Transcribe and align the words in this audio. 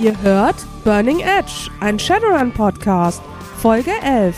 Ihr 0.00 0.22
hört 0.22 0.54
Burning 0.84 1.18
Edge, 1.18 1.72
ein 1.80 1.98
Shadowrun 1.98 2.52
Podcast, 2.52 3.20
Folge 3.56 3.90
11. 4.04 4.36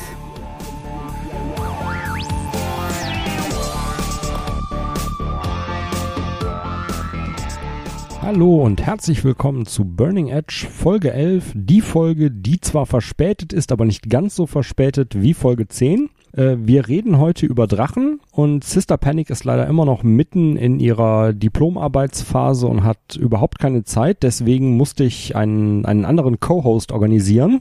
Hallo 8.22 8.62
und 8.64 8.80
herzlich 8.80 9.22
willkommen 9.22 9.66
zu 9.66 9.84
Burning 9.84 10.28
Edge 10.28 10.66
Folge 10.72 11.12
11, 11.12 11.52
die 11.54 11.82
Folge, 11.82 12.30
die 12.30 12.58
zwar 12.60 12.86
verspätet 12.86 13.52
ist, 13.52 13.70
aber 13.70 13.84
nicht 13.84 14.08
ganz 14.08 14.36
so 14.36 14.46
verspätet 14.46 15.20
wie 15.20 15.34
Folge 15.34 15.68
10. 15.68 16.08
Äh, 16.32 16.56
wir 16.58 16.88
reden 16.88 17.18
heute 17.18 17.46
über 17.46 17.66
Drachen 17.66 18.20
und 18.32 18.64
Sister 18.64 18.96
Panic 18.96 19.30
ist 19.30 19.44
leider 19.44 19.66
immer 19.66 19.84
noch 19.84 20.02
mitten 20.02 20.56
in 20.56 20.80
ihrer 20.80 21.32
Diplomarbeitsphase 21.32 22.66
und 22.66 22.84
hat 22.84 23.16
überhaupt 23.16 23.58
keine 23.58 23.84
Zeit. 23.84 24.22
Deswegen 24.22 24.76
musste 24.76 25.04
ich 25.04 25.36
einen, 25.36 25.84
einen 25.86 26.04
anderen 26.04 26.40
Co-Host 26.40 26.92
organisieren. 26.92 27.60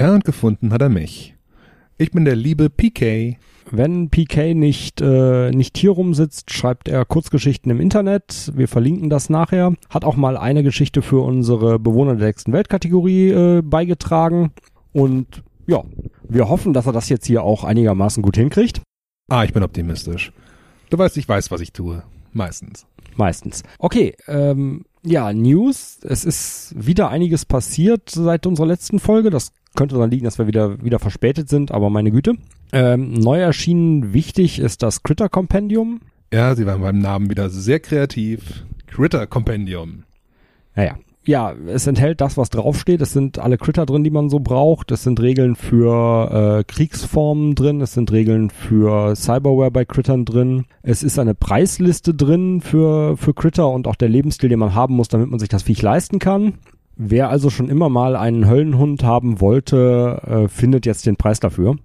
Ja, 0.00 0.14
und 0.14 0.24
gefunden 0.24 0.72
hat 0.72 0.82
er 0.82 0.88
mich. 0.88 1.34
Ich 1.98 2.10
bin 2.10 2.24
der 2.24 2.36
liebe 2.36 2.70
PK. 2.70 3.36
Wenn 3.70 4.10
PK 4.10 4.54
nicht, 4.54 5.00
äh, 5.00 5.50
nicht 5.52 5.78
hier 5.78 5.92
rumsitzt, 5.92 6.50
schreibt 6.50 6.88
er 6.88 7.04
Kurzgeschichten 7.04 7.70
im 7.70 7.80
Internet. 7.80 8.50
Wir 8.56 8.66
verlinken 8.66 9.08
das 9.08 9.30
nachher. 9.30 9.74
Hat 9.88 10.04
auch 10.04 10.16
mal 10.16 10.36
eine 10.36 10.64
Geschichte 10.64 11.00
für 11.00 11.20
unsere 11.20 11.78
Bewohner 11.78 12.16
der 12.16 12.26
sechsten 12.26 12.52
Weltkategorie 12.52 13.30
äh, 13.30 13.62
beigetragen. 13.62 14.50
Und 14.92 15.44
ja, 15.66 15.84
wir 16.34 16.48
hoffen, 16.48 16.72
dass 16.72 16.86
er 16.86 16.92
das 16.92 17.08
jetzt 17.08 17.26
hier 17.26 17.42
auch 17.42 17.64
einigermaßen 17.64 18.22
gut 18.22 18.36
hinkriegt. 18.36 18.82
Ah, 19.28 19.44
ich 19.44 19.52
bin 19.52 19.62
optimistisch. 19.62 20.32
Du 20.90 20.98
weißt, 20.98 21.16
ich 21.16 21.28
weiß, 21.28 21.50
was 21.50 21.60
ich 21.60 21.72
tue. 21.72 22.02
Meistens. 22.32 22.86
Meistens. 23.16 23.62
Okay, 23.78 24.14
ähm, 24.26 24.84
ja, 25.04 25.32
News. 25.32 25.98
Es 26.02 26.24
ist 26.24 26.74
wieder 26.76 27.08
einiges 27.10 27.44
passiert 27.44 28.10
seit 28.10 28.46
unserer 28.46 28.66
letzten 28.66 29.00
Folge. 29.00 29.30
Das 29.30 29.52
könnte 29.74 29.94
daran 29.94 30.10
liegen, 30.10 30.24
dass 30.24 30.38
wir 30.38 30.46
wieder, 30.46 30.82
wieder 30.82 30.98
verspätet 30.98 31.48
sind, 31.48 31.72
aber 31.72 31.90
meine 31.90 32.10
Güte. 32.10 32.34
Ähm, 32.72 33.12
neu 33.12 33.40
erschienen 33.40 34.12
wichtig 34.12 34.58
ist 34.58 34.82
das 34.82 35.02
Critter 35.02 35.28
Compendium. 35.28 36.00
Ja, 36.32 36.54
sie 36.54 36.66
waren 36.66 36.80
beim 36.80 36.98
Namen 36.98 37.30
wieder 37.30 37.50
sehr 37.50 37.80
kreativ. 37.80 38.64
Critter 38.86 39.26
Compendium. 39.26 40.04
Naja, 40.74 40.96
ja, 41.24 41.52
es 41.66 41.86
enthält 41.86 42.20
das, 42.20 42.36
was 42.36 42.50
draufsteht. 42.50 43.00
Es 43.00 43.12
sind 43.12 43.38
alle 43.38 43.56
Critter 43.56 43.86
drin, 43.86 44.02
die 44.02 44.10
man 44.10 44.28
so 44.28 44.40
braucht. 44.40 44.90
Es 44.90 45.04
sind 45.04 45.20
Regeln 45.20 45.54
für 45.54 46.58
äh, 46.58 46.64
Kriegsformen 46.64 47.54
drin. 47.54 47.80
Es 47.80 47.92
sind 47.92 48.10
Regeln 48.10 48.50
für 48.50 49.14
Cyberware 49.14 49.70
bei 49.70 49.84
Crittern 49.84 50.24
drin. 50.24 50.64
Es 50.82 51.02
ist 51.02 51.18
eine 51.18 51.34
Preisliste 51.34 52.14
drin 52.14 52.60
für, 52.60 53.16
für 53.16 53.34
Critter 53.34 53.68
und 53.68 53.86
auch 53.86 53.96
der 53.96 54.08
Lebensstil, 54.08 54.48
den 54.48 54.58
man 54.58 54.74
haben 54.74 54.96
muss, 54.96 55.08
damit 55.08 55.30
man 55.30 55.38
sich 55.38 55.48
das 55.48 55.62
Viech 55.62 55.80
leisten 55.80 56.18
kann. 56.18 56.54
Wer 56.96 57.30
also 57.30 57.50
schon 57.50 57.68
immer 57.68 57.88
mal 57.88 58.16
einen 58.16 58.48
Höllenhund 58.48 59.04
haben 59.04 59.40
wollte, 59.40 60.20
äh, 60.26 60.48
findet 60.48 60.86
jetzt 60.86 61.06
den 61.06 61.16
Preis 61.16 61.40
dafür. 61.40 61.76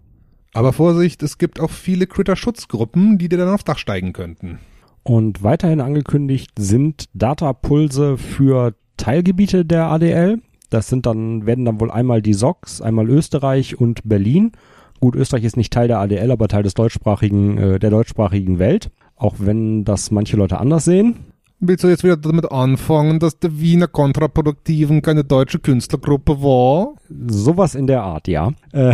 Aber 0.54 0.74
Vorsicht, 0.74 1.22
es 1.22 1.38
gibt 1.38 1.60
auch 1.60 1.70
viele 1.70 2.08
Critter-Schutzgruppen, 2.08 3.20
die 3.20 3.30
dir 3.30 3.38
dann 3.38 3.50
aufs 3.50 3.64
Dach 3.64 3.78
steigen 3.78 4.14
könnten. 4.14 4.58
Und 5.04 5.44
weiterhin 5.44 5.80
angekündigt 5.80 6.52
sind 6.58 7.06
Datapulse 7.14 8.18
für 8.18 8.74
Teilgebiete 8.98 9.66
der 9.66 9.86
ADL. 9.86 10.40
Das 10.70 10.88
sind 10.88 11.06
dann, 11.06 11.46
werden 11.46 11.64
dann 11.66 11.80
wohl 11.80 11.92
einmal 11.92 12.22
die 12.22 12.34
SOX, 12.34 12.82
einmal 12.82 13.10
Österreich 13.10 13.80
und 13.80 14.02
Berlin. 14.04 14.52
Gut, 15.00 15.16
Österreich 15.16 15.44
ist 15.44 15.58
nicht 15.58 15.72
Teil 15.72 15.88
der 15.88 16.00
ADL, 16.00 16.32
aber 16.32 16.48
Teil 16.48 16.64
des 16.64 16.74
deutschsprachigen, 16.74 17.58
äh, 17.58 17.80
der 17.80 17.92
deutschsprachigen 17.92 18.60
Welt. 18.60 18.90
Auch 19.16 19.36
wenn 19.40 19.86
das 19.86 20.12
manche 20.12 20.38
Leute 20.38 20.60
anders 20.60 20.86
sehen. 20.86 21.16
Willst 21.60 21.84
du 21.84 21.88
jetzt 21.88 22.04
wieder 22.04 22.18
damit 22.18 22.52
anfangen, 22.52 23.18
dass 23.18 23.40
der 23.40 23.60
Wiener 23.60 23.88
Kontraproduktiven 23.88 25.02
keine 25.02 25.24
deutsche 25.24 25.58
Künstlergruppe 25.58 26.44
war? 26.44 26.94
Sowas 27.28 27.74
in 27.74 27.88
der 27.88 28.04
Art, 28.04 28.28
ja. 28.28 28.52
Äh, 28.74 28.94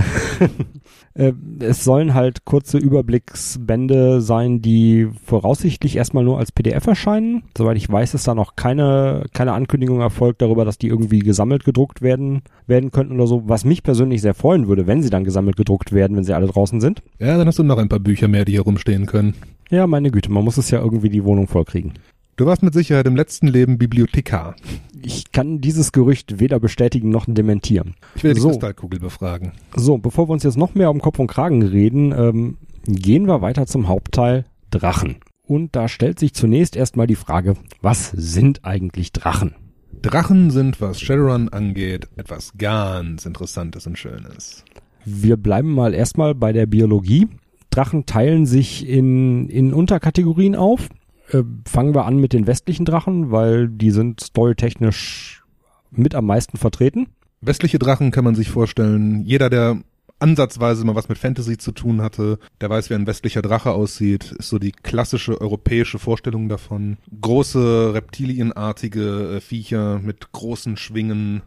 äh, 1.13 1.33
es 1.59 1.83
sollen 1.83 2.13
halt 2.13 2.45
kurze 2.45 2.77
Überblicksbände 2.77 4.21
sein, 4.21 4.61
die 4.61 5.09
voraussichtlich 5.25 5.97
erstmal 5.97 6.23
nur 6.23 6.39
als 6.39 6.53
PDF 6.53 6.87
erscheinen. 6.87 7.43
Soweit 7.57 7.75
ich 7.75 7.91
weiß, 7.91 8.13
ist 8.13 8.29
da 8.29 8.33
noch 8.33 8.55
keine, 8.55 9.25
keine 9.33 9.51
Ankündigung 9.51 9.99
erfolgt 9.99 10.41
darüber, 10.41 10.63
dass 10.63 10.77
die 10.77 10.87
irgendwie 10.87 11.19
gesammelt 11.19 11.65
gedruckt 11.65 12.01
werden, 12.01 12.43
werden 12.65 12.91
könnten 12.91 13.15
oder 13.15 13.27
so. 13.27 13.43
Was 13.45 13.65
mich 13.65 13.83
persönlich 13.83 14.21
sehr 14.21 14.35
freuen 14.35 14.69
würde, 14.69 14.87
wenn 14.87 15.03
sie 15.03 15.09
dann 15.09 15.25
gesammelt 15.25 15.57
gedruckt 15.57 15.91
werden, 15.91 16.15
wenn 16.15 16.23
sie 16.23 16.33
alle 16.33 16.47
draußen 16.47 16.79
sind. 16.79 17.03
Ja, 17.19 17.37
dann 17.37 17.45
hast 17.45 17.59
du 17.59 17.63
noch 17.63 17.77
ein 17.77 17.89
paar 17.89 17.99
Bücher 17.99 18.29
mehr, 18.29 18.45
die 18.45 18.53
hier 18.53 18.61
rumstehen 18.61 19.05
können. 19.05 19.33
Ja, 19.69 19.85
meine 19.85 20.11
Güte, 20.11 20.31
man 20.31 20.45
muss 20.45 20.57
es 20.57 20.71
ja 20.71 20.79
irgendwie 20.79 21.09
die 21.09 21.25
Wohnung 21.25 21.47
vollkriegen. 21.47 21.93
Du 22.35 22.47
warst 22.47 22.63
mit 22.63 22.73
Sicherheit 22.73 23.05
im 23.05 23.15
letzten 23.15 23.45
Leben 23.45 23.77
Bibliothekar. 23.77 24.55
Ich 25.03 25.31
kann 25.31 25.61
dieses 25.61 25.91
Gerücht 25.91 26.39
weder 26.39 26.59
bestätigen 26.59 27.09
noch 27.09 27.25
dementieren. 27.27 27.93
Ich 28.15 28.23
will 28.23 28.33
die 28.33 28.39
So. 28.41 28.49
Kristallkugel 28.49 28.99
befragen. 28.99 29.51
So, 29.75 29.99
bevor 29.99 30.27
wir 30.27 30.33
uns 30.33 30.41
jetzt 30.41 30.57
noch 30.57 30.73
mehr 30.73 30.89
um 30.89 30.99
Kopf 30.99 31.19
und 31.19 31.27
Kragen 31.27 31.61
reden, 31.61 32.11
ähm, 32.11 32.57
gehen 32.87 33.27
wir 33.27 33.43
weiter 33.43 33.67
zum 33.67 33.87
Hauptteil 33.87 34.45
Drachen. 34.71 35.17
Und 35.45 35.75
da 35.75 35.87
stellt 35.87 36.17
sich 36.17 36.33
zunächst 36.33 36.75
erstmal 36.75 37.05
die 37.05 37.15
Frage, 37.15 37.53
was 37.83 38.09
sind 38.09 38.65
eigentlich 38.65 39.11
Drachen? 39.11 39.53
Drachen 40.01 40.49
sind, 40.49 40.81
was 40.81 41.01
Shadowrun 41.01 41.49
angeht, 41.49 42.07
etwas 42.15 42.53
ganz 42.57 43.27
Interessantes 43.27 43.85
und 43.85 43.99
Schönes. 43.99 44.65
Wir 45.05 45.37
bleiben 45.37 45.71
mal 45.75 45.93
erstmal 45.93 46.33
bei 46.33 46.51
der 46.51 46.65
Biologie. 46.65 47.27
Drachen 47.69 48.07
teilen 48.07 48.47
sich 48.47 48.87
in, 48.87 49.49
in 49.49 49.71
Unterkategorien 49.71 50.55
auf. 50.55 50.89
Äh, 51.33 51.43
fangen 51.65 51.95
wir 51.95 52.05
an 52.05 52.17
mit 52.17 52.33
den 52.33 52.47
westlichen 52.47 52.85
Drachen, 52.85 53.31
weil 53.31 53.67
die 53.67 53.91
sind 53.91 54.21
storytechnisch 54.21 55.43
mit 55.91 56.15
am 56.15 56.25
meisten 56.25 56.57
vertreten. 56.57 57.07
Westliche 57.41 57.79
Drachen 57.79 58.11
kann 58.11 58.23
man 58.23 58.35
sich 58.35 58.49
vorstellen. 58.49 59.23
Jeder, 59.25 59.49
der 59.49 59.81
ansatzweise 60.19 60.85
mal 60.85 60.95
was 60.95 61.09
mit 61.09 61.17
Fantasy 61.17 61.57
zu 61.57 61.73
tun 61.73 62.01
hatte, 62.01 62.39
der 62.61 62.69
weiß, 62.69 62.89
wie 62.89 62.93
ein 62.93 63.07
westlicher 63.07 63.41
Drache 63.41 63.71
aussieht, 63.71 64.31
ist 64.39 64.47
so 64.47 64.57
die 64.57 64.71
klassische 64.71 65.41
europäische 65.41 65.99
Vorstellung 65.99 66.47
davon. 66.47 66.97
Große, 67.21 67.93
reptilienartige 67.93 69.35
äh, 69.35 69.41
Viecher 69.41 69.99
mit 69.99 70.31
großen 70.31 70.77
Schwingen, 70.77 71.41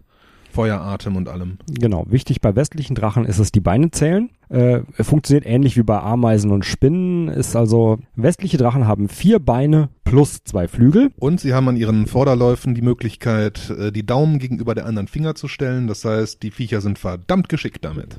Feueratem 0.57 1.17
und 1.17 1.29
allem. 1.29 1.59
Genau, 1.69 2.07
wichtig 2.09 2.41
bei 2.41 2.57
westlichen 2.57 2.95
Drachen 2.95 3.27
ist 3.27 3.39
es 3.39 3.53
die 3.53 3.61
Beine 3.61 3.91
zählen. 3.91 4.31
Äh, 4.49 4.81
funktioniert 5.03 5.45
ähnlich 5.45 5.77
wie 5.77 5.83
bei 5.83 6.01
Ameisen 6.01 6.51
und 6.51 6.65
Spinnen. 6.65 7.29
Ist 7.29 7.55
also, 7.55 7.99
westliche 8.15 8.57
Drachen 8.57 8.87
haben 8.87 9.11
vier 9.11 9.39
Beine 9.39 9.91
plus 10.05 10.45
zwei 10.45 10.67
Flügel. 10.67 11.11
Und 11.19 11.41
sie 11.41 11.53
haben 11.53 11.69
an 11.69 11.77
ihren 11.77 12.07
Vorderläufen 12.07 12.75
die 12.75 12.81
Möglichkeit, 12.81 13.69
äh, 13.69 13.93
die 13.93 14.07
Daumen 14.07 14.39
gegenüber 14.39 14.75
der 14.75 14.87
anderen 14.87 15.09
Finger 15.09 15.35
zu 15.35 15.47
stellen. 15.47 15.89
Das 15.89 16.07
heißt, 16.07 16.43
die 16.43 16.51
Viecher 16.51 16.81
sind 16.81 16.99
verdammt 16.99 17.51
geschickt 17.51 17.85
damit. 17.85 18.17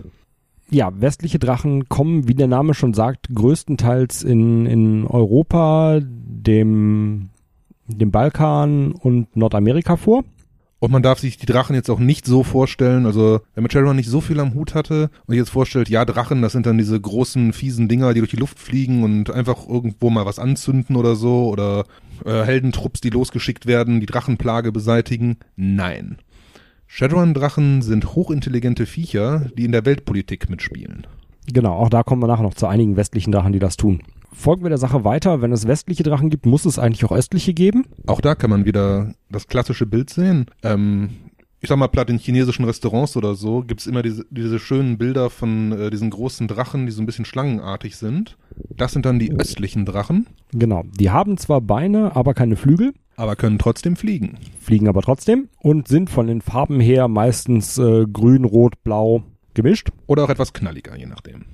Ja, 0.69 0.92
westliche 0.94 1.40
Drachen 1.40 1.90
kommen, 1.90 2.28
wie 2.28 2.36
der 2.36 2.48
Name 2.48 2.75
schon 2.75 2.94
sagt, 2.94 3.30
größtenteils 3.34 4.24
in, 4.24 4.68
in 4.68 5.08
Europa, 5.08 6.02
dem, 6.04 7.30
dem 7.88 8.12
Balkan 8.12 8.92
und 8.92 9.36
Nordamerika 9.36 9.96
vor. 9.96 10.24
Und 10.79 10.91
man 10.91 11.01
darf 11.01 11.19
sich 11.19 11.38
die 11.38 11.47
Drachen 11.47 11.75
jetzt 11.75 11.89
auch 11.89 11.99
nicht 11.99 12.25
so 12.25 12.43
vorstellen, 12.43 13.07
also 13.07 13.41
wenn 13.55 13.63
man 13.63 13.71
Shadowrun 13.71 13.95
nicht 13.95 14.09
so 14.09 14.21
viel 14.21 14.39
am 14.39 14.53
Hut 14.53 14.75
hatte 14.75 15.09
und 15.25 15.35
jetzt 15.35 15.49
vorstellt, 15.49 15.89
ja, 15.89 16.05
Drachen, 16.05 16.43
das 16.43 16.51
sind 16.51 16.67
dann 16.67 16.77
diese 16.77 16.99
großen, 16.99 17.51
fiesen 17.51 17.88
Dinger, 17.88 18.13
die 18.13 18.19
durch 18.19 18.29
die 18.29 18.38
Luft 18.38 18.59
fliegen 18.59 19.03
und 19.03 19.31
einfach 19.31 19.67
irgendwo 19.67 20.11
mal 20.11 20.27
was 20.27 20.38
anzünden 20.38 20.95
oder 20.95 21.15
so 21.15 21.49
oder 21.49 21.85
äh, 22.25 22.43
Heldentrupps, 22.43 23.01
die 23.01 23.09
losgeschickt 23.09 23.65
werden, 23.65 23.99
die 23.99 24.05
Drachenplage 24.05 24.71
beseitigen. 24.71 25.38
Nein. 25.55 26.17
Shadowrun-Drachen 26.85 27.81
sind 27.81 28.15
hochintelligente 28.15 28.85
Viecher, 28.85 29.49
die 29.57 29.65
in 29.65 29.71
der 29.71 29.85
Weltpolitik 29.85 30.49
mitspielen. 30.49 31.07
Genau, 31.51 31.73
auch 31.73 31.89
da 31.89 32.03
kommen 32.03 32.21
wir 32.21 32.27
nachher 32.27 32.44
noch 32.44 32.53
zu 32.53 32.67
einigen 32.67 32.97
westlichen 32.97 33.31
Drachen, 33.31 33.53
die 33.53 33.59
das 33.59 33.77
tun. 33.77 34.01
Folgen 34.31 34.63
wir 34.63 34.69
der 34.69 34.77
Sache 34.77 35.03
weiter, 35.03 35.41
wenn 35.41 35.51
es 35.51 35.68
westliche 35.68 36.03
Drachen 36.03 36.29
gibt, 36.29 36.45
muss 36.45 36.65
es 36.65 36.77
eigentlich 36.79 37.03
auch 37.06 37.12
östliche 37.12 37.53
geben. 37.53 37.85
Auch 38.06 38.21
da 38.21 38.35
kann 38.35 38.50
man 38.50 38.65
wieder 38.65 39.13
das 39.29 39.47
klassische 39.47 39.85
Bild 39.85 40.09
sehen. 40.09 40.45
Ähm, 40.63 41.09
ich 41.59 41.69
sag 41.69 41.77
mal, 41.77 41.88
platt 41.88 42.09
in 42.12 42.19
chinesischen 42.19 42.65
Restaurants 42.65 43.18
oder 43.18 43.33
so 43.33 43.62
gibt's 43.62 43.88
immer 43.88 44.03
diese, 44.03 44.25
diese 44.29 44.59
schönen 44.59 44.97
Bilder 45.00 45.29
von 45.31 45.71
äh, 45.71 45.89
diesen 45.89 46.12
großen 46.12 46.47
Drachen, 46.47 46.85
die 46.85 46.91
so 46.91 47.01
ein 47.01 47.07
bisschen 47.07 47.25
schlangenartig 47.25 47.95
sind. 47.97 48.38
Das 48.75 48.91
sind 48.94 49.06
dann 49.06 49.18
die 49.19 49.31
östlichen 49.31 49.85
Drachen, 49.85 50.27
Genau, 50.53 50.83
die 51.00 51.09
haben 51.09 51.38
zwar 51.38 51.62
Beine, 51.62 52.15
aber 52.15 52.33
keine 52.33 52.56
Flügel, 52.56 52.94
aber 53.15 53.35
können 53.35 53.57
trotzdem 53.57 53.95
fliegen. 53.95 54.38
fliegen 54.62 54.88
aber 54.88 55.01
trotzdem 55.01 55.50
und 55.59 55.88
sind 55.88 56.09
von 56.09 56.27
den 56.27 56.41
Farben 56.41 56.80
her 56.80 57.07
meistens 57.07 57.77
äh, 57.80 58.06
grün, 58.12 58.45
rot, 58.45 58.83
blau 58.83 59.23
gemischt 59.56 59.89
Oder 60.06 60.23
auch 60.25 60.30
etwas 60.30 60.53
knalliger, 60.53 60.95
je 60.95 61.07
nachdem. 61.07 61.45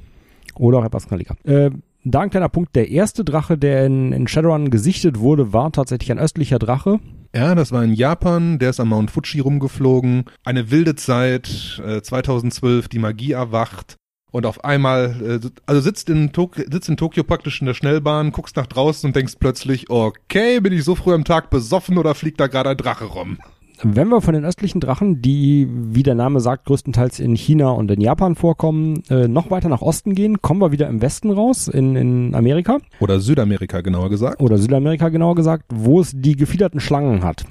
oder 0.56 0.80
auch 0.80 0.86
etwas 0.86 1.08
knalliger. 1.08 1.36
Äh, 1.46 1.72
da 2.04 2.22
ein 2.22 2.30
kleiner 2.30 2.50
Punkt, 2.50 2.76
der 2.76 2.90
erste 2.90 3.24
Drache, 3.24 3.58
der 3.58 3.86
in, 3.86 4.12
in 4.12 4.28
Shadowrun 4.28 4.70
gesichtet 4.70 5.20
wurde, 5.20 5.54
war 5.54 5.72
tatsächlich 5.72 6.12
ein 6.12 6.20
östlicher 6.20 6.60
Drache. 6.60 7.00
Ja, 7.36 7.56
das 7.56 7.72
war 7.72 7.84
in 7.84 7.94
Japan, 7.94 8.60
der 8.60 8.70
ist 8.70 8.80
am 8.80 8.90
Mount 8.90 9.10
Fuji 9.10 9.40
rumgeflogen. 9.40 10.26
Eine 10.44 10.70
wilde 10.70 10.96
Zeit, 10.96 11.82
äh, 11.84 12.02
2012, 12.02 12.90
die 12.90 13.00
Magie 13.00 13.32
erwacht. 13.32 13.96
Und 14.32 14.46
auf 14.46 14.64
einmal, 14.64 15.42
äh, 15.44 15.50
also 15.66 15.82
sitzt 15.82 16.10
in, 16.10 16.32
sitzt 16.70 16.90
in 16.90 16.98
Tokio 16.98 17.24
praktisch 17.24 17.62
in 17.62 17.68
der 17.68 17.74
Schnellbahn, 17.76 18.32
guckst 18.32 18.56
nach 18.56 18.68
draußen 18.68 19.08
und 19.08 19.16
denkst 19.16 19.36
plötzlich, 19.40 19.90
okay, 19.90 20.60
bin 20.60 20.74
ich 20.74 20.84
so 20.84 20.96
früh 20.96 21.14
am 21.14 21.24
Tag 21.24 21.50
besoffen 21.50 21.98
oder 21.98 22.16
fliegt 22.16 22.40
da 22.40 22.48
gerade 22.48 22.72
ein 22.72 22.78
Drache 22.78 23.06
rum? 23.06 23.38
Wenn 23.82 24.10
wir 24.10 24.22
von 24.22 24.34
den 24.34 24.46
östlichen 24.46 24.80
Drachen, 24.80 25.22
die, 25.22 25.68
wie 25.70 26.04
der 26.04 26.16
Name 26.16 26.40
sagt, 26.40 26.66
größtenteils 26.66 27.20
in 27.20 27.36
China 27.36 27.72
und 27.72 27.90
in 27.92 28.02
Japan 28.02 28.36
vorkommen, 28.36 29.04
äh, 29.10 29.28
noch 29.28 29.52
weiter 29.52 29.70
nach 29.70 29.82
Osten 29.82 30.16
gehen, 30.16 30.42
kommen 30.42 30.62
wir 30.62 30.72
wieder 30.72 30.88
im 30.88 31.02
Westen 31.02 31.32
raus, 31.32 31.68
in, 31.68 31.96
in 31.96 32.36
Amerika. 32.36 32.78
Oder 33.00 33.20
Südamerika 33.20 33.82
genauer 33.82 34.10
gesagt. 34.10 34.42
Oder 34.42 34.58
Südamerika 34.58 35.10
genauer 35.10 35.36
gesagt, 35.36 35.66
wo 35.74 36.00
es 36.00 36.12
die 36.16 36.36
gefiederten 36.36 36.80
Schlangen 36.80 37.24
hat. 37.24 37.46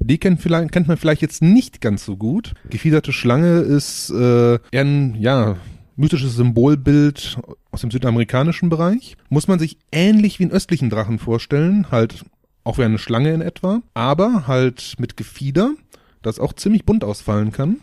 Die 0.00 0.18
kennt, 0.18 0.40
vielleicht, 0.40 0.70
kennt 0.70 0.86
man 0.86 0.98
vielleicht 0.98 1.22
jetzt 1.22 1.42
nicht 1.42 1.80
ganz 1.80 2.04
so 2.04 2.16
gut. 2.16 2.52
Gefiederte 2.68 3.12
Schlange 3.12 3.60
ist 3.60 4.10
äh, 4.10 4.58
ein, 4.72 5.16
ja, 5.18 5.56
mythisches 5.96 6.36
Symbolbild 6.36 7.38
aus 7.70 7.80
dem 7.80 7.90
südamerikanischen 7.90 8.68
Bereich. 8.68 9.16
Muss 9.28 9.48
man 9.48 9.58
sich 9.58 9.78
ähnlich 9.92 10.38
wie 10.38 10.44
einen 10.44 10.52
östlichen 10.52 10.90
Drachen 10.90 11.18
vorstellen, 11.18 11.90
halt 11.90 12.24
auch 12.64 12.78
wie 12.78 12.84
eine 12.84 12.98
Schlange 12.98 13.32
in 13.32 13.40
etwa, 13.40 13.82
aber 13.94 14.46
halt 14.46 14.94
mit 14.98 15.16
Gefieder, 15.16 15.74
das 16.22 16.40
auch 16.40 16.52
ziemlich 16.54 16.84
bunt 16.84 17.04
ausfallen 17.04 17.52
kann. 17.52 17.78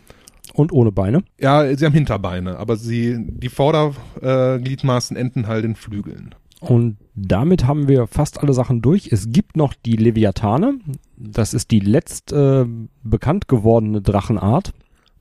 Und 0.54 0.72
ohne 0.72 0.92
Beine? 0.92 1.22
Ja, 1.40 1.74
sie 1.74 1.86
haben 1.86 1.94
Hinterbeine, 1.94 2.58
aber 2.58 2.76
sie, 2.76 3.16
die 3.18 3.48
Vordergliedmaßen 3.48 5.16
äh, 5.16 5.20
enden 5.20 5.46
halt 5.46 5.64
in 5.64 5.76
Flügeln. 5.76 6.34
Und 6.60 6.96
damit 7.14 7.66
haben 7.66 7.88
wir 7.88 8.06
fast 8.06 8.40
alle 8.40 8.52
Sachen 8.52 8.82
durch. 8.82 9.08
Es 9.10 9.30
gibt 9.30 9.56
noch 9.56 9.74
die 9.74 9.96
Leviathane. 9.96 10.78
Das 11.16 11.54
ist 11.54 11.70
die 11.70 11.80
letzt 11.80 12.32
äh, 12.32 12.66
bekannt 13.02 13.48
gewordene 13.48 14.00
Drachenart. 14.00 14.72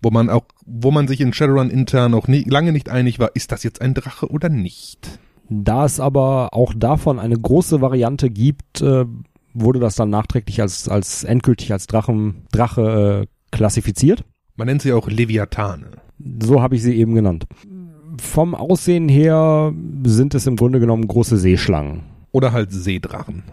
Wo 0.03 0.11
man 0.11 0.29
auch, 0.29 0.45
wo 0.65 0.91
man 0.91 1.07
sich 1.07 1.21
in 1.21 1.33
Shadowrun 1.33 1.69
intern 1.69 2.13
auch 2.13 2.27
nie, 2.27 2.43
lange 2.43 2.71
nicht 2.71 2.89
einig 2.89 3.19
war, 3.19 3.35
ist 3.35 3.51
das 3.51 3.63
jetzt 3.63 3.81
ein 3.81 3.93
Drache 3.93 4.29
oder 4.29 4.49
nicht? 4.49 5.19
Da 5.49 5.85
es 5.85 5.99
aber 5.99 6.53
auch 6.53 6.73
davon 6.75 7.19
eine 7.19 7.37
große 7.37 7.81
Variante 7.81 8.29
gibt, 8.29 8.81
äh, 8.81 9.05
wurde 9.53 9.79
das 9.79 9.95
dann 9.95 10.09
nachträglich 10.09 10.61
als, 10.61 10.87
als 10.87 11.23
endgültig 11.23 11.71
als 11.71 11.87
Drachen, 11.87 12.43
Drache 12.51 13.23
äh, 13.23 13.55
klassifiziert. 13.55 14.23
Man 14.55 14.67
nennt 14.67 14.81
sie 14.81 14.93
auch 14.93 15.07
Leviathane. 15.07 15.91
So 16.41 16.61
habe 16.61 16.75
ich 16.75 16.83
sie 16.83 16.95
eben 16.95 17.15
genannt. 17.15 17.47
Vom 18.21 18.53
Aussehen 18.53 19.09
her 19.09 19.73
sind 20.03 20.35
es 20.35 20.45
im 20.45 20.55
Grunde 20.55 20.79
genommen 20.79 21.07
große 21.07 21.37
Seeschlangen. 21.37 22.03
Oder 22.31 22.51
halt 22.51 22.71
Seedrachen. 22.71 23.43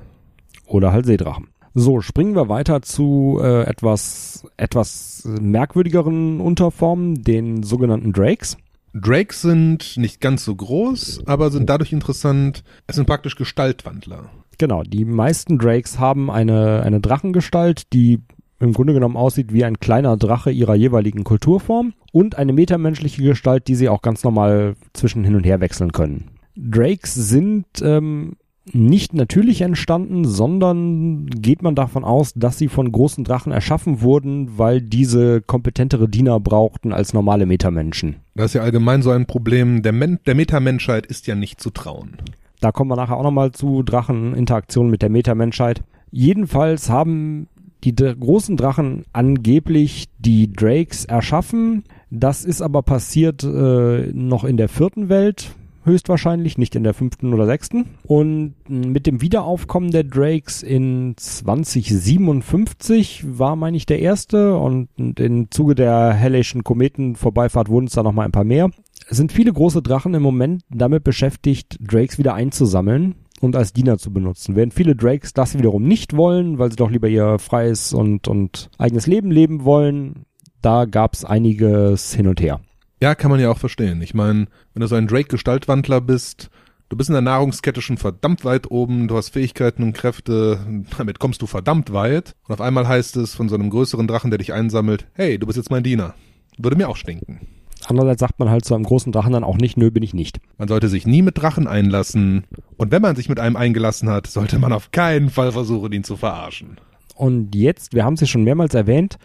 Oder 0.67 0.93
halt 0.93 1.07
Seedrachen. 1.07 1.49
So, 1.75 2.01
springen 2.01 2.35
wir 2.35 2.49
weiter 2.49 2.83
zu 2.83 3.39
äh, 3.41 3.63
etwas, 3.63 4.45
etwas 4.57 5.23
merkwürdigeren 5.41 6.41
Unterformen, 6.41 7.23
den 7.23 7.63
sogenannten 7.63 8.13
Drakes. 8.13 8.57
Drakes 8.95 9.43
sind 9.43 9.97
nicht 9.97 10.21
ganz 10.21 10.45
so 10.45 10.55
groß, 10.55 11.23
aber 11.27 11.51
sind 11.51 11.69
dadurch 11.69 11.93
interessant, 11.93 12.65
es 12.87 12.97
sind 12.97 13.07
praktisch 13.07 13.37
Gestaltwandler. 13.37 14.31
Genau, 14.59 14.83
die 14.83 15.05
meisten 15.05 15.59
Drakes 15.59 15.99
haben 15.99 16.31
eine, 16.31 16.83
eine 16.83 17.01
Drachengestalt, 17.01 17.93
die 17.93 18.21
im 18.61 18.73
Grunde 18.73 18.93
genommen 18.93 19.17
aussieht 19.17 19.53
wie 19.53 19.65
ein 19.65 19.79
kleiner 19.79 20.17
Drache 20.17 20.51
ihrer 20.51 20.75
jeweiligen 20.75 21.23
Kulturform 21.23 21.95
und 22.13 22.37
eine 22.37 22.53
metamenschliche 22.53 23.23
Gestalt, 23.23 23.69
die 23.69 23.77
sie 23.77 23.89
auch 23.89 24.03
ganz 24.03 24.25
normal 24.25 24.75
zwischen 24.93 25.23
hin 25.23 25.37
und 25.37 25.45
her 25.45 25.61
wechseln 25.61 25.93
können. 25.93 26.31
Drakes 26.57 27.15
sind 27.15 27.67
ähm, 27.83 28.35
nicht 28.75 29.15
natürlich 29.15 29.61
entstanden, 29.61 30.25
sondern 30.25 31.27
geht 31.27 31.63
man 31.63 31.77
davon 31.77 32.05
aus, 32.05 32.33
dass 32.35 32.59
sie 32.59 32.69
von 32.69 32.91
großen 32.91 33.23
Drachen 33.23 33.53
erschaffen 33.53 34.01
wurden, 34.01 34.59
weil 34.59 34.83
diese 34.83 35.41
kompetentere 35.41 36.09
Diener 36.09 36.41
brauchten 36.41 36.93
als 36.93 37.15
normale 37.15 37.47
Metamenschen. 37.47 38.17
Das 38.35 38.47
ist 38.47 38.55
ja 38.55 38.63
allgemein 38.63 39.03
so 39.03 39.11
ein 39.11 39.27
Problem. 39.27 39.83
Der, 39.83 39.93
Men 39.93 40.19
der 40.27 40.35
Metamenschheit 40.35 41.07
ist 41.07 41.29
ja 41.29 41.37
nicht 41.37 41.61
zu 41.61 41.71
trauen. 41.71 42.17
Da 42.61 42.73
kommen 42.73 42.91
wir 42.91 42.97
nachher 42.97 43.17
auch 43.17 43.23
nochmal 43.23 43.53
zu 43.53 43.83
Dracheninteraktionen 43.83 44.91
mit 44.91 45.03
der 45.03 45.11
Metamenschheit. 45.11 45.83
Jedenfalls 46.11 46.91
haben 46.91 47.49
die 47.85 47.95
großen 47.95 48.57
Drachen 48.57 49.05
angeblich 49.13 50.07
die 50.19 50.53
Drakes 50.53 51.05
erschaffen. 51.05 51.85
Das 52.11 52.45
ist 52.45 52.63
aber 52.63 52.83
passiert 52.83 53.45
äh, 53.45 54.11
noch 54.13 54.45
in 54.45 54.57
der 54.57 54.69
vierten 54.69 55.09
Welt, 55.09 55.55
höchstwahrscheinlich, 55.89 56.59
nicht 56.59 56.77
in 56.77 56.85
der 56.85 56.95
fünften 56.95 57.35
oder 57.35 57.47
sechsten. 57.47 57.87
Und 58.05 58.55
mit 58.69 59.07
dem 59.07 59.21
Wiederaufkommen 59.21 59.91
der 59.91 60.05
Drakes 60.05 60.63
in 60.63 61.15
2057 61.17 63.39
war, 63.39 63.57
meine 63.57 63.77
ich, 63.77 63.87
der 63.87 63.99
erste. 63.99 64.57
Und 64.57 64.89
im 64.99 65.51
Zuge 65.51 65.75
der 65.75 66.13
Hellischen 66.13 66.63
Kometenvorbeifahrt 66.63 67.69
wurden 67.69 67.87
es 67.87 67.95
da 67.95 68.03
nochmal 68.03 68.27
ein 68.27 68.33
paar 68.33 68.45
mehr 68.45 68.71
sind 69.09 69.33
viele 69.33 69.53
große 69.53 69.83
Drachen 69.83 70.15
im 70.15 70.23
Moment 70.23 70.63
damit 70.71 71.05
beschäftigt, 71.05 71.79
Drakes 71.81 72.19
wieder 72.19 72.35
einzusammeln 72.35 73.15
und 73.41 73.57
als 73.57 73.73
Diener 73.73 73.99
zu 73.99 74.13
benutzen. 74.13 74.57
Während 74.57 74.75
viele 74.75 74.97
Drakes 74.97 75.33
das 75.33 75.57
wiederum 75.57 75.85
nicht 75.85 76.17
wollen, 76.17 76.59
weil 76.59 76.71
sie 76.71 76.77
doch 76.77 76.91
lieber 76.91 77.09
ihr 77.09 77.39
freies 77.39 77.93
und, 77.93 78.29
und 78.29 78.71
eigenes 78.79 79.07
Leben 79.07 79.31
leben 79.31 79.65
wollen, 79.65 80.25
da 80.61 80.85
gab's 80.85 81.25
einiges 81.25 82.13
hin 82.13 82.27
und 82.27 82.41
her. 82.41 82.61
Ja, 83.01 83.15
kann 83.15 83.31
man 83.31 83.41
ja 83.41 83.51
auch 83.51 83.59
verstehen. 83.59 84.03
Ich 84.03 84.15
meine, 84.15 84.47
wenn 84.75 84.81
du 84.81 84.87
so 84.87 84.97
ein 84.97 85.07
Drake-Gestaltwandler 85.07 86.01
bist, 86.01 86.51
du 86.89 86.97
bist 86.97 87.11
in 87.11 87.15
der 87.15 87.23
Nahrungskette 87.23 87.81
schon 87.81 87.99
verdammt 87.99 88.45
weit 88.45 88.71
oben, 88.71 89.09
du 89.09 89.17
hast 89.17 89.31
Fähigkeiten 89.31 89.83
und 89.83 89.93
Kräfte, 89.93 90.59
damit 90.99 91.19
kommst 91.19 91.43
du 91.43 91.47
verdammt 91.47 91.93
weit. 91.93 92.35
Und 92.47 92.55
auf 92.55 92.61
einmal 92.61 92.89
heißt 92.89 93.17
es 93.17 93.35
von 93.35 93.49
so 93.49 93.55
einem 93.55 93.71
größeren 93.71 94.09
Drachen, 94.09 94.31
der 94.31 94.39
dich 94.39 94.53
einsammelt, 94.53 95.07
hey, 95.13 95.39
du 95.39 95.47
bist 95.47 95.57
jetzt 95.57 95.71
mein 95.71 95.83
Diener. 95.83 96.15
Würde 96.57 96.77
mir 96.77 96.89
auch 96.89 96.97
stinken. 96.97 97.41
Andererseits 97.87 98.21
sagt 98.21 98.39
man 98.39 98.51
halt 98.51 98.65
zu 98.65 98.75
einem 98.75 98.85
großen 98.85 99.13
Drachen 99.13 99.33
dann 99.33 99.45
auch 99.45 99.57
nicht, 99.57 99.77
nö, 99.77 99.91
bin 99.91 100.03
ich 100.03 100.13
nicht. 100.13 100.41
Man 100.59 100.69
sollte 100.69 100.89
sich 100.89 101.07
nie 101.07 101.23
mit 101.23 101.39
Drachen 101.39 101.67
einlassen. 101.67 102.45
Und 102.77 102.91
wenn 102.91 103.03
man 103.03 103.17
sich 103.17 103.29
mit 103.29 103.39
einem 103.39 103.57
eingelassen 103.57 104.11
hat, 104.11 104.27
sollte 104.27 104.59
man 104.59 104.73
auf 104.73 104.91
keinen 104.91 105.31
Fall 105.31 105.53
versuchen, 105.53 105.93
ihn 105.93 106.05
zu 106.05 106.17
verarschen. 106.17 106.79
Und 107.15 107.55
jetzt, 107.55 107.95
wir 107.95 108.05
haben 108.05 108.15
es 108.15 108.21
ja 108.21 108.27
schon 108.27 108.45
mehrmals 108.45 108.75
erwähnt, 108.75 109.19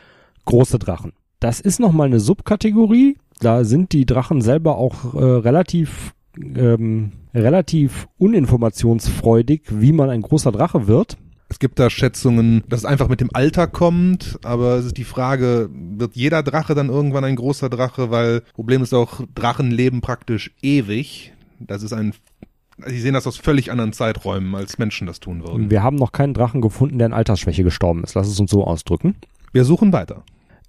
große 0.46 0.80
Drachen. 0.80 1.14
Das 1.40 1.60
ist 1.60 1.80
nochmal 1.80 2.08
eine 2.08 2.20
Subkategorie. 2.20 3.18
Da 3.44 3.64
sind 3.64 3.92
die 3.92 4.06
Drachen 4.06 4.42
selber 4.42 4.78
auch 4.78 5.14
äh, 5.14 5.24
relativ, 5.24 6.14
ähm, 6.38 7.12
relativ 7.34 8.08
uninformationsfreudig, 8.18 9.64
wie 9.70 9.92
man 9.92 10.10
ein 10.10 10.22
großer 10.22 10.52
Drache 10.52 10.88
wird. 10.88 11.18
Es 11.50 11.60
gibt 11.60 11.78
da 11.78 11.90
Schätzungen, 11.90 12.64
dass 12.68 12.80
es 12.80 12.86
einfach 12.86 13.10
mit 13.10 13.22
dem 13.22 13.30
Alter 13.32 13.68
kommt, 13.68 14.40
aber 14.44 14.76
es 14.78 14.86
ist 14.86 14.98
die 14.98 15.04
Frage, 15.04 15.70
wird 15.72 16.16
jeder 16.16 16.42
Drache 16.42 16.74
dann 16.74 16.90
irgendwann 16.90 17.24
ein 17.26 17.36
großer 17.36 17.70
Drache? 17.70 18.10
Weil 18.10 18.42
Problem 18.54 18.82
ist 18.82 18.94
auch, 18.94 19.22
Drachen 19.36 19.70
leben 19.70 20.02
praktisch 20.02 20.52
ewig. 20.62 21.34
Das 21.60 21.84
ist 21.84 21.94
ein 21.94 22.14
Sie 22.88 23.00
sehen 23.00 23.14
das 23.14 23.28
aus 23.28 23.38
völlig 23.38 23.72
anderen 23.72 23.94
Zeiträumen, 23.94 24.56
als 24.56 24.80
Menschen 24.80 25.06
das 25.06 25.20
tun 25.20 25.44
würden. 25.44 25.70
Wir 25.70 25.84
haben 25.84 25.96
noch 25.96 26.12
keinen 26.12 26.34
Drachen 26.34 26.60
gefunden, 26.60 26.98
der 26.98 27.08
in 27.08 27.14
Altersschwäche 27.14 27.64
gestorben 27.64 28.04
ist. 28.04 28.16
Lass 28.16 28.28
es 28.28 28.40
uns 28.40 28.50
so 28.50 28.66
ausdrücken. 28.66 29.16
Wir 29.52 29.64
suchen 29.64 29.94
weiter. 29.94 30.24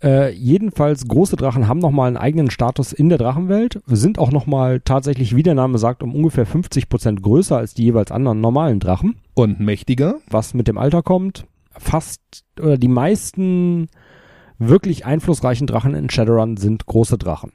Äh, 0.05 0.35
jedenfalls, 0.35 1.09
große 1.09 1.37
Drachen 1.37 1.67
haben 1.67 1.79
nochmal 1.79 2.09
einen 2.09 2.19
eigenen 2.19 2.51
Status 2.51 2.93
in 2.93 3.09
der 3.09 3.17
Drachenwelt, 3.17 3.81
sind 3.87 4.19
auch 4.19 4.31
nochmal 4.31 4.81
tatsächlich, 4.81 5.35
wie 5.35 5.43
der 5.43 5.55
Name 5.55 5.79
sagt, 5.79 6.03
um 6.03 6.15
ungefähr 6.15 6.45
50 6.45 6.91
Prozent 6.91 7.23
größer 7.23 7.57
als 7.57 7.73
die 7.73 7.85
jeweils 7.85 8.13
anderen 8.13 8.43
normalen 8.43 8.81
Drachen. 8.81 9.17
Und 9.33 9.61
mächtiger. 9.61 10.17
Was 10.29 10.53
mit 10.53 10.69
dem 10.69 10.77
Alter 10.77 11.03
kommt. 11.03 11.47
Fast, 11.71 12.21
oder 12.61 12.77
die 12.77 12.89
meisten 12.89 13.89
wirklich 14.59 15.07
einflussreichen 15.07 15.67
Drachen 15.67 15.95
in 15.95 16.11
Shadowrun 16.11 16.59
sind 16.59 16.85
große 16.85 17.17
Drachen. 17.17 17.53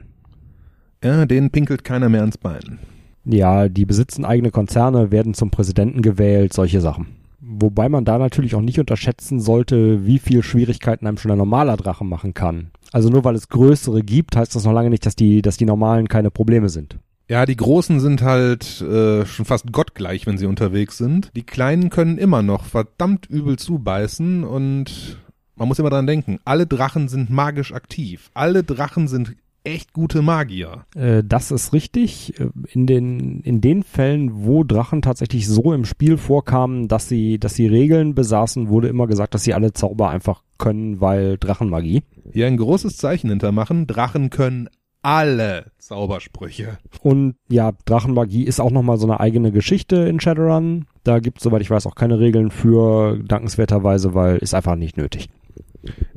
Ja, 1.04 1.28
denen 1.28 1.52
pinkelt 1.52 1.84
keiner 1.84 2.10
mehr 2.10 2.22
ans 2.22 2.40
Bein. 2.40 2.80
Ja, 3.26 3.70
die 3.70 3.86
besitzen 3.86 4.26
eigene 4.26 4.50
Konzerne, 4.50 5.12
werden 5.12 5.36
zum 5.36 5.52
Präsidenten 5.52 6.02
gewählt, 6.02 6.54
solche 6.54 6.82
Sachen. 6.82 7.19
Wobei 7.42 7.90
man 7.90 8.06
da 8.06 8.18
natürlich 8.18 8.56
auch 8.56 8.62
nicht 8.62 8.80
unterschätzen 8.80 9.40
sollte, 9.40 10.06
wie 10.06 10.20
viel 10.20 10.44
Schwierigkeiten 10.44 11.08
einem 11.08 11.18
schon 11.18 11.32
ein 11.32 11.38
normaler 11.38 11.78
Drache 11.78 12.04
machen 12.04 12.34
kann. 12.34 12.72
Also 12.92 13.10
nur 13.10 13.24
weil 13.24 13.36
es 13.36 13.50
größere 13.50 14.04
gibt, 14.04 14.36
heißt 14.36 14.56
das 14.56 14.66
noch 14.66 14.74
lange 14.74 14.90
nicht, 14.90 15.06
dass 15.06 15.16
die, 15.16 15.42
dass 15.42 15.58
die 15.58 15.66
normalen 15.66 16.08
keine 16.08 16.32
Probleme 16.32 16.70
sind. 16.70 16.98
Ja, 17.30 17.46
die 17.46 17.56
Großen 17.56 18.00
sind 18.00 18.24
halt 18.24 18.82
äh, 18.82 19.24
schon 19.26 19.46
fast 19.46 19.72
gottgleich, 19.72 20.26
wenn 20.26 20.40
sie 20.40 20.48
unterwegs 20.48 20.98
sind. 20.98 21.30
Die 21.36 21.44
Kleinen 21.44 21.92
können 21.92 22.18
immer 22.18 22.42
noch 22.42 22.66
verdammt 22.66 23.28
übel 23.28 23.58
zubeißen 23.58 24.44
und 24.44 25.20
man 25.56 25.68
muss 25.68 25.78
immer 25.78 25.92
dran 25.92 26.08
denken, 26.08 26.40
alle 26.46 26.66
Drachen 26.66 27.08
sind 27.08 27.30
magisch 27.30 27.72
aktiv. 27.72 28.32
Alle 28.34 28.64
Drachen 28.64 29.08
sind 29.08 29.36
echt 29.74 29.94
gute 29.94 30.22
Magier. 30.22 30.86
Äh, 30.96 31.24
das 31.26 31.52
ist 31.52 31.74
richtig. 31.74 32.40
Äh, 32.40 32.50
in 32.72 32.86
den, 32.86 33.42
in 33.42 33.62
den 33.62 33.84
Fällen, 33.84 34.46
wo 34.46 34.64
Drachen 34.64 35.02
tatsächlich 35.02 35.48
so 35.48 35.74
im 35.74 35.86
Spiel 35.86 36.18
vorkamen, 36.18 36.88
dass 36.88 37.08
sie, 37.08 37.40
dass 37.40 37.56
sie 37.56 37.68
Regeln 37.68 38.16
besaßen, 38.16 38.70
wurde 38.70 38.88
immer 38.88 39.08
gesagt, 39.08 39.34
dass 39.34 39.44
sie 39.44 39.54
alle 39.54 39.74
Zauber 39.74 40.10
einfach 40.10 40.44
können, 40.58 41.02
weil 41.02 41.38
Drachenmagie. 41.38 42.04
Hier 42.32 42.48
ein 42.48 42.58
großes 42.58 42.98
Zeichen 42.98 43.30
hintermachen. 43.30 43.88
Drachen 43.88 44.30
können 44.30 44.70
alle 45.02 45.72
Zaubersprüche. 45.78 46.78
Und 47.02 47.36
ja, 47.48 47.72
Drachenmagie 47.86 48.44
ist 48.44 48.60
auch 48.60 48.72
nochmal 48.72 48.98
so 48.98 49.08
eine 49.08 49.20
eigene 49.20 49.52
Geschichte 49.52 49.96
in 49.96 50.20
Shadowrun. 50.20 50.88
Da 51.04 51.20
gibt 51.20 51.38
es, 51.38 51.44
soweit 51.44 51.62
ich 51.62 51.70
weiß, 51.70 51.88
auch 51.88 51.96
keine 51.96 52.20
Regeln 52.20 52.52
für, 52.52 53.18
dankenswerterweise, 53.18 54.14
weil 54.14 54.38
ist 54.38 54.54
einfach 54.54 54.76
nicht 54.76 54.98
nötig. 54.98 55.30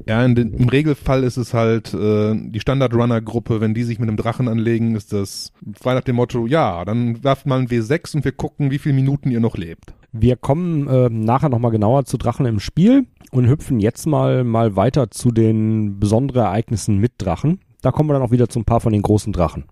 Ja, 0.07 0.27
den, 0.27 0.55
im 0.55 0.69
Regelfall 0.69 1.23
ist 1.23 1.37
es 1.37 1.55
halt 1.55 1.95
äh, 1.95 2.35
die 2.35 2.61
Standard-Runner-Gruppe, 2.61 3.61
wenn 3.61 3.75
die 3.75 3.85
sich 3.85 3.99
mit 3.99 4.09
einem 4.09 4.17
Drachen 4.17 4.49
anlegen, 4.49 4.97
ist 4.97 5.13
das 5.13 5.53
frei 5.81 5.95
nach 5.95 6.03
dem 6.03 6.17
Motto, 6.17 6.47
ja, 6.47 6.85
dann 6.85 7.23
werft 7.23 7.47
mal 7.47 7.61
ein 7.61 7.69
W6 7.69 8.17
und 8.17 8.25
wir 8.25 8.33
gucken, 8.33 8.71
wie 8.71 8.79
viele 8.79 8.95
Minuten 8.95 9.31
ihr 9.31 9.41
noch 9.41 9.57
lebt. 9.57 9.95
Wir 10.13 10.37
kommen 10.37 10.89
äh, 10.89 11.09
nachher 11.09 11.49
nochmal 11.49 11.71
genauer 11.71 12.05
zu 12.05 12.19
Drachen 12.19 12.47
im 12.47 12.61
Spiel 12.61 13.07
und 13.31 13.49
hüpfen 13.49 13.81
jetzt 13.81 14.07
mal, 14.07 14.45
mal 14.45 14.77
weiter 14.77 15.11
zu 15.11 15.31
den 15.31 15.99
besonderen 15.99 16.43
Ereignissen 16.43 16.99
mit 16.99 17.13
Drachen. 17.19 17.61
Da 17.81 17.93
kommen 17.93 18.09
wir 18.09 18.15
dann 18.15 18.23
auch 18.23 18.31
wieder 18.31 18.49
zu 18.49 18.61
ein 18.61 18.65
paar 18.65 18.81
von 18.81 18.93
den 18.93 19.03
großen 19.03 19.33
Drachen. 19.33 19.65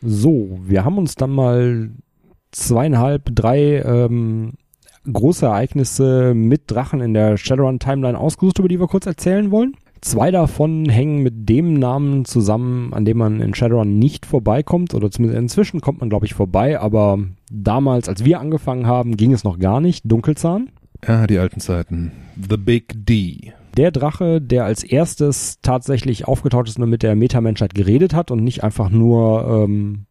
So, 0.00 0.58
wir 0.62 0.84
haben 0.84 0.98
uns 0.98 1.14
dann 1.14 1.30
mal 1.30 1.90
zweieinhalb, 2.52 3.34
drei 3.34 3.82
ähm, 3.82 4.54
große 5.10 5.46
Ereignisse 5.46 6.34
mit 6.34 6.70
Drachen 6.70 7.00
in 7.00 7.14
der 7.14 7.36
Shadowrun-Timeline 7.36 8.18
ausgesucht, 8.18 8.58
über 8.58 8.68
die 8.68 8.80
wir 8.80 8.86
kurz 8.86 9.06
erzählen 9.06 9.50
wollen. 9.50 9.74
Zwei 10.00 10.32
davon 10.32 10.88
hängen 10.88 11.22
mit 11.22 11.48
dem 11.48 11.74
Namen 11.74 12.24
zusammen, 12.24 12.92
an 12.92 13.04
dem 13.04 13.18
man 13.18 13.40
in 13.40 13.54
Shadowrun 13.54 13.98
nicht 13.98 14.26
vorbeikommt, 14.26 14.94
oder 14.94 15.10
zumindest 15.10 15.40
inzwischen 15.40 15.80
kommt 15.80 16.00
man, 16.00 16.08
glaube 16.08 16.26
ich, 16.26 16.34
vorbei, 16.34 16.80
aber 16.80 17.18
damals, 17.52 18.08
als 18.08 18.24
wir 18.24 18.40
angefangen 18.40 18.86
haben, 18.86 19.16
ging 19.16 19.32
es 19.32 19.44
noch 19.44 19.60
gar 19.60 19.80
nicht. 19.80 20.02
Dunkelzahn. 20.04 20.70
Ja, 21.06 21.26
die 21.26 21.38
alten 21.38 21.60
Zeiten. 21.60 22.12
The 22.36 22.56
Big 22.56 22.94
D. 23.06 23.52
Der 23.76 23.90
Drache, 23.90 24.40
der 24.40 24.64
als 24.64 24.82
erstes 24.82 25.60
tatsächlich 25.62 26.26
aufgetaucht 26.26 26.68
ist 26.68 26.78
und 26.78 26.90
mit 26.90 27.02
der 27.02 27.14
Metamenschheit 27.14 27.74
geredet 27.74 28.12
hat 28.12 28.30
und 28.30 28.42
nicht 28.42 28.62
einfach 28.64 28.90
nur 28.90 29.64
ähm, 29.64 30.06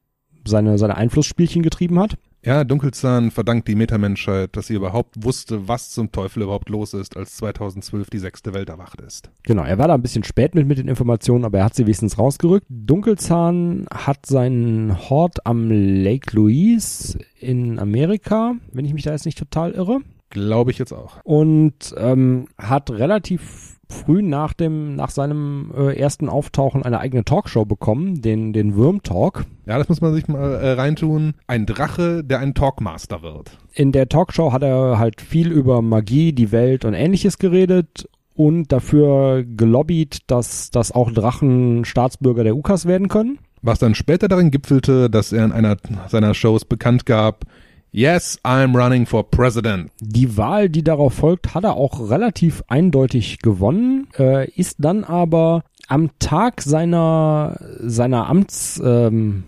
seine, 0.45 0.77
seine 0.77 0.95
Einflussspielchen 0.95 1.62
getrieben 1.62 2.00
hat. 2.00 2.17
Ja, 2.43 2.63
Dunkelzahn 2.63 3.29
verdankt 3.29 3.67
die 3.67 3.75
Metamenschheit, 3.75 4.55
dass 4.57 4.67
sie 4.67 4.74
überhaupt 4.74 5.24
wusste, 5.24 5.67
was 5.67 5.91
zum 5.91 6.12
Teufel 6.12 6.41
überhaupt 6.41 6.69
los 6.69 6.95
ist, 6.95 7.15
als 7.15 7.38
2012 7.38 8.10
die 8.10 8.17
sechste 8.17 8.53
Welt 8.55 8.69
erwacht 8.69 9.00
ist. 9.00 9.29
Genau, 9.43 9.63
er 9.63 9.77
war 9.77 9.88
da 9.88 9.93
ein 9.93 10.01
bisschen 10.01 10.24
spät 10.24 10.55
mit, 10.55 10.67
mit 10.67 10.79
den 10.79 10.88
Informationen, 10.88 11.45
aber 11.45 11.60
er 11.60 11.65
hat 11.65 11.75
sie 11.75 11.83
wenigstens 11.83 12.17
rausgerückt. 12.17 12.65
Dunkelzahn 12.67 13.86
hat 13.93 14.25
seinen 14.25 15.10
Hort 15.10 15.45
am 15.45 15.69
Lake 15.69 16.36
Louise 16.36 17.19
in 17.39 17.77
Amerika, 17.77 18.55
wenn 18.71 18.86
ich 18.86 18.93
mich 18.95 19.03
da 19.03 19.12
jetzt 19.12 19.25
nicht 19.25 19.38
total 19.38 19.74
irre. 19.74 20.00
Glaube 20.31 20.71
ich 20.71 20.79
jetzt 20.79 20.93
auch. 20.93 21.17
Und 21.23 21.93
ähm, 21.97 22.47
hat 22.57 22.89
relativ 22.89 23.77
früh 23.91 24.21
nach 24.21 24.53
dem, 24.53 24.95
nach 24.95 25.09
seinem 25.09 25.71
äh, 25.77 25.95
ersten 25.95 26.29
Auftauchen 26.29 26.83
eine 26.83 27.00
eigene 27.00 27.23
Talkshow 27.23 27.65
bekommen, 27.65 28.21
den, 28.21 28.53
den 28.53 28.75
Würm 28.75 29.03
Talk. 29.03 29.45
Ja, 29.65 29.77
das 29.77 29.89
muss 29.89 30.01
man 30.01 30.13
sich 30.13 30.27
mal 30.27 30.55
äh, 30.55 30.71
reintun. 30.71 31.33
Ein 31.47 31.65
Drache, 31.65 32.23
der 32.23 32.39
ein 32.39 32.53
Talkmaster 32.53 33.21
wird. 33.21 33.57
In 33.73 33.91
der 33.91 34.09
Talkshow 34.09 34.51
hat 34.53 34.63
er 34.63 34.97
halt 34.97 35.21
viel 35.21 35.51
über 35.51 35.81
Magie, 35.81 36.33
die 36.33 36.51
Welt 36.51 36.85
und 36.85 36.93
ähnliches 36.93 37.38
geredet 37.38 38.07
und 38.33 38.71
dafür 38.71 39.43
gelobbyt, 39.43 40.19
dass, 40.27 40.71
dass 40.71 40.91
auch 40.91 41.11
Drachen 41.11 41.85
Staatsbürger 41.85 42.43
der 42.43 42.55
UKAS 42.55 42.85
werden 42.85 43.07
können. 43.07 43.39
Was 43.61 43.77
dann 43.77 43.93
später 43.93 44.27
darin 44.27 44.50
gipfelte, 44.50 45.09
dass 45.09 45.31
er 45.31 45.45
in 45.45 45.51
einer 45.51 45.77
seiner 46.07 46.33
Shows 46.33 46.65
bekannt 46.65 47.05
gab, 47.05 47.45
Yes, 47.93 48.39
I'm 48.43 48.75
running 48.75 49.05
for 49.05 49.29
president. 49.29 49.91
Die 50.00 50.38
Wahl, 50.38 50.69
die 50.69 50.83
darauf 50.83 51.13
folgt, 51.13 51.53
hat 51.53 51.65
er 51.65 51.75
auch 51.75 52.10
relativ 52.10 52.63
eindeutig 52.69 53.39
gewonnen, 53.39 54.07
äh, 54.17 54.50
ist 54.51 54.77
dann 54.79 55.03
aber 55.03 55.63
am 55.88 56.12
Tag 56.19 56.62
seiner, 56.62 57.57
seiner 57.79 58.27
Amtsannahme, 58.29 59.43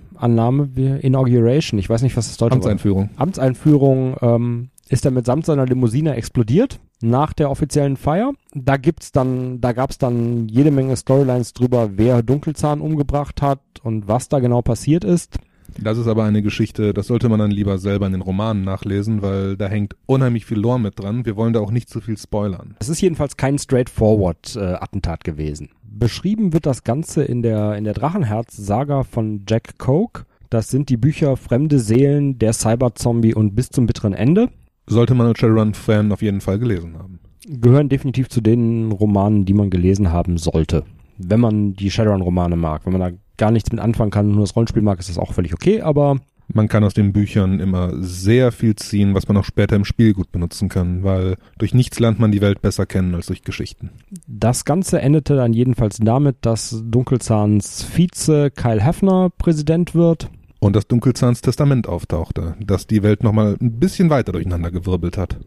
ähm, 0.76 1.00
Inauguration, 1.02 1.80
ich 1.80 1.90
weiß 1.90 2.02
nicht, 2.02 2.18
was 2.18 2.28
das 2.28 2.38
deutsche 2.38 2.56
Amtseinführung. 2.56 3.12
War. 3.14 3.22
Amtseinführung, 3.22 4.18
ähm, 4.22 4.70
ist 4.90 5.06
er 5.06 5.12
mitsamt 5.12 5.46
seiner 5.46 5.66
Limousine 5.66 6.16
explodiert 6.16 6.80
nach 7.02 7.34
der 7.34 7.50
offiziellen 7.50 7.98
Feier. 7.98 8.34
Da 8.54 8.78
gibt's 8.78 9.12
dann, 9.12 9.62
da 9.62 9.72
gab's 9.72 9.98
dann 9.98 10.48
jede 10.50 10.72
Menge 10.72 10.98
Storylines 10.98 11.54
drüber, 11.54 11.92
wer 11.96 12.22
Dunkelzahn 12.22 12.82
umgebracht 12.82 13.42
hat 13.42 13.60
und 13.84 14.08
was 14.08 14.28
da 14.28 14.40
genau 14.40 14.62
passiert 14.62 15.04
ist. 15.04 15.38
Das 15.82 15.98
ist 15.98 16.08
aber 16.08 16.24
eine 16.24 16.42
Geschichte, 16.42 16.94
das 16.94 17.08
sollte 17.08 17.30
man 17.30 17.40
dann 17.40 17.52
lieber 17.52 17.78
selber 17.78 18.06
in 18.06 18.14
den 18.14 18.22
Romanen 18.22 18.64
nachlesen, 18.64 19.22
weil 19.22 19.58
da 19.58 19.68
hängt 19.68 19.96
unheimlich 20.06 20.46
viel 20.46 20.60
Lore 20.60 20.80
mit 20.80 21.00
dran. 21.00 21.26
Wir 21.26 21.36
wollen 21.36 21.54
da 21.54 21.60
auch 21.60 21.72
nicht 21.72 21.90
zu 21.90 22.02
viel 22.02 22.18
spoilern. 22.18 22.76
Es 22.80 22.90
ist 22.90 23.02
jedenfalls 23.02 23.38
kein 23.38 23.58
straightforward 23.58 24.56
äh, 24.56 24.60
Attentat 24.60 25.24
gewesen. 25.24 25.70
Beschrieben 25.84 26.54
wird 26.54 26.66
das 26.66 26.84
Ganze 26.84 27.24
in 27.24 27.42
der, 27.42 27.76
in 27.76 27.84
der 27.84 27.94
Drachenherz-Saga 27.94 29.04
von 29.04 29.44
Jack 29.48 29.78
Coke. 29.78 30.26
Das 30.50 30.70
sind 30.70 30.90
die 30.90 30.98
Bücher 30.98 31.38
Fremde 31.38 31.80
Seelen, 31.80 32.40
der 32.40 32.54
Cyberzombie 32.54 33.34
und 33.34 33.56
bis 33.56 33.70
zum 33.70 33.86
bitteren 33.86 34.14
Ende. 34.14 34.50
Sollte 34.86 35.16
man 35.16 35.28
als 35.28 35.40
Shadowrun-Fan 35.40 36.12
auf 36.12 36.22
jeden 36.22 36.42
Fall 36.42 36.60
gelesen 36.60 36.98
haben. 36.98 37.20
Gehören 37.48 37.90
definitiv 37.90 38.30
zu 38.30 38.42
den 38.42 38.92
Romanen, 38.92 39.46
die 39.46 39.54
man 39.54 39.70
gelesen 39.70 40.12
haben 40.12 40.38
sollte. 40.38 40.84
Wenn 41.18 41.40
man 41.40 41.74
die 41.74 41.92
Shadowrun-Romane 41.92 42.56
mag. 42.56 42.86
Wenn 42.86 42.94
man 42.94 43.02
da 43.02 43.18
gar 43.38 43.52
nichts 43.52 43.72
mit 43.72 43.80
anfangen 43.82 44.12
kann, 44.12 44.32
nur 44.32 44.42
das 44.42 44.56
Rollenspiel 44.56 44.82
mag, 44.82 45.00
ist 45.00 45.10
das 45.10 45.18
auch 45.18 45.34
völlig 45.34 45.54
okay, 45.54 45.82
aber 45.82 46.18
man 46.54 46.68
kann 46.68 46.84
aus 46.84 46.94
den 46.94 47.14
Büchern 47.14 47.60
immer 47.60 47.92
sehr 48.02 48.52
viel 48.52 48.76
ziehen, 48.76 49.14
was 49.14 49.28
man 49.28 49.38
auch 49.38 49.46
später 49.46 49.76
im 49.76 49.86
Spiel 49.86 50.14
gut 50.14 50.32
benutzen 50.32 50.70
kann, 50.70 51.04
weil 51.04 51.36
durch 51.58 51.74
nichts 51.74 52.00
lernt 52.00 52.20
man 52.20 52.32
die 52.32 52.42
Welt 52.42 52.62
besser 52.62 52.86
kennen 52.86 53.16
als 53.16 53.28
durch 53.28 53.44
Geschichten. 53.44 53.92
Das 54.28 54.66
Ganze 54.66 55.02
endete 55.02 55.36
dann 55.36 55.54
jedenfalls 55.54 55.98
damit, 55.98 56.38
dass 56.42 56.84
Dunkelzahns 56.86 57.84
Vize 57.84 58.52
Kyle 58.52 58.82
Hefner 58.82 59.30
Präsident 59.38 59.96
wird. 59.96 60.30
Und 60.60 60.76
dass 60.76 60.88
Dunkelzahns 60.88 61.42
Testament 61.42 61.88
auftauchte, 61.88 62.56
das 62.60 62.88
die 62.88 63.04
Welt 63.04 63.24
nochmal 63.24 63.58
ein 63.60 63.80
bisschen 63.80 64.10
weiter 64.10 64.32
durcheinander 64.32 64.72
gewirbelt 64.72 65.18
hat. 65.18 65.40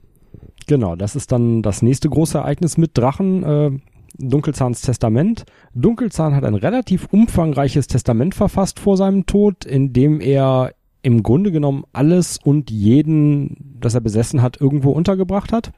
Genau, 0.67 0.97
das 0.97 1.15
ist 1.15 1.31
dann 1.31 1.63
das 1.63 1.83
nächste 1.83 2.09
große 2.09 2.39
Ereignis 2.39 2.77
mit 2.77 2.99
Drachen. 2.99 3.83
Dunkelzahns 4.19 4.81
Testament. 4.81 5.45
Dunkelzahn 5.75 6.35
hat 6.35 6.45
ein 6.45 6.55
relativ 6.55 7.09
umfangreiches 7.11 7.87
Testament 7.87 8.35
verfasst 8.35 8.81
vor 8.81 8.97
seinem 8.97 9.27
Tod, 9.27 9.65
in 9.65 9.93
dem 9.93 10.21
er 10.21 10.73
im 11.03 11.23
Grunde 11.23 11.53
genommen 11.53 11.85
alles 11.93 12.39
und 12.43 12.71
jeden, 12.71 13.79
das 13.81 13.95
er 13.95 14.01
besessen 14.01 14.43
hat, 14.43 14.61
irgendwo 14.61 14.91
untergebracht 14.91 15.53
hat. 15.53 15.73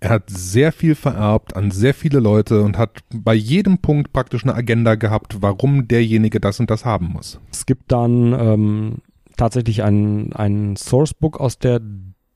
Er 0.00 0.10
hat 0.10 0.28
sehr 0.28 0.72
viel 0.72 0.94
vererbt 0.94 1.56
an 1.56 1.70
sehr 1.70 1.94
viele 1.94 2.20
Leute 2.20 2.62
und 2.62 2.76
hat 2.76 2.98
bei 3.14 3.32
jedem 3.32 3.78
Punkt 3.78 4.12
praktisch 4.12 4.44
eine 4.44 4.54
Agenda 4.54 4.96
gehabt, 4.96 5.40
warum 5.40 5.88
derjenige 5.88 6.40
das 6.40 6.60
und 6.60 6.70
das 6.70 6.84
haben 6.84 7.06
muss. 7.06 7.40
Es 7.50 7.64
gibt 7.64 7.90
dann 7.90 8.36
ähm, 8.38 8.96
tatsächlich 9.38 9.82
ein, 9.82 10.34
ein 10.34 10.76
Sourcebook 10.76 11.40
aus 11.40 11.58
der 11.58 11.80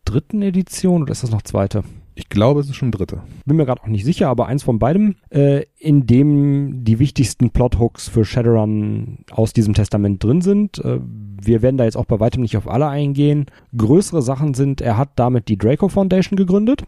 dritten 0.06 0.40
Edition 0.40 1.02
oder 1.02 1.12
ist 1.12 1.22
das 1.22 1.30
noch 1.30 1.42
zweite? 1.42 1.84
Ich 2.18 2.28
glaube, 2.28 2.60
es 2.60 2.68
ist 2.68 2.74
schon 2.74 2.90
dritte. 2.90 3.22
Bin 3.46 3.56
mir 3.56 3.64
gerade 3.64 3.80
auch 3.80 3.86
nicht 3.86 4.04
sicher, 4.04 4.28
aber 4.28 4.48
eins 4.48 4.64
von 4.64 4.80
beidem, 4.80 5.14
äh, 5.30 5.62
in 5.78 6.04
dem 6.04 6.82
die 6.82 6.98
wichtigsten 6.98 7.50
Plothooks 7.50 8.08
für 8.08 8.24
Shadowrun 8.24 9.18
aus 9.30 9.52
diesem 9.52 9.72
Testament 9.72 10.24
drin 10.24 10.40
sind. 10.40 10.84
Äh, 10.84 10.98
wir 11.00 11.62
werden 11.62 11.76
da 11.76 11.84
jetzt 11.84 11.96
auch 11.96 12.06
bei 12.06 12.18
weitem 12.18 12.42
nicht 12.42 12.56
auf 12.56 12.68
alle 12.68 12.88
eingehen. 12.88 13.46
Größere 13.76 14.20
Sachen 14.20 14.54
sind, 14.54 14.80
er 14.80 14.96
hat 14.96 15.10
damit 15.14 15.46
die 15.46 15.56
Draco 15.56 15.88
Foundation 15.88 16.36
gegründet 16.36 16.82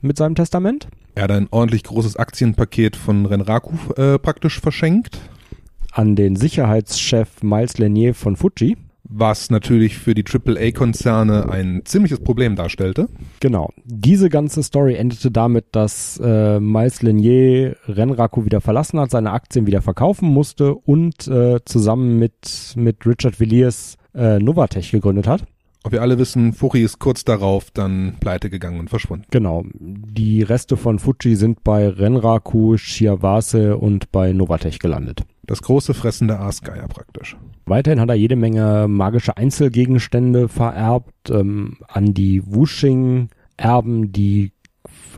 mit 0.00 0.16
seinem 0.16 0.34
Testament. 0.34 0.88
Er 1.14 1.24
hat 1.24 1.30
ein 1.30 1.46
ordentlich 1.52 1.84
großes 1.84 2.16
Aktienpaket 2.16 2.96
von 2.96 3.24
Renraku 3.24 3.76
äh, 3.94 4.18
praktisch 4.18 4.58
verschenkt. 4.58 5.20
An 5.92 6.16
den 6.16 6.34
Sicherheitschef 6.34 7.44
Miles 7.44 7.78
Lanier 7.78 8.16
von 8.16 8.34
Fuji 8.34 8.76
was 9.14 9.50
natürlich 9.50 9.98
für 9.98 10.14
die 10.14 10.24
AAA-Konzerne 10.24 11.48
ein 11.50 11.82
ziemliches 11.84 12.20
Problem 12.20 12.56
darstellte. 12.56 13.08
Genau. 13.40 13.70
Diese 13.84 14.28
ganze 14.28 14.62
Story 14.62 14.94
endete 14.94 15.30
damit, 15.30 15.66
dass 15.72 16.20
äh, 16.22 16.60
Miles 16.60 17.02
Lenier 17.02 17.76
Renraku 17.86 18.44
wieder 18.44 18.60
verlassen 18.60 18.98
hat, 19.00 19.10
seine 19.10 19.32
Aktien 19.32 19.66
wieder 19.66 19.82
verkaufen 19.82 20.28
musste 20.28 20.74
und 20.74 21.26
äh, 21.28 21.60
zusammen 21.64 22.18
mit, 22.18 22.74
mit 22.76 23.06
Richard 23.06 23.38
Villiers 23.38 23.96
äh, 24.14 24.38
Novatech 24.38 24.90
gegründet 24.90 25.26
hat. 25.26 25.44
Und 25.84 25.90
wir 25.90 26.00
alle 26.00 26.16
wissen, 26.18 26.52
Fuji 26.52 26.84
ist 26.84 27.00
kurz 27.00 27.24
darauf 27.24 27.72
dann 27.72 28.14
pleite 28.20 28.50
gegangen 28.50 28.78
und 28.78 28.88
verschwunden. 28.88 29.26
Genau. 29.30 29.64
Die 29.74 30.42
Reste 30.42 30.76
von 30.76 31.00
Fuji 31.00 31.34
sind 31.34 31.64
bei 31.64 31.88
Renraku, 31.88 32.76
Shiawase 32.76 33.76
und 33.76 34.12
bei 34.12 34.32
Novatech 34.32 34.78
gelandet. 34.78 35.24
Das 35.44 35.60
große 35.60 35.92
fressende 35.92 36.38
Aasgeier 36.38 36.86
praktisch. 36.86 37.36
Weiterhin 37.66 38.00
hat 38.00 38.08
er 38.08 38.14
jede 38.14 38.36
Menge 38.36 38.86
magische 38.88 39.36
Einzelgegenstände 39.36 40.48
vererbt 40.48 41.30
ähm, 41.30 41.78
an 41.88 42.14
die 42.14 42.42
Wushing-Erben, 42.44 44.12
die 44.12 44.52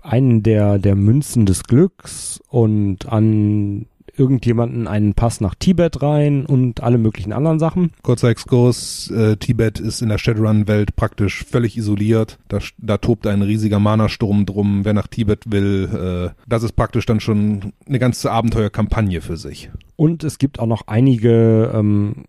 einen 0.03 0.43
der, 0.43 0.79
der 0.79 0.97
Münzen 0.97 1.47
des 1.47 1.65
Glücks 1.65 2.41
und 2.49 3.07
an 3.11 3.87
irgendjemanden 4.17 4.87
einen 4.87 5.15
Pass 5.15 5.41
nach 5.41 5.55
Tibet 5.55 6.03
rein 6.03 6.47
und 6.47 6.83
alle 6.83 6.99
möglichen 6.99 7.33
anderen 7.33 7.59
Sachen. 7.59 7.91
Kurzer 8.03 8.29
Exkurs, 8.29 9.11
äh, 9.11 9.37
Tibet 9.37 9.81
ist 9.81 10.03
in 10.03 10.09
der 10.09 10.19
Shadowrun-Welt 10.19 10.97
praktisch 10.97 11.45
völlig 11.45 11.77
isoliert. 11.77 12.39
Da, 12.49 12.59
da 12.79 12.99
tobt 12.99 13.27
ein 13.27 13.43
riesiger 13.43 13.81
Mana-Sturm 13.81 14.47
drum. 14.47 14.85
Wer 14.85 14.93
nach 14.93 15.09
Tibet 15.09 15.51
will, 15.51 16.33
äh, 16.33 16.41
das 16.49 16.63
ist 16.63 16.77
praktisch 16.77 17.07
dann 17.07 17.21
schon 17.21 17.73
eine 17.87 17.99
ganze 17.99 18.31
Abenteuerkampagne 18.31 19.21
für 19.21 19.37
sich. 19.37 19.71
Und 19.97 20.25
es 20.25 20.39
gibt 20.39 20.61
auch 20.61 20.67
noch 20.67 20.87
einige 20.87 21.73
ähm, 21.75 22.25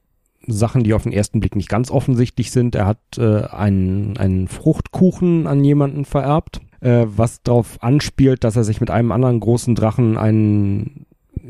Sachen, 0.48 0.84
die 0.84 0.94
auf 0.94 1.04
den 1.04 1.12
ersten 1.12 1.40
Blick 1.40 1.56
nicht 1.56 1.70
ganz 1.70 1.92
offensichtlich 1.92 2.52
sind. 2.52 2.76
Er 2.76 2.86
hat 2.86 3.00
äh, 3.18 3.44
einen, 3.46 4.18
einen 4.18 4.48
Fruchtkuchen 4.48 5.48
an 5.48 5.64
jemanden 5.64 6.06
vererbt, 6.06 6.62
äh, 6.82 7.06
was 7.08 7.42
darauf 7.42 7.82
anspielt, 7.82 8.44
dass 8.44 8.56
er 8.56 8.64
sich 8.64 8.80
mit 8.80 8.92
einem 8.92 9.12
anderen 9.12 9.40
großen 9.40 9.76
Drachen 9.76 10.18
einen 10.18 11.06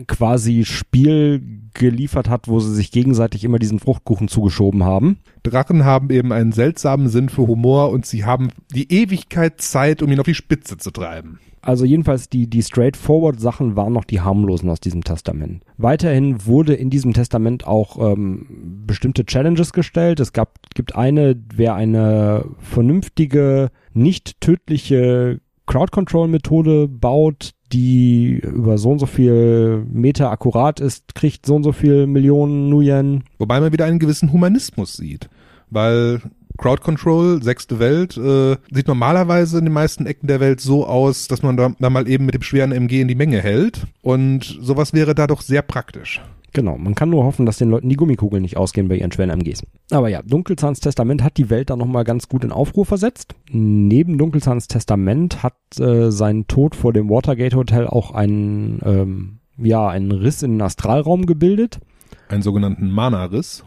quasi 0.08 0.66
Spiel 0.66 1.42
geliefert 1.74 2.30
hat, 2.30 2.48
wo 2.48 2.60
sie 2.60 2.74
sich 2.74 2.92
gegenseitig 2.92 3.44
immer 3.44 3.60
diesen 3.60 3.80
Fruchtkuchen 3.80 4.28
zugeschoben 4.28 4.84
haben. 4.84 5.18
Drachen 5.44 5.86
haben 5.86 6.10
eben 6.10 6.32
einen 6.32 6.52
seltsamen 6.52 7.10
Sinn 7.10 7.30
für 7.30 7.48
Humor 7.48 7.92
und 7.92 8.06
sie 8.06 8.26
haben 8.26 8.50
die 8.74 8.92
Ewigkeit 8.92 9.62
Zeit, 9.62 10.02
um 10.02 10.12
ihn 10.12 10.20
auf 10.20 10.26
die 10.26 10.34
Spitze 10.34 10.78
zu 10.78 10.92
treiben. 10.92 11.40
Also 11.62 11.84
jedenfalls 11.84 12.30
die, 12.30 12.48
die 12.48 12.62
straightforward 12.62 13.40
Sachen 13.40 13.76
waren 13.76 13.92
noch 13.92 14.04
die 14.04 14.22
harmlosen 14.22 14.70
aus 14.70 14.80
diesem 14.80 15.04
Testament. 15.04 15.64
Weiterhin 15.78 16.46
wurde 16.46 16.76
in 16.76 16.92
diesem 16.92 17.14
Testament 17.14 17.66
auch 17.66 18.14
ähm, 18.14 18.46
bestimmte 18.86 19.26
Challenges 19.26 19.74
gestellt. 19.74 20.20
Es 20.20 20.32
gab, 20.32 20.60
gibt 20.76 20.96
eine, 20.96 21.36
wer 21.56 21.74
eine 21.74 22.46
vernünftige, 22.60 23.72
nicht 23.94 24.42
tödliche 24.42 25.42
Crowd 25.66 25.92
Control 25.92 26.28
Methode 26.28 26.88
baut, 26.88 27.52
die 27.76 28.40
über 28.40 28.78
so 28.78 28.92
und 28.92 29.00
so 29.00 29.06
viel 29.06 29.86
Meter 29.92 30.32
akkurat 30.32 30.80
ist, 30.80 31.14
kriegt 31.14 31.46
so 31.46 31.56
und 31.56 31.64
so 31.64 31.74
viel 31.74 32.08
Millionen 32.08 32.70
Nuyen. 32.70 33.26
Wobei 33.38 33.60
man 33.60 33.74
wieder 33.74 33.86
einen 33.86 34.00
gewissen 34.00 34.32
Humanismus 34.32 34.96
sieht. 34.96 35.30
Weil 35.70 36.22
Crowd 36.58 36.82
Control, 36.82 37.44
sechste 37.44 37.80
Welt, 37.80 38.16
äh, 38.16 38.56
sieht 38.72 38.88
normalerweise 38.88 39.58
in 39.58 39.66
den 39.66 39.74
meisten 39.74 40.06
Ecken 40.06 40.28
der 40.28 40.40
Welt 40.40 40.62
so 40.62 40.88
aus, 40.88 41.28
dass 41.28 41.42
man 41.42 41.58
da, 41.58 41.74
da 41.78 41.90
mal 41.90 42.08
eben 42.08 42.26
mit 42.26 42.36
dem 42.36 42.44
schweren 42.44 42.72
MG 42.72 43.02
in 43.02 43.10
die 43.10 43.16
Menge 43.16 43.42
hält. 43.42 43.88
Und 44.02 44.58
sowas 44.62 44.94
wäre 44.94 45.14
da 45.14 45.28
doch 45.28 45.42
sehr 45.42 45.62
praktisch. 45.62 46.22
Genau, 46.56 46.78
man 46.78 46.96
kann 46.96 47.10
nur 47.10 47.26
hoffen, 47.26 47.46
dass 47.46 47.58
den 47.58 47.70
Leuten 47.70 47.90
die 47.90 47.98
Gummikugeln 47.98 48.42
nicht 48.42 48.56
ausgehen 48.56 48.88
bei 48.88 48.96
ihren 48.96 49.12
schweren 49.12 49.30
MGs. 49.30 49.64
Aber 49.92 50.08
ja, 50.08 50.22
Dunkelzahns 50.22 50.80
Testament 50.80 51.22
hat 51.22 51.36
die 51.36 51.50
Welt 51.50 51.70
dann 51.70 51.80
nochmal 51.80 52.06
ganz 52.06 52.30
gut 52.30 52.46
in 52.46 52.54
Aufruhr 52.54 52.86
versetzt. 52.86 53.36
Neben 53.52 54.18
Dunkelzahns 54.18 54.70
Testament 54.70 55.44
hat 55.44 55.58
äh, 55.78 56.12
sein 56.12 56.48
Tod 56.48 56.74
vor 56.74 56.94
dem 56.94 57.10
Watergate 57.10 57.58
Hotel 57.58 57.88
auch 57.88 58.12
einen, 58.12 58.80
ähm, 58.86 59.40
ja, 59.58 59.90
einen 59.90 60.14
Riss 60.14 60.44
in 60.44 60.52
den 60.52 60.62
Astralraum 60.62 61.26
gebildet. 61.26 61.82
Einen 62.30 62.42
sogenannten 62.42 62.90
Mana-Riss. 62.90 63.66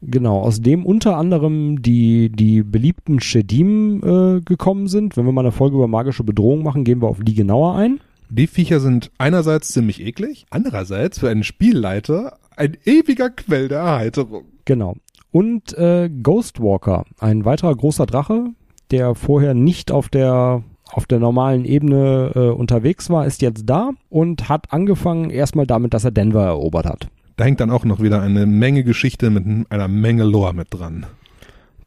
Genau, 0.00 0.38
aus 0.38 0.62
dem 0.62 0.86
unter 0.86 1.16
anderem 1.16 1.82
die, 1.82 2.30
die 2.30 2.62
beliebten 2.62 3.18
Shedim 3.18 4.00
äh, 4.04 4.40
gekommen 4.42 4.86
sind. 4.86 5.16
Wenn 5.16 5.24
wir 5.24 5.32
mal 5.32 5.40
eine 5.40 5.50
Folge 5.50 5.74
über 5.74 5.88
magische 5.88 6.22
Bedrohung 6.22 6.62
machen, 6.62 6.84
gehen 6.84 7.02
wir 7.02 7.08
auf 7.08 7.18
die 7.20 7.34
genauer 7.34 7.74
ein. 7.74 7.98
Die 8.30 8.46
Viecher 8.46 8.80
sind 8.80 9.10
einerseits 9.18 9.68
ziemlich 9.68 10.00
eklig, 10.00 10.46
andererseits 10.50 11.18
für 11.18 11.30
einen 11.30 11.44
Spielleiter 11.44 12.38
ein 12.56 12.76
ewiger 12.84 13.30
Quell 13.30 13.68
der 13.68 13.80
Erheiterung. 13.80 14.44
Genau. 14.64 14.96
Und 15.30 15.76
äh, 15.78 16.10
Ghostwalker, 16.22 17.04
ein 17.18 17.44
weiterer 17.44 17.74
großer 17.74 18.06
Drache, 18.06 18.50
der 18.90 19.14
vorher 19.14 19.54
nicht 19.54 19.90
auf 19.90 20.08
der 20.08 20.62
auf 20.90 21.04
der 21.04 21.18
normalen 21.18 21.66
Ebene 21.66 22.32
äh, 22.34 22.48
unterwegs 22.48 23.10
war, 23.10 23.26
ist 23.26 23.42
jetzt 23.42 23.64
da 23.66 23.90
und 24.08 24.48
hat 24.48 24.72
angefangen 24.72 25.28
erstmal 25.28 25.66
damit, 25.66 25.92
dass 25.92 26.04
er 26.04 26.12
Denver 26.12 26.44
erobert 26.44 26.86
hat. 26.86 27.08
Da 27.36 27.44
hängt 27.44 27.60
dann 27.60 27.70
auch 27.70 27.84
noch 27.84 28.00
wieder 28.00 28.22
eine 28.22 28.46
Menge 28.46 28.84
Geschichte 28.84 29.30
mit 29.30 29.70
einer 29.70 29.88
Menge 29.88 30.24
Lore 30.24 30.54
mit 30.54 30.68
dran. 30.70 31.06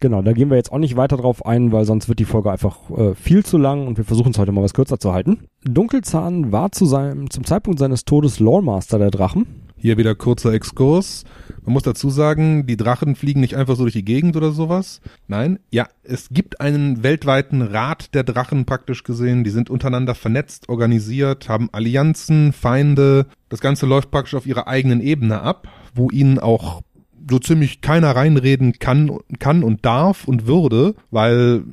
Genau, 0.01 0.23
da 0.23 0.33
gehen 0.33 0.49
wir 0.49 0.57
jetzt 0.57 0.71
auch 0.71 0.79
nicht 0.79 0.97
weiter 0.97 1.15
drauf 1.15 1.45
ein, 1.45 1.71
weil 1.71 1.85
sonst 1.85 2.09
wird 2.09 2.17
die 2.17 2.25
Folge 2.25 2.51
einfach 2.51 2.89
äh, 2.89 3.13
viel 3.13 3.45
zu 3.45 3.59
lang 3.59 3.85
und 3.85 3.99
wir 3.99 4.03
versuchen 4.03 4.31
es 4.31 4.39
heute 4.39 4.51
mal 4.51 4.63
was 4.63 4.73
kürzer 4.73 4.99
zu 4.99 5.13
halten. 5.13 5.45
Dunkelzahn 5.63 6.51
war 6.51 6.71
zu 6.71 6.87
seinem, 6.87 7.29
zum 7.29 7.45
Zeitpunkt 7.45 7.77
seines 7.77 8.03
Todes 8.03 8.39
Loremaster 8.39 8.97
der 8.97 9.11
Drachen. 9.11 9.45
Hier 9.77 9.97
wieder 9.97 10.15
kurzer 10.15 10.53
Exkurs. 10.53 11.23
Man 11.63 11.73
muss 11.73 11.83
dazu 11.83 12.09
sagen, 12.09 12.65
die 12.65 12.77
Drachen 12.77 13.15
fliegen 13.15 13.41
nicht 13.41 13.55
einfach 13.55 13.75
so 13.75 13.83
durch 13.83 13.93
die 13.93 14.03
Gegend 14.03 14.35
oder 14.35 14.51
sowas. 14.51 15.01
Nein, 15.27 15.59
ja, 15.69 15.87
es 16.01 16.29
gibt 16.29 16.61
einen 16.61 17.03
weltweiten 17.03 17.61
Rat 17.61 18.15
der 18.15 18.23
Drachen 18.23 18.65
praktisch 18.65 19.03
gesehen. 19.03 19.43
Die 19.43 19.51
sind 19.51 19.69
untereinander 19.69 20.15
vernetzt, 20.15 20.67
organisiert, 20.67 21.47
haben 21.47 21.69
Allianzen, 21.71 22.53
Feinde. 22.53 23.27
Das 23.49 23.59
Ganze 23.59 23.85
läuft 23.85 24.09
praktisch 24.09 24.33
auf 24.33 24.47
ihrer 24.47 24.67
eigenen 24.67 24.99
Ebene 24.99 25.41
ab, 25.41 25.67
wo 25.93 26.09
ihnen 26.09 26.39
auch 26.39 26.81
so 27.29 27.39
ziemlich 27.39 27.81
keiner 27.81 28.15
reinreden 28.15 28.73
kann, 28.79 29.17
kann 29.39 29.63
und 29.63 29.85
darf 29.85 30.27
und 30.27 30.47
würde, 30.47 30.95
weil 31.09 31.63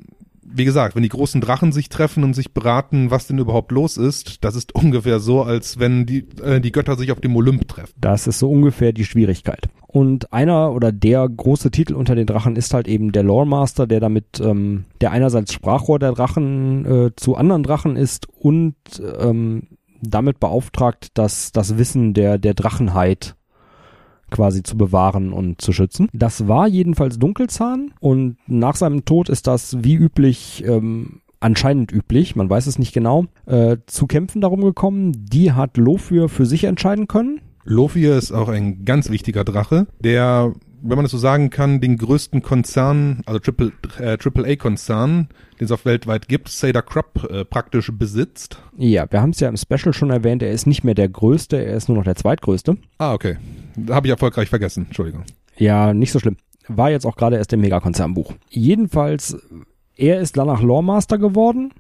wie 0.51 0.65
gesagt, 0.65 0.97
wenn 0.97 1.03
die 1.03 1.09
großen 1.09 1.41
Drachen 1.41 1.73
sich 1.73 1.89
treffen 1.89 2.25
und 2.25 2.35
sich 2.35 2.53
beraten, 2.53 3.11
was 3.11 3.27
denn 3.27 3.39
überhaupt 3.39 3.73
los 3.73 3.97
ist, 3.97 4.45
das 4.45 4.57
ist 4.57 4.75
ungefähr 4.75 5.21
so, 5.21 5.43
als 5.43 5.79
wenn 5.79 6.07
die, 6.07 6.27
äh, 6.43 6.61
die 6.61 6.73
Götter 6.73 6.97
sich 6.97 7.13
auf 7.13 7.21
dem 7.21 7.37
Olymp 7.37 7.69
treffen. 7.69 7.93
Das 8.01 8.27
ist 8.27 8.39
so 8.39 8.51
ungefähr 8.51 8.93
die 8.93 9.05
Schwierigkeit. 9.05 9.69
Und 9.87 10.33
einer 10.33 10.73
oder 10.73 10.93
der 10.93 11.29
große 11.29 11.71
Titel 11.71 11.95
unter 11.95 12.15
den 12.15 12.27
Drachen 12.27 12.57
ist 12.57 12.75
halt 12.75 12.89
eben 12.89 13.13
der 13.13 13.23
Loremaster, 13.23 13.87
der 13.87 14.01
damit, 14.01 14.41
ähm, 14.41 14.85
der 15.01 15.13
einerseits 15.13 15.53
Sprachrohr 15.53 15.99
der 15.99 16.13
Drachen 16.13 16.85
äh, 16.85 17.11
zu 17.17 17.37
anderen 17.37 17.63
Drachen 17.63 17.97
ist 17.97 18.29
und 18.39 18.75
ähm, 19.21 19.63
damit 20.01 20.39
beauftragt, 20.41 21.09
dass 21.15 21.53
das 21.53 21.79
Wissen 21.79 22.15
der, 22.15 22.39
der 22.39 22.55
Drachenheit 22.55 23.35
quasi 24.31 24.63
zu 24.63 24.77
bewahren 24.77 25.33
und 25.33 25.61
zu 25.61 25.73
schützen. 25.73 26.09
Das 26.13 26.49
war 26.49 26.69
jedenfalls 26.69 27.19
Dunkelzahn 27.19 27.93
und 28.01 28.37
nach 28.47 28.77
seinem 28.77 29.05
Tod 29.05 29.29
ist 29.29 29.47
das 29.47 29.83
wie 29.83 29.95
üblich 29.95 30.65
ähm, 30.67 31.21
anscheinend 31.41 31.93
üblich, 31.93 32.37
man 32.37 32.51
weiß 32.51 32.67
es 32.67 32.79
nicht 32.79 32.93
genau, 32.93 33.27
äh, 33.47 33.77
zu 33.87 34.07
Kämpfen 34.07 34.41
darum 34.41 34.63
gekommen. 34.63 35.13
Die 35.31 35.53
hat 35.53 35.77
Lofür 35.77 36.29
für 36.29 36.47
sich 36.47 36.65
entscheiden 36.65 37.07
können. 37.09 37.41
Lofir 37.65 38.17
ist 38.17 38.33
auch 38.33 38.49
ein 38.49 38.85
ganz 38.85 39.11
wichtiger 39.11 39.45
Drache, 39.45 39.87
der, 40.01 40.53
wenn 40.83 40.97
man 40.97 41.05
es 41.05 41.11
so 41.11 41.19
sagen 41.19 41.51
kann, 41.51 41.81
den 41.81 41.97
größten 41.97 42.43
Konzern, 42.43 43.23
also 43.27 43.39
Triple, 43.39 43.73
äh, 43.99 44.17
AAA-Konzern, 44.17 45.29
den 45.59 45.65
es 45.65 45.71
auf 45.73 45.85
weltweit 45.85 46.29
gibt, 46.29 46.49
Sada 46.49 46.83
Krupp, 46.83 47.29
äh, 47.31 47.45
praktisch 47.45 47.91
besitzt. 47.93 48.63
Ja, 48.77 49.11
wir 49.11 49.21
haben 49.21 49.31
es 49.31 49.41
ja 49.41 49.49
im 49.49 49.57
Special 49.57 49.93
schon 49.93 50.11
erwähnt, 50.11 50.43
er 50.43 50.53
ist 50.53 50.67
nicht 50.67 50.85
mehr 50.85 50.95
der 50.95 51.09
größte, 51.09 51.57
er 51.57 51.77
ist 51.77 51.89
nur 51.89 51.99
noch 51.99 52.05
der 52.05 52.17
zweitgrößte. 52.17 52.77
Ah, 52.99 53.13
okay. 53.13 53.37
Habe 53.91 54.07
ich 54.07 54.11
erfolgreich 54.11 54.49
vergessen, 54.49 54.87
Entschuldigung. 54.87 55.25
Ja, 55.57 55.93
nicht 55.93 56.13
so 56.13 56.19
schlimm. 56.19 56.37
War 56.69 56.91
jetzt 56.91 57.07
auch 57.07 57.17
gerade 57.17 57.37
erst 57.37 57.53
im 57.53 57.61
Megakonzernbuch. 57.61 58.35
Jedenfalls, 58.51 59.37
er 59.97 60.21
ist 60.21 60.37
danach 60.37 60.63
Lawmaster 60.63 61.19
geworden 61.19 61.73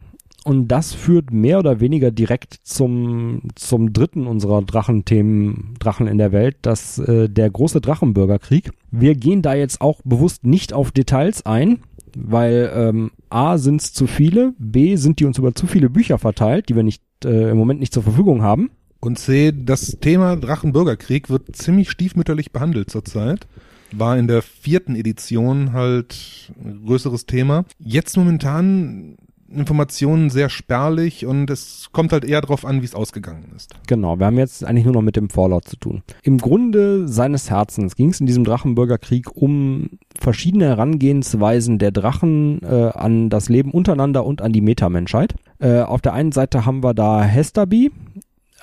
und 0.48 0.68
das 0.68 0.94
führt 0.94 1.30
mehr 1.30 1.58
oder 1.58 1.78
weniger 1.78 2.10
direkt 2.10 2.54
zum, 2.62 3.42
zum 3.54 3.92
dritten 3.92 4.26
unserer 4.26 4.62
Drachenthemen, 4.62 5.74
Drachen 5.78 6.06
in 6.06 6.16
der 6.16 6.32
Welt, 6.32 6.56
das 6.62 6.98
äh, 6.98 7.28
der 7.28 7.50
große 7.50 7.82
Drachenbürgerkrieg. 7.82 8.70
Wir 8.90 9.14
gehen 9.14 9.42
da 9.42 9.52
jetzt 9.52 9.82
auch 9.82 10.00
bewusst 10.06 10.46
nicht 10.46 10.72
auf 10.72 10.90
Details 10.90 11.44
ein, 11.44 11.80
weil 12.16 12.72
ähm, 12.74 13.10
A 13.28 13.58
sind 13.58 13.82
es 13.82 13.92
zu 13.92 14.06
viele, 14.06 14.54
B 14.58 14.96
sind 14.96 15.20
die 15.20 15.26
uns 15.26 15.36
über 15.36 15.54
zu 15.54 15.66
viele 15.66 15.90
Bücher 15.90 16.16
verteilt, 16.16 16.70
die 16.70 16.76
wir 16.76 16.82
nicht 16.82 17.02
äh, 17.26 17.50
im 17.50 17.58
Moment 17.58 17.80
nicht 17.80 17.92
zur 17.92 18.04
Verfügung 18.04 18.40
haben. 18.40 18.70
Und 19.00 19.18
C, 19.18 19.52
das 19.54 19.98
Thema 20.00 20.34
Drachenbürgerkrieg 20.36 21.28
wird 21.28 21.54
ziemlich 21.56 21.90
stiefmütterlich 21.90 22.52
behandelt 22.52 22.88
zurzeit. 22.88 23.46
War 23.92 24.16
in 24.16 24.28
der 24.28 24.40
vierten 24.40 24.96
Edition 24.96 25.74
halt 25.74 26.52
ein 26.58 26.86
größeres 26.86 27.26
Thema. 27.26 27.66
Jetzt 27.78 28.16
momentan 28.16 29.18
Informationen 29.50 30.30
sehr 30.30 30.48
spärlich 30.48 31.24
und 31.26 31.50
es 31.50 31.88
kommt 31.92 32.12
halt 32.12 32.24
eher 32.24 32.40
darauf 32.40 32.64
an, 32.64 32.82
wie 32.82 32.84
es 32.84 32.94
ausgegangen 32.94 33.52
ist. 33.56 33.74
Genau, 33.86 34.18
wir 34.18 34.26
haben 34.26 34.38
jetzt 34.38 34.64
eigentlich 34.64 34.84
nur 34.84 34.94
noch 34.94 35.02
mit 35.02 35.16
dem 35.16 35.30
Fallout 35.30 35.64
zu 35.64 35.76
tun. 35.76 36.02
Im 36.22 36.38
Grunde 36.38 37.08
seines 37.08 37.50
Herzens 37.50 37.96
ging 37.96 38.10
es 38.10 38.20
in 38.20 38.26
diesem 38.26 38.44
Drachenbürgerkrieg 38.44 39.34
um 39.34 39.90
verschiedene 40.18 40.66
Herangehensweisen 40.66 41.78
der 41.78 41.92
Drachen 41.92 42.62
äh, 42.62 42.90
an 42.94 43.30
das 43.30 43.48
Leben 43.48 43.70
untereinander 43.70 44.24
und 44.24 44.42
an 44.42 44.52
die 44.52 44.60
Metamenschheit. 44.60 45.34
Äh, 45.60 45.80
auf 45.80 46.00
der 46.00 46.12
einen 46.12 46.32
Seite 46.32 46.66
haben 46.66 46.82
wir 46.82 46.94
da 46.94 47.22
Hesterby 47.22 47.90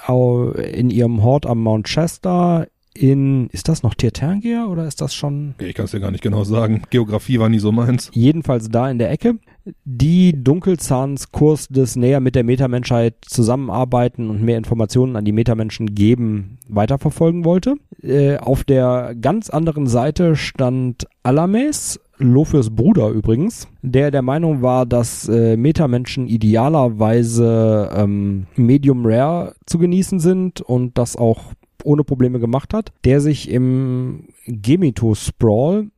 in 0.08 0.91
ihrem 0.91 1.24
Hort 1.24 1.48
am 1.48 1.63
Mount 1.63 1.88
Chester 1.88 2.67
in, 2.98 3.48
ist 3.50 3.68
das 3.68 3.84
noch 3.84 3.94
Tirtangia 3.94 4.68
oder 4.68 4.88
ist 4.88 5.02
das 5.02 5.14
schon? 5.14 5.56
Ich 5.60 5.74
kann 5.74 5.86
es 5.86 5.92
dir 5.92 6.00
gar 6.00 6.12
nicht 6.12 6.24
genau 6.24 6.44
sagen. 6.44 6.84
Geografie 6.90 7.40
war 7.40 7.50
nie 7.50 7.60
so 7.60 7.72
meins. 7.72 8.10
Jedenfalls 8.14 8.70
da 8.70 8.90
in 8.90 9.00
der 9.00 9.12
Ecke, 9.12 9.36
die 9.84 10.42
Dunkelzahns 10.44 11.32
Kurs 11.32 11.68
des 11.68 11.96
näher 11.96 12.20
mit 12.20 12.36
der 12.36 12.44
Metamenschheit 12.44 13.16
zusammenarbeiten 13.26 14.30
und 14.30 14.42
mehr 14.42 14.58
Informationen 14.58 15.16
an 15.16 15.26
die 15.26 15.34
Metamenschen 15.34 15.94
geben, 15.94 16.58
weiterverfolgen 16.70 17.44
wollte. 17.44 17.76
Äh, 18.02 18.38
auf 18.38 18.64
der 18.64 19.16
ganz 19.20 19.50
anderen 19.50 19.88
Seite 19.88 20.36
stand 20.36 21.06
Alames, 21.24 22.00
Lofers 22.18 22.70
Bruder 22.70 23.10
übrigens, 23.10 23.68
der 23.82 24.10
der 24.10 24.22
Meinung 24.22 24.62
war, 24.62 24.86
dass 24.86 25.28
äh, 25.28 25.58
Metamenschen 25.58 26.28
idealerweise 26.28 27.90
ähm, 27.94 28.48
Medium 28.56 29.06
Rare 29.06 29.54
zu 29.66 29.80
genießen 29.80 30.22
sind 30.22 30.62
und 30.62 30.98
das 30.98 31.18
auch 31.18 31.52
ohne 31.86 32.04
Probleme 32.04 32.39
gemacht 32.39 32.74
hat, 32.74 32.91
der 33.04 33.21
sich 33.21 33.50
im 33.50 34.28
Gemito 34.45 35.15
Sprawl, 35.15 35.91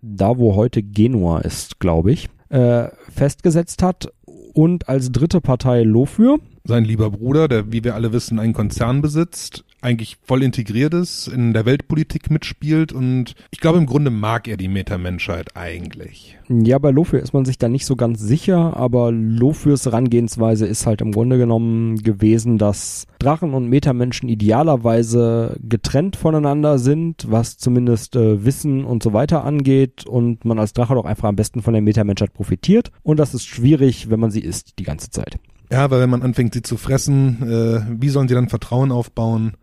da 0.00 0.38
wo 0.38 0.54
heute 0.54 0.82
Genua 0.82 1.40
ist, 1.40 1.80
glaube 1.80 2.12
ich, 2.12 2.28
äh, 2.48 2.88
festgesetzt 3.10 3.82
hat 3.82 4.12
und 4.52 4.88
als 4.88 5.12
dritte 5.12 5.40
Partei 5.40 5.82
Lofür. 5.82 6.38
Sein 6.64 6.84
lieber 6.84 7.10
Bruder, 7.10 7.48
der, 7.48 7.72
wie 7.72 7.84
wir 7.84 7.94
alle 7.94 8.12
wissen, 8.12 8.38
einen 8.38 8.54
Konzern 8.54 9.02
besitzt, 9.02 9.64
eigentlich 9.84 10.16
voll 10.22 10.42
integriert 10.42 10.94
ist, 10.94 11.28
in 11.28 11.52
der 11.52 11.66
Weltpolitik 11.66 12.30
mitspielt 12.30 12.92
und 12.92 13.34
ich 13.50 13.60
glaube, 13.60 13.78
im 13.78 13.86
Grunde 13.86 14.10
mag 14.10 14.48
er 14.48 14.56
die 14.56 14.68
Metamenschheit 14.68 15.56
eigentlich. 15.56 16.38
Ja, 16.48 16.78
bei 16.78 16.90
Lofür 16.90 17.22
ist 17.22 17.34
man 17.34 17.44
sich 17.44 17.58
da 17.58 17.68
nicht 17.68 17.86
so 17.86 17.96
ganz 17.96 18.20
sicher, 18.20 18.76
aber 18.76 19.12
Lofürs 19.12 19.84
Herangehensweise 19.84 20.66
ist 20.66 20.86
halt 20.86 21.00
im 21.00 21.12
Grunde 21.12 21.38
genommen 21.38 21.96
gewesen, 21.96 22.58
dass 22.58 23.06
Drachen 23.18 23.54
und 23.54 23.68
Metamenschen 23.68 24.28
idealerweise 24.28 25.56
getrennt 25.62 26.16
voneinander 26.16 26.78
sind, 26.78 27.26
was 27.30 27.58
zumindest 27.58 28.16
äh, 28.16 28.44
Wissen 28.44 28.84
und 28.84 29.02
so 29.02 29.12
weiter 29.12 29.44
angeht 29.44 30.06
und 30.06 30.44
man 30.44 30.58
als 30.58 30.72
Drache 30.72 30.94
doch 30.94 31.04
einfach 31.04 31.28
am 31.28 31.36
besten 31.36 31.62
von 31.62 31.74
der 31.74 31.82
Metamenschheit 31.82 32.32
profitiert 32.32 32.90
und 33.02 33.18
das 33.18 33.34
ist 33.34 33.46
schwierig, 33.46 34.10
wenn 34.10 34.20
man 34.20 34.30
sie 34.30 34.40
isst 34.40 34.78
die 34.78 34.84
ganze 34.84 35.10
Zeit. 35.10 35.38
Ja, 35.70 35.90
weil 35.90 36.00
wenn 36.00 36.10
man 36.10 36.22
anfängt, 36.22 36.54
sie 36.54 36.62
zu 36.62 36.76
fressen, 36.76 37.42
äh, 37.42 38.00
wie 38.00 38.08
sollen 38.08 38.28
sie 38.28 38.34
dann 38.34 38.48
Vertrauen 38.48 38.92
aufbauen? 38.92 39.56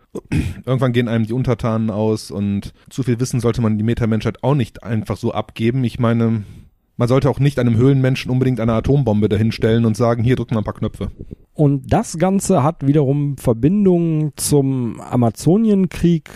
Irgendwann 0.65 0.93
gehen 0.93 1.07
einem 1.07 1.25
die 1.25 1.33
Untertanen 1.33 1.89
aus 1.89 2.31
und 2.31 2.73
zu 2.89 3.03
viel 3.03 3.19
Wissen 3.19 3.39
sollte 3.39 3.61
man 3.61 3.77
die 3.77 3.83
Metamenschheit 3.83 4.43
auch 4.43 4.55
nicht 4.55 4.83
einfach 4.83 5.17
so 5.17 5.31
abgeben. 5.31 5.83
Ich 5.83 5.99
meine, 5.99 6.43
man 6.97 7.07
sollte 7.07 7.29
auch 7.29 7.39
nicht 7.39 7.59
einem 7.59 7.77
Höhlenmenschen 7.77 8.29
unbedingt 8.29 8.59
eine 8.59 8.73
Atombombe 8.73 9.29
dahinstellen 9.29 9.85
und 9.85 9.95
sagen, 9.95 10.23
hier 10.23 10.35
drück 10.35 10.51
mal 10.51 10.59
ein 10.59 10.65
paar 10.65 10.73
Knöpfe. 10.73 11.11
Und 11.53 11.91
das 11.91 12.17
Ganze 12.17 12.63
hat 12.63 12.85
wiederum 12.85 13.37
Verbindung 13.37 14.33
zum 14.35 14.99
Amazonienkrieg 14.99 16.29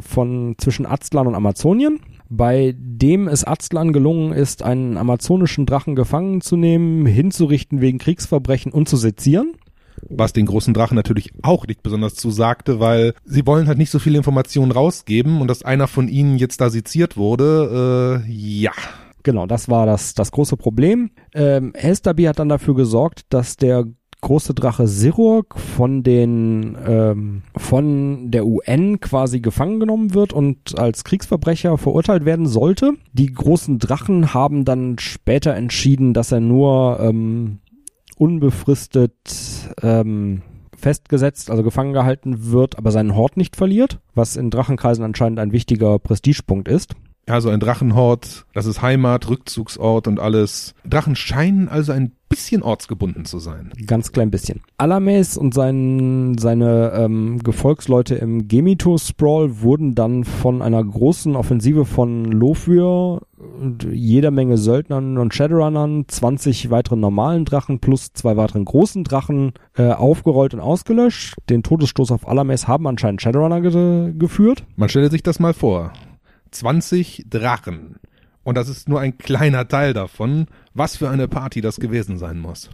von 0.00 0.54
zwischen 0.58 0.86
Aztlan 0.86 1.26
und 1.26 1.34
Amazonien 1.34 2.00
bei 2.28 2.74
dem 2.76 3.28
es 3.28 3.46
Aztlan 3.46 3.92
gelungen 3.92 4.32
ist, 4.32 4.62
einen 4.62 4.96
amazonischen 4.96 5.66
Drachen 5.66 5.94
gefangen 5.94 6.40
zu 6.40 6.56
nehmen, 6.56 7.06
hinzurichten 7.06 7.80
wegen 7.80 7.98
Kriegsverbrechen 7.98 8.72
und 8.72 8.88
zu 8.88 8.96
sezieren. 8.96 9.52
Was 10.08 10.32
den 10.32 10.46
großen 10.46 10.74
Drachen 10.74 10.94
natürlich 10.94 11.32
auch 11.42 11.66
nicht 11.66 11.82
besonders 11.82 12.14
zusagte, 12.14 12.80
weil 12.80 13.14
sie 13.24 13.46
wollen 13.46 13.66
halt 13.68 13.78
nicht 13.78 13.90
so 13.90 13.98
viele 13.98 14.18
Informationen 14.18 14.72
rausgeben 14.72 15.40
und 15.40 15.48
dass 15.48 15.62
einer 15.62 15.88
von 15.88 16.08
ihnen 16.08 16.36
jetzt 16.36 16.60
da 16.60 16.70
seziert 16.70 17.16
wurde, 17.16 18.22
äh, 18.26 18.30
ja. 18.30 18.72
Genau, 19.22 19.46
das 19.46 19.68
war 19.68 19.86
das, 19.86 20.14
das 20.14 20.30
große 20.30 20.56
Problem. 20.56 21.10
Ähm, 21.34 21.72
Helstaby 21.74 22.24
hat 22.24 22.38
dann 22.38 22.48
dafür 22.48 22.74
gesorgt, 22.74 23.22
dass 23.30 23.56
der 23.56 23.86
große 24.20 24.54
Drache 24.54 24.88
Sirurg 24.88 25.58
von 25.58 26.02
den 26.02 26.76
ähm, 26.86 27.42
von 27.56 28.30
der 28.30 28.46
UN 28.46 29.00
quasi 29.00 29.40
gefangen 29.40 29.78
genommen 29.78 30.14
wird 30.14 30.32
und 30.32 30.78
als 30.78 31.04
Kriegsverbrecher 31.04 31.78
verurteilt 31.78 32.24
werden 32.24 32.46
sollte. 32.46 32.94
Die 33.12 33.32
großen 33.32 33.78
Drachen 33.78 34.34
haben 34.34 34.64
dann 34.64 34.98
später 34.98 35.54
entschieden, 35.54 36.14
dass 36.14 36.32
er 36.32 36.40
nur 36.40 36.98
ähm, 37.00 37.58
unbefristet 38.16 39.12
ähm, 39.82 40.42
festgesetzt, 40.76 41.50
also 41.50 41.62
gefangen 41.62 41.92
gehalten 41.92 42.50
wird, 42.50 42.78
aber 42.78 42.90
seinen 42.90 43.14
Hort 43.14 43.36
nicht 43.36 43.56
verliert, 43.56 44.00
was 44.14 44.36
in 44.36 44.50
Drachenkreisen 44.50 45.04
anscheinend 45.04 45.38
ein 45.38 45.52
wichtiger 45.52 45.98
Prestigepunkt 45.98 46.68
ist. 46.68 46.94
Ja, 47.28 47.40
so 47.40 47.48
ein 47.48 47.58
Drachenhort, 47.58 48.46
das 48.54 48.66
ist 48.66 48.82
Heimat, 48.82 49.28
Rückzugsort 49.28 50.06
und 50.06 50.20
alles. 50.20 50.74
Drachen 50.88 51.16
scheinen 51.16 51.68
also 51.68 51.90
ein 51.90 52.12
bisschen 52.28 52.62
ortsgebunden 52.62 53.24
zu 53.24 53.40
sein. 53.40 53.72
Ganz 53.84 54.12
klein 54.12 54.30
bisschen. 54.30 54.60
Alames 54.78 55.36
und 55.36 55.52
sein, 55.52 56.36
seine 56.38 56.92
ähm, 56.94 57.40
Gefolgsleute 57.42 58.14
im 58.14 58.46
Gemito-Sprawl 58.46 59.60
wurden 59.60 59.96
dann 59.96 60.22
von 60.22 60.62
einer 60.62 60.84
großen 60.84 61.34
Offensive 61.34 61.84
von 61.84 62.26
Lofür, 62.26 63.22
jeder 63.90 64.30
Menge 64.30 64.56
Söldnern 64.56 65.18
und 65.18 65.34
Shadowrunnern, 65.34 66.04
20 66.06 66.70
weiteren 66.70 67.00
normalen 67.00 67.44
Drachen 67.44 67.80
plus 67.80 68.12
zwei 68.12 68.36
weiteren 68.36 68.64
großen 68.64 69.02
Drachen 69.02 69.52
äh, 69.76 69.90
aufgerollt 69.90 70.54
und 70.54 70.60
ausgelöscht. 70.60 71.34
Den 71.48 71.64
Todesstoß 71.64 72.12
auf 72.12 72.28
Alames 72.28 72.68
haben 72.68 72.86
anscheinend 72.86 73.20
Shadowrunner 73.20 73.60
ge 73.62 74.12
geführt. 74.16 74.64
Man 74.76 74.88
stelle 74.88 75.10
sich 75.10 75.24
das 75.24 75.40
mal 75.40 75.54
vor. 75.54 75.92
20 76.58 77.26
Drachen. 77.28 77.96
Und 78.42 78.56
das 78.56 78.68
ist 78.68 78.88
nur 78.88 79.00
ein 79.00 79.18
kleiner 79.18 79.66
Teil 79.66 79.92
davon. 79.92 80.46
Was 80.74 80.96
für 80.96 81.10
eine 81.10 81.28
Party 81.28 81.60
das 81.60 81.80
gewesen 81.80 82.16
sein 82.16 82.38
muss. 82.38 82.70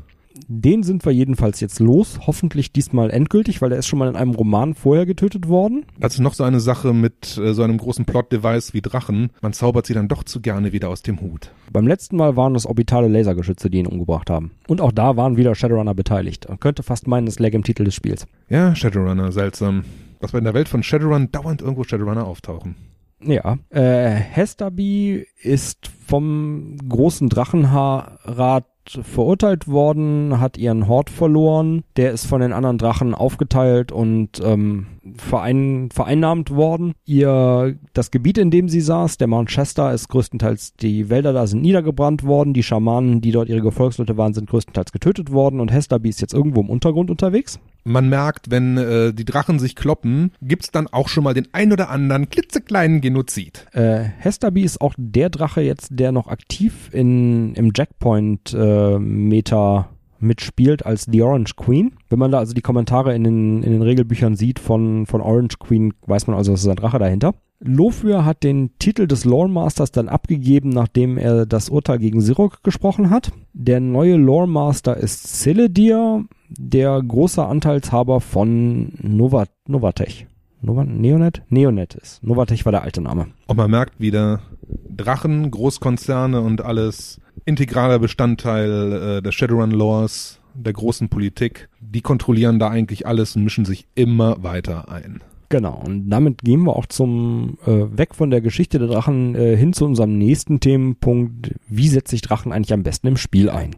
Den 0.49 0.83
sind 0.83 1.05
wir 1.05 1.13
jedenfalls 1.13 1.61
jetzt 1.61 1.81
los. 1.81 2.21
Hoffentlich 2.27 2.73
diesmal 2.73 3.11
endgültig, 3.11 3.61
weil 3.61 3.71
der 3.71 3.79
ist 3.79 3.87
schon 3.87 3.99
mal 3.99 4.09
in 4.09 4.17
einem 4.17 4.33
Roman 4.33 4.75
vorher 4.75 5.07
getötet 5.07 5.49
worden. 5.49 5.85
Das 5.99 6.15
ist 6.15 6.21
noch 6.21 6.35
so 6.35 6.45
eine 6.45 6.61
Sache 6.61 6.93
mit 6.93 7.39
äh, 7.39 7.55
so 7.55 7.63
einem 7.63 7.79
großen 7.79 8.05
Plot-Device 8.05 8.75
wie 8.75 8.81
Drachen. 8.81 9.31
Man 9.41 9.53
zaubert 9.53 9.87
sie 9.87 9.95
dann 9.95 10.09
doch 10.09 10.25
zu 10.25 10.41
gerne 10.41 10.73
wieder 10.73 10.89
aus 10.89 11.03
dem 11.03 11.21
Hut. 11.21 11.53
Beim 11.73 11.87
letzten 11.87 12.17
Mal 12.17 12.37
waren 12.37 12.55
es 12.55 12.67
orbitale 12.67 13.09
Lasergeschütze, 13.09 13.71
die 13.71 13.79
ihn 13.79 13.87
umgebracht 13.87 14.31
haben. 14.31 14.53
Und 14.69 14.81
auch 14.81 14.93
da 14.93 15.17
waren 15.17 15.37
wieder 15.37 15.55
Shadowrunner 15.55 15.95
beteiligt. 15.95 16.49
Man 16.49 16.61
könnte 16.61 16.83
fast 16.83 17.07
meinen, 17.07 17.27
es 17.27 17.39
läge 17.39 17.57
im 17.57 17.65
Titel 17.65 17.85
des 17.85 17.95
Spiels. 17.95 18.27
Ja, 18.49 18.75
Shadowrunner, 18.75 19.33
seltsam. 19.33 19.85
Was 20.21 20.33
wir 20.33 20.39
in 20.39 20.45
der 20.45 20.55
Welt 20.55 20.69
von 20.69 20.83
Shadowrun 20.83 21.33
dauernd 21.33 21.63
irgendwo 21.63 21.85
Shadowrunner 21.85 22.27
auftauchen. 22.27 22.77
Ja, 23.25 23.59
äh, 23.71 24.11
Hestaby 24.11 25.27
ist 25.41 25.89
vom 26.07 26.77
großen 26.89 27.29
Drachenhaarrat 27.29 28.67
verurteilt 29.03 29.69
worden, 29.69 30.41
hat 30.41 30.59
ihren 30.59 30.89
Hort 30.89 31.09
verloren, 31.09 31.85
der 31.97 32.13
ist 32.13 32.27
von 32.27 32.41
den 32.41 32.53
anderen 32.53 32.79
Drachen 32.79 33.15
aufgeteilt 33.15 33.93
und 33.93 34.41
ähm, 34.45 34.87
verein, 35.17 35.89
vereinnahmt 35.93 36.51
worden. 36.51 36.95
Ihr 37.05 37.77
das 37.93 38.11
Gebiet, 38.11 38.39
in 38.39 38.51
dem 38.51 38.69
sie 38.69 38.81
saß, 38.81 39.19
der 39.19 39.29
Mount 39.29 39.51
Chester, 39.51 39.93
ist 39.93 40.09
größtenteils 40.09 40.75
die 40.75 41.11
Wälder 41.11 41.33
da 41.33 41.47
sind 41.47 41.63
niedergebrannt 41.63 42.25
worden, 42.25 42.55
die 42.55 42.65
Schamanen, 42.65 43.21
die 43.21 43.31
dort 43.31 43.49
ihre 43.49 43.63
Gefolgsleute 43.63 44.17
waren, 44.17 44.35
sind 44.35 44.51
größtenteils 44.51 44.93
getötet 44.93 45.31
worden. 45.31 45.61
Und 45.61 45.73
Hestaby 45.73 46.09
ist 46.09 46.21
jetzt 46.21 46.35
irgendwo 46.35 46.61
im 46.61 46.71
Untergrund 46.71 47.11
unterwegs 47.11 47.61
man 47.85 48.09
merkt, 48.09 48.51
wenn 48.51 48.79
äh, 48.79 49.13
die 49.13 49.25
Drachen 49.25 49.59
sich 49.59 49.75
kloppen, 49.77 50.33
gibt's 50.41 50.71
dann 50.71 50.87
auch 50.87 51.09
schon 51.09 51.25
mal 51.25 51.35
den 51.35 51.49
ein 51.53 51.73
oder 51.73 51.91
anderen 51.91 52.31
klitzekleinen 52.31 53.01
Genozid. 53.01 53.67
Äh, 53.73 54.05
Hestaby 54.19 54.63
ist 54.63 54.81
auch 54.81 54.95
der 54.97 55.31
Drache 55.31 55.63
jetzt, 55.63 55.89
der 55.93 56.13
noch 56.13 56.29
aktiv 56.29 56.91
in, 56.93 57.55
im 57.55 57.73
Jackpoint-Meta 57.75 59.81
äh, 59.81 59.85
mitspielt 60.23 60.87
als 60.87 61.07
The 61.11 61.23
Orange 61.23 61.57
Queen. 61.57 61.93
Wenn 62.09 62.19
man 62.19 62.31
da 62.31 62.39
also 62.39 62.55
die 62.55 62.63
Kommentare 62.63 63.15
in 63.15 63.25
den, 63.25 63.63
in 63.63 63.73
den 63.73 63.83
Regelbüchern 63.83 64.37
sieht 64.37 64.61
von, 64.61 65.07
von 65.07 65.21
Orange 65.21 65.59
Queen, 65.59 65.93
weiß 66.07 66.29
man 66.29 66.37
also, 66.37 66.53
es 66.53 66.63
ist 66.63 66.69
ein 66.69 66.77
Drache 66.77 66.99
dahinter. 66.99 67.35
Lofür 67.65 68.25
hat 68.25 68.43
den 68.43 68.77
Titel 68.79 69.07
des 69.07 69.25
Lore 69.25 69.49
Masters 69.49 69.93
dann 69.93 70.09
abgegeben, 70.09 70.71
nachdem 70.71 71.17
er 71.17 71.47
das 71.47 71.69
Urteil 71.69 71.99
gegen 71.99 72.21
Sirok 72.21 72.65
gesprochen 72.65 73.11
hat. 73.11 73.31
Der 73.53 73.79
neue 73.79 74.17
Lore 74.17 74.49
Master 74.49 74.97
ist 74.97 75.29
Celedir, 75.29 76.25
der 76.59 77.01
große 77.03 77.45
Anteilshaber 77.45 78.21
von 78.21 78.93
Nova, 79.01 79.45
Novatech. 79.67 80.27
Nova, 80.61 80.85
Neonet? 80.85 81.43
Neonet 81.49 81.95
ist. 81.95 82.23
Novatech 82.23 82.65
war 82.65 82.73
der 82.73 82.83
alte 82.83 83.01
Name. 83.01 83.29
Und 83.47 83.57
man 83.57 83.71
merkt 83.71 84.01
wieder, 84.01 84.41
Drachen, 84.89 85.51
Großkonzerne 85.51 86.41
und 86.41 86.63
alles 86.63 87.21
integraler 87.45 87.99
Bestandteil 87.99 89.19
äh, 89.19 89.23
des 89.23 89.35
Shadowrun-Lores, 89.35 90.41
der 90.55 90.73
großen 90.73 91.09
Politik. 91.09 91.69
Die 91.81 92.01
kontrollieren 92.01 92.59
da 92.59 92.69
eigentlich 92.69 93.07
alles 93.07 93.35
und 93.37 93.45
mischen 93.45 93.65
sich 93.65 93.87
immer 93.95 94.43
weiter 94.43 94.89
ein. 94.89 95.21
Genau, 95.49 95.83
und 95.85 96.09
damit 96.09 96.43
gehen 96.43 96.63
wir 96.63 96.75
auch 96.75 96.87
zum 96.87 97.59
äh, 97.67 97.99
weg 97.99 98.15
von 98.15 98.31
der 98.31 98.41
Geschichte 98.41 98.79
der 98.79 98.89
Drachen 98.89 99.35
äh, 99.35 99.55
hin 99.55 99.75
zu 99.75 99.85
unserem 99.85 100.17
nächsten 100.17 100.61
Themenpunkt. 100.61 101.55
Wie 101.69 101.89
setze 101.89 102.15
ich 102.15 102.23
Drachen 102.23 102.53
eigentlich 102.53 102.73
am 102.73 102.83
besten 102.83 103.09
im 103.09 103.19
Spiel 103.19 103.51
ein? 103.51 103.77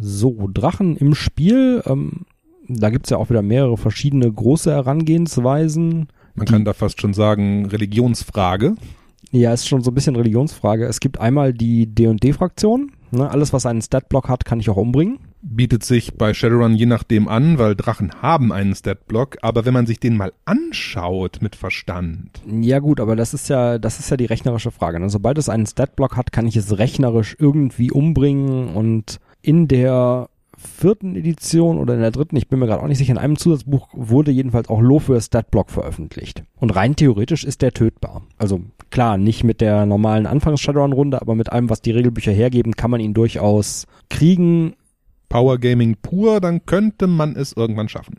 So, 0.00 0.48
Drachen 0.52 0.96
im 0.96 1.14
Spiel, 1.14 1.82
ähm, 1.86 2.26
da 2.68 2.90
gibt's 2.90 3.10
ja 3.10 3.16
auch 3.16 3.30
wieder 3.30 3.42
mehrere 3.42 3.76
verschiedene 3.76 4.30
große 4.30 4.70
Herangehensweisen. 4.70 6.08
Man 6.34 6.46
kann 6.46 6.64
da 6.64 6.72
fast 6.72 7.00
schon 7.00 7.14
sagen, 7.14 7.66
Religionsfrage. 7.66 8.76
Ja, 9.30 9.52
ist 9.52 9.68
schon 9.68 9.82
so 9.82 9.90
ein 9.90 9.94
bisschen 9.94 10.16
Religionsfrage. 10.16 10.86
Es 10.86 11.00
gibt 11.00 11.20
einmal 11.20 11.52
die 11.52 11.86
D&D-Fraktion. 11.86 12.92
Ne? 13.10 13.28
Alles, 13.30 13.52
was 13.52 13.66
einen 13.66 13.82
Statblock 13.82 14.28
hat, 14.28 14.44
kann 14.44 14.60
ich 14.60 14.70
auch 14.70 14.76
umbringen 14.76 15.18
bietet 15.40 15.84
sich 15.84 16.14
bei 16.14 16.34
Shadowrun 16.34 16.74
je 16.74 16.86
nachdem 16.86 17.28
an, 17.28 17.58
weil 17.58 17.76
Drachen 17.76 18.10
haben 18.22 18.52
einen 18.52 18.74
Statblock, 18.74 19.38
aber 19.42 19.64
wenn 19.64 19.74
man 19.74 19.86
sich 19.86 20.00
den 20.00 20.16
mal 20.16 20.32
anschaut 20.44 21.38
mit 21.40 21.56
Verstand. 21.56 22.42
Ja 22.60 22.80
gut, 22.80 23.00
aber 23.00 23.16
das 23.16 23.34
ist 23.34 23.48
ja, 23.48 23.78
das 23.78 24.00
ist 24.00 24.10
ja 24.10 24.16
die 24.16 24.24
rechnerische 24.24 24.70
Frage. 24.70 24.98
Ne? 24.98 25.08
Sobald 25.10 25.38
es 25.38 25.48
einen 25.48 25.66
Statblock 25.66 26.16
hat, 26.16 26.32
kann 26.32 26.46
ich 26.46 26.56
es 26.56 26.78
rechnerisch 26.78 27.36
irgendwie 27.38 27.90
umbringen 27.90 28.68
und 28.68 29.20
in 29.48 29.66
der 29.66 30.28
vierten 30.58 31.16
Edition 31.16 31.78
oder 31.78 31.94
in 31.94 32.00
der 32.00 32.10
dritten, 32.10 32.36
ich 32.36 32.48
bin 32.48 32.58
mir 32.58 32.66
gerade 32.66 32.82
auch 32.82 32.86
nicht 32.86 32.98
sicher, 32.98 33.12
in 33.12 33.18
einem 33.18 33.38
Zusatzbuch 33.38 33.88
wurde 33.94 34.30
jedenfalls 34.30 34.68
auch 34.68 34.82
Lofür 34.82 35.22
Statblock 35.22 35.70
veröffentlicht. 35.70 36.42
Und 36.56 36.76
rein 36.76 36.96
theoretisch 36.96 37.44
ist 37.44 37.62
der 37.62 37.72
tötbar. 37.72 38.26
Also 38.36 38.60
klar, 38.90 39.16
nicht 39.16 39.44
mit 39.44 39.62
der 39.62 39.86
normalen 39.86 40.26
Anfangs-Shadowrun-Runde, 40.26 41.22
aber 41.22 41.34
mit 41.34 41.50
allem, 41.50 41.70
was 41.70 41.80
die 41.80 41.92
Regelbücher 41.92 42.30
hergeben, 42.30 42.76
kann 42.76 42.90
man 42.90 43.00
ihn 43.00 43.14
durchaus 43.14 43.86
kriegen 44.10 44.74
Power 45.30 45.56
Gaming 45.56 45.96
pur, 46.02 46.40
dann 46.40 46.66
könnte 46.66 47.06
man 47.06 47.34
es 47.34 47.54
irgendwann 47.54 47.88
schaffen. 47.88 48.18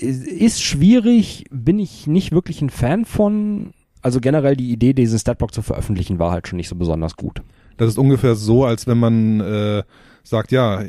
Ist 0.00 0.64
schwierig, 0.64 1.44
bin 1.52 1.78
ich 1.78 2.08
nicht 2.08 2.32
wirklich 2.32 2.60
ein 2.60 2.70
Fan 2.70 3.04
von. 3.04 3.70
Also 4.02 4.20
generell 4.20 4.56
die 4.56 4.72
Idee, 4.72 4.94
diesen 4.94 5.20
Statblock 5.20 5.54
zu 5.54 5.62
veröffentlichen, 5.62 6.18
war 6.18 6.32
halt 6.32 6.48
schon 6.48 6.56
nicht 6.56 6.68
so 6.68 6.74
besonders 6.74 7.16
gut. 7.16 7.42
Das 7.76 7.88
ist 7.88 7.98
ungefähr 7.98 8.34
so, 8.34 8.64
als 8.64 8.88
wenn 8.88 8.98
man 8.98 9.40
äh, 9.40 9.82
sagt, 10.28 10.52
ja, 10.52 10.84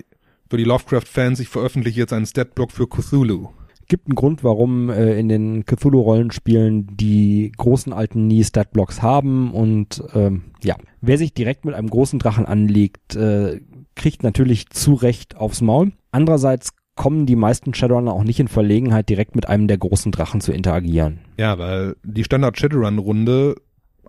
für 0.50 0.58
die 0.58 0.64
Lovecraft-Fans, 0.64 1.40
ich 1.40 1.50
veröffentliche 1.50 2.00
jetzt 2.00 2.14
einen 2.14 2.26
Statblock 2.26 2.72
für 2.72 2.88
Cthulhu. 2.88 3.50
Gibt 3.90 4.08
einen 4.08 4.16
Grund, 4.16 4.44
warum 4.44 4.90
äh, 4.90 5.18
in 5.18 5.30
den 5.30 5.66
Cthulhu-Rollenspielen 5.66 6.88
die 6.98 7.54
großen 7.56 7.94
alten 7.94 8.28
nie 8.28 8.44
Statblocks 8.44 9.02
haben 9.02 9.52
und 9.52 10.04
ähm, 10.14 10.44
ja, 10.62 10.76
wer 11.00 11.18
sich 11.18 11.34
direkt 11.34 11.64
mit 11.64 11.74
einem 11.74 11.90
großen 11.90 12.20
Drachen 12.20 12.46
anlegt, 12.46 13.16
äh, 13.16 13.62
kriegt 13.96 14.24
natürlich 14.24 14.70
zu 14.70 14.94
Recht 14.94 15.38
aufs 15.38 15.62
Maul. 15.62 15.94
Andererseits 16.12 16.72
kommen 16.96 17.26
die 17.26 17.38
meisten 17.38 17.74
Shadowrunner 17.74 18.12
auch 18.12 18.26
nicht 18.26 18.42
in 18.42 18.50
Verlegenheit, 18.50 19.08
direkt 19.08 19.36
mit 19.36 19.48
einem 19.48 19.70
der 19.70 19.78
großen 19.78 20.12
Drachen 20.12 20.42
zu 20.42 20.52
interagieren. 20.52 21.20
Ja, 21.38 21.58
weil 21.58 21.96
die 22.04 22.26
Standard-Shadowrun-Runde, 22.26 23.56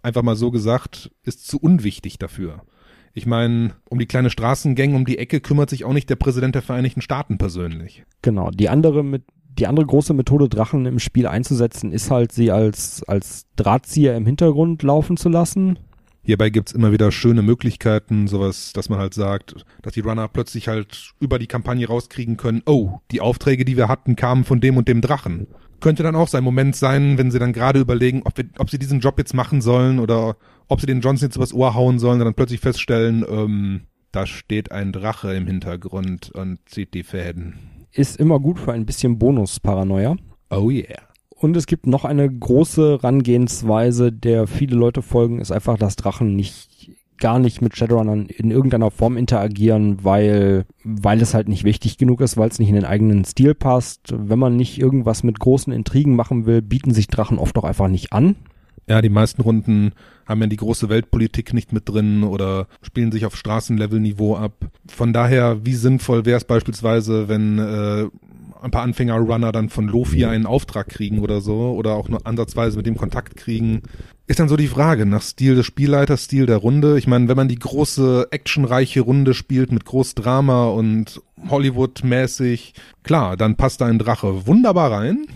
einfach 0.02 0.22
mal 0.22 0.36
so 0.36 0.50
gesagt, 0.50 1.10
ist 1.22 1.46
zu 1.46 1.58
unwichtig 1.60 2.18
dafür. 2.18 2.62
Ich 3.18 3.26
meine, 3.26 3.72
um 3.90 3.98
die 3.98 4.06
kleine 4.06 4.30
Straßengang 4.30 4.94
um 4.94 5.04
die 5.04 5.18
Ecke 5.18 5.40
kümmert 5.40 5.70
sich 5.70 5.84
auch 5.84 5.92
nicht 5.92 6.08
der 6.08 6.14
Präsident 6.14 6.54
der 6.54 6.62
Vereinigten 6.62 7.00
Staaten 7.00 7.36
persönlich. 7.36 8.04
Genau. 8.22 8.52
Die 8.52 8.68
andere 8.68 9.02
mit 9.02 9.24
die 9.58 9.66
andere 9.66 9.86
große 9.86 10.14
Methode, 10.14 10.48
Drachen 10.48 10.86
im 10.86 11.00
Spiel 11.00 11.26
einzusetzen, 11.26 11.90
ist 11.90 12.12
halt, 12.12 12.30
sie 12.30 12.52
als, 12.52 13.02
als 13.08 13.46
Drahtzieher 13.56 14.16
im 14.16 14.24
Hintergrund 14.24 14.84
laufen 14.84 15.16
zu 15.16 15.28
lassen. 15.28 15.80
Hierbei 16.22 16.50
gibt's 16.50 16.70
immer 16.70 16.92
wieder 16.92 17.10
schöne 17.10 17.42
Möglichkeiten, 17.42 18.28
sowas, 18.28 18.72
dass 18.72 18.88
man 18.88 19.00
halt 19.00 19.14
sagt, 19.14 19.64
dass 19.82 19.94
die 19.94 20.00
Runner 20.00 20.28
plötzlich 20.28 20.68
halt 20.68 21.14
über 21.18 21.40
die 21.40 21.48
Kampagne 21.48 21.88
rauskriegen 21.88 22.36
können, 22.36 22.62
oh, 22.66 23.00
die 23.10 23.20
Aufträge, 23.20 23.64
die 23.64 23.76
wir 23.76 23.88
hatten, 23.88 24.14
kamen 24.14 24.44
von 24.44 24.60
dem 24.60 24.76
und 24.76 24.86
dem 24.86 25.00
Drachen. 25.00 25.48
Könnte 25.80 26.04
dann 26.04 26.14
auch 26.14 26.28
sein 26.28 26.44
Moment 26.44 26.76
sein, 26.76 27.18
wenn 27.18 27.32
sie 27.32 27.40
dann 27.40 27.52
gerade 27.52 27.80
überlegen, 27.80 28.22
ob, 28.24 28.38
wir, 28.38 28.44
ob 28.58 28.70
sie 28.70 28.78
diesen 28.78 29.00
Job 29.00 29.18
jetzt 29.18 29.34
machen 29.34 29.60
sollen 29.60 29.98
oder 29.98 30.36
ob 30.68 30.80
sie 30.80 30.86
den 30.86 31.00
Johnson 31.00 31.28
jetzt 31.28 31.36
übers 31.36 31.52
Ohr 31.52 31.74
hauen 31.74 31.98
sollen 31.98 32.20
und 32.20 32.26
dann 32.26 32.34
plötzlich 32.34 32.60
feststellen, 32.60 33.24
ähm, 33.28 33.82
da 34.12 34.26
steht 34.26 34.72
ein 34.72 34.92
Drache 34.92 35.34
im 35.34 35.46
Hintergrund 35.46 36.30
und 36.30 36.58
zieht 36.66 36.94
die 36.94 37.02
Fäden. 37.02 37.54
Ist 37.92 38.18
immer 38.18 38.38
gut 38.38 38.58
für 38.58 38.72
ein 38.72 38.86
bisschen 38.86 39.18
Bonus-Paranoia. 39.18 40.16
Oh 40.50 40.70
yeah. 40.70 41.00
Und 41.30 41.56
es 41.56 41.66
gibt 41.66 41.86
noch 41.86 42.04
eine 42.04 42.28
große 42.28 43.02
Rangehensweise, 43.02 44.12
der 44.12 44.46
viele 44.46 44.76
Leute 44.76 45.02
folgen, 45.02 45.40
ist 45.40 45.52
einfach, 45.52 45.78
dass 45.78 45.96
Drachen 45.96 46.34
nicht 46.34 46.90
gar 47.18 47.38
nicht 47.38 47.60
mit 47.60 47.76
Shadowrunnern 47.76 48.26
in 48.26 48.50
irgendeiner 48.50 48.90
Form 48.90 49.16
interagieren, 49.16 50.04
weil, 50.04 50.64
weil 50.84 51.20
es 51.20 51.34
halt 51.34 51.48
nicht 51.48 51.64
wichtig 51.64 51.98
genug 51.98 52.20
ist, 52.20 52.36
weil 52.36 52.48
es 52.48 52.58
nicht 52.58 52.68
in 52.68 52.76
den 52.76 52.84
eigenen 52.84 53.24
Stil 53.24 53.54
passt. 53.54 54.14
Wenn 54.16 54.38
man 54.38 54.56
nicht 54.56 54.80
irgendwas 54.80 55.22
mit 55.22 55.38
großen 55.38 55.72
Intrigen 55.72 56.14
machen 56.16 56.46
will, 56.46 56.62
bieten 56.62 56.94
sich 56.94 57.08
Drachen 57.08 57.38
oft 57.38 57.56
auch 57.58 57.64
einfach 57.64 57.88
nicht 57.88 58.12
an. 58.12 58.36
Ja, 58.88 59.02
die 59.02 59.10
meisten 59.10 59.42
Runden 59.42 59.92
haben 60.26 60.40
ja 60.40 60.46
die 60.46 60.56
große 60.56 60.88
Weltpolitik 60.88 61.52
nicht 61.52 61.72
mit 61.72 61.88
drin 61.88 62.22
oder 62.22 62.66
spielen 62.82 63.12
sich 63.12 63.26
auf 63.26 63.36
Straßenlevel-Niveau 63.36 64.36
ab. 64.36 64.54
Von 64.86 65.12
daher, 65.12 65.64
wie 65.64 65.74
sinnvoll 65.74 66.24
wäre 66.24 66.38
es 66.38 66.44
beispielsweise, 66.44 67.28
wenn 67.28 67.58
äh, 67.58 68.06
ein 68.62 68.70
paar 68.70 68.82
Anfänger-Runner 68.82 69.52
dann 69.52 69.68
von 69.68 69.88
Lofi 69.88 70.24
einen 70.24 70.46
Auftrag 70.46 70.88
kriegen 70.88 71.20
oder 71.20 71.40
so 71.40 71.72
oder 71.72 71.94
auch 71.94 72.08
nur 72.08 72.26
ansatzweise 72.26 72.76
mit 72.76 72.86
dem 72.86 72.96
Kontakt 72.96 73.36
kriegen. 73.36 73.82
Ist 74.26 74.40
dann 74.40 74.48
so 74.48 74.56
die 74.56 74.68
Frage 74.68 75.06
nach 75.06 75.22
Stil 75.22 75.54
des 75.54 75.66
Spielleiters, 75.66 76.24
Stil 76.24 76.46
der 76.46 76.58
Runde. 76.58 76.98
Ich 76.98 77.06
meine, 77.06 77.28
wenn 77.28 77.36
man 77.36 77.48
die 77.48 77.58
große 77.58 78.28
actionreiche 78.30 79.00
Runde 79.00 79.32
spielt 79.32 79.72
mit 79.72 79.84
groß 79.84 80.14
Drama 80.14 80.66
und 80.68 81.22
Hollywood-mäßig, 81.48 82.74
klar, 83.02 83.36
dann 83.36 83.56
passt 83.56 83.80
da 83.80 83.86
ein 83.86 83.98
Drache 83.98 84.46
wunderbar 84.46 84.92
rein. 84.92 85.26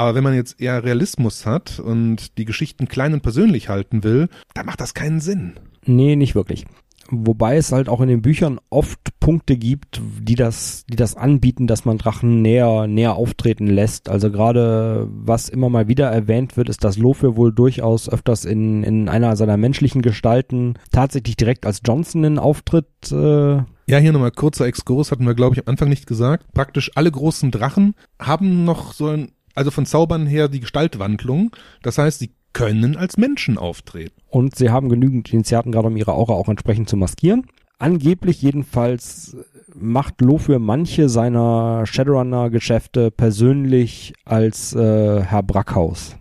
Aber 0.00 0.14
wenn 0.14 0.24
man 0.24 0.32
jetzt 0.32 0.58
eher 0.58 0.82
Realismus 0.82 1.44
hat 1.44 1.78
und 1.78 2.38
die 2.38 2.46
Geschichten 2.46 2.88
klein 2.88 3.12
und 3.12 3.20
persönlich 3.20 3.68
halten 3.68 4.02
will, 4.02 4.30
dann 4.54 4.64
macht 4.64 4.80
das 4.80 4.94
keinen 4.94 5.20
Sinn. 5.20 5.60
Nee, 5.84 6.16
nicht 6.16 6.34
wirklich. 6.34 6.64
Wobei 7.10 7.58
es 7.58 7.70
halt 7.70 7.90
auch 7.90 8.00
in 8.00 8.08
den 8.08 8.22
Büchern 8.22 8.60
oft 8.70 8.98
Punkte 9.20 9.58
gibt, 9.58 10.00
die 10.22 10.36
das, 10.36 10.86
die 10.88 10.96
das 10.96 11.16
anbieten, 11.16 11.66
dass 11.66 11.84
man 11.84 11.98
Drachen 11.98 12.40
näher, 12.40 12.86
näher 12.86 13.14
auftreten 13.14 13.66
lässt. 13.66 14.08
Also 14.08 14.30
gerade 14.30 15.06
was 15.10 15.50
immer 15.50 15.68
mal 15.68 15.86
wieder 15.86 16.06
erwähnt 16.06 16.56
wird, 16.56 16.70
ist, 16.70 16.82
dass 16.82 16.96
Lofe 16.96 17.36
wohl 17.36 17.52
durchaus 17.52 18.08
öfters 18.08 18.46
in, 18.46 18.82
in 18.84 19.06
einer 19.10 19.36
seiner 19.36 19.58
menschlichen 19.58 20.00
Gestalten 20.00 20.78
tatsächlich 20.92 21.36
direkt 21.36 21.66
als 21.66 21.82
Johnson 21.84 22.24
in 22.24 22.38
Auftritt 22.38 23.12
äh, 23.12 23.58
ja, 23.90 23.98
hier 23.98 24.12
nochmal 24.12 24.30
kurzer 24.30 24.66
Exkurs, 24.66 25.10
hatten 25.10 25.26
wir, 25.26 25.34
glaube 25.34 25.56
ich, 25.56 25.66
am 25.66 25.68
Anfang 25.68 25.88
nicht 25.88 26.06
gesagt. 26.06 26.46
Praktisch 26.54 26.92
alle 26.94 27.10
großen 27.10 27.50
Drachen 27.50 27.96
haben 28.20 28.64
noch 28.64 28.92
so 28.92 29.08
ein, 29.08 29.32
also 29.60 29.70
von 29.70 29.84
Zaubern 29.84 30.26
her 30.26 30.48
die 30.48 30.60
Gestaltwandlung. 30.60 31.54
Das 31.82 31.98
heißt, 31.98 32.18
sie 32.18 32.30
können 32.54 32.96
als 32.96 33.18
Menschen 33.18 33.58
auftreten. 33.58 34.14
Und 34.30 34.56
sie 34.56 34.70
haben 34.70 34.88
genügend 34.88 35.30
Initiaten 35.34 35.70
gerade, 35.70 35.88
um 35.88 35.98
ihre 35.98 36.14
Aura 36.14 36.32
auch 36.32 36.48
entsprechend 36.48 36.88
zu 36.88 36.96
maskieren. 36.96 37.46
Angeblich 37.78 38.40
jedenfalls 38.40 39.36
macht 39.74 40.22
Lo 40.22 40.38
für 40.38 40.58
manche 40.58 41.10
seiner 41.10 41.84
Shadowrunner-Geschäfte 41.84 43.10
persönlich 43.10 44.14
als 44.24 44.74
äh, 44.74 45.22
Herr 45.22 45.42
Brackhaus. 45.42 46.16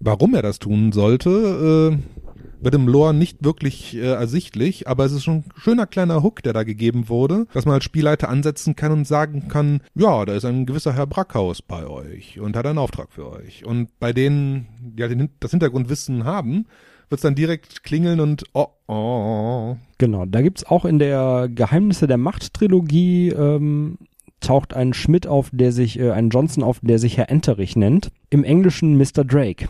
Warum 0.00 0.34
er 0.34 0.42
das 0.42 0.58
tun 0.58 0.92
sollte, 0.92 1.96
äh, 1.96 2.23
wird 2.64 2.74
im 2.74 2.88
Lore 2.88 3.14
nicht 3.14 3.44
wirklich 3.44 3.94
äh, 3.96 4.00
ersichtlich, 4.00 4.88
aber 4.88 5.04
es 5.04 5.12
ist 5.12 5.24
schon 5.24 5.36
ein 5.36 5.44
schöner 5.56 5.86
kleiner 5.86 6.22
Hook, 6.22 6.42
der 6.42 6.52
da 6.52 6.62
gegeben 6.62 7.08
wurde, 7.08 7.46
dass 7.52 7.66
man 7.66 7.74
als 7.74 7.84
Spielleiter 7.84 8.28
ansetzen 8.28 8.74
kann 8.74 8.92
und 8.92 9.06
sagen 9.06 9.48
kann, 9.48 9.80
ja, 9.94 10.24
da 10.24 10.34
ist 10.34 10.44
ein 10.44 10.66
gewisser 10.66 10.94
Herr 10.94 11.06
Brackhaus 11.06 11.62
bei 11.62 11.86
euch 11.86 12.40
und 12.40 12.56
hat 12.56 12.66
einen 12.66 12.78
Auftrag 12.78 13.12
für 13.12 13.30
euch. 13.30 13.64
Und 13.64 13.98
bei 14.00 14.12
denen, 14.12 14.66
die 14.80 15.02
halt 15.02 15.30
das 15.40 15.50
Hintergrundwissen 15.50 16.24
haben, 16.24 16.66
wird 17.08 17.18
es 17.18 17.22
dann 17.22 17.34
direkt 17.34 17.84
klingeln 17.84 18.18
und 18.20 18.44
oh, 18.54 18.68
oh. 18.88 19.76
Genau, 19.98 20.24
da 20.24 20.40
gibt's 20.40 20.64
auch 20.64 20.84
in 20.84 20.98
der 20.98 21.48
Geheimnisse 21.54 22.06
der 22.06 22.18
Macht-Trilogie 22.18 23.28
ähm, 23.28 23.98
taucht 24.40 24.74
ein 24.74 24.94
Schmidt 24.94 25.26
auf, 25.26 25.50
der 25.52 25.72
sich, 25.72 25.98
äh, 25.98 26.10
ein 26.12 26.30
Johnson 26.30 26.64
auf, 26.64 26.80
der 26.82 26.98
sich 26.98 27.16
Herr 27.18 27.30
Enterich 27.30 27.76
nennt. 27.76 28.10
Im 28.30 28.42
Englischen 28.42 28.96
Mr. 28.96 29.24
Drake. 29.24 29.68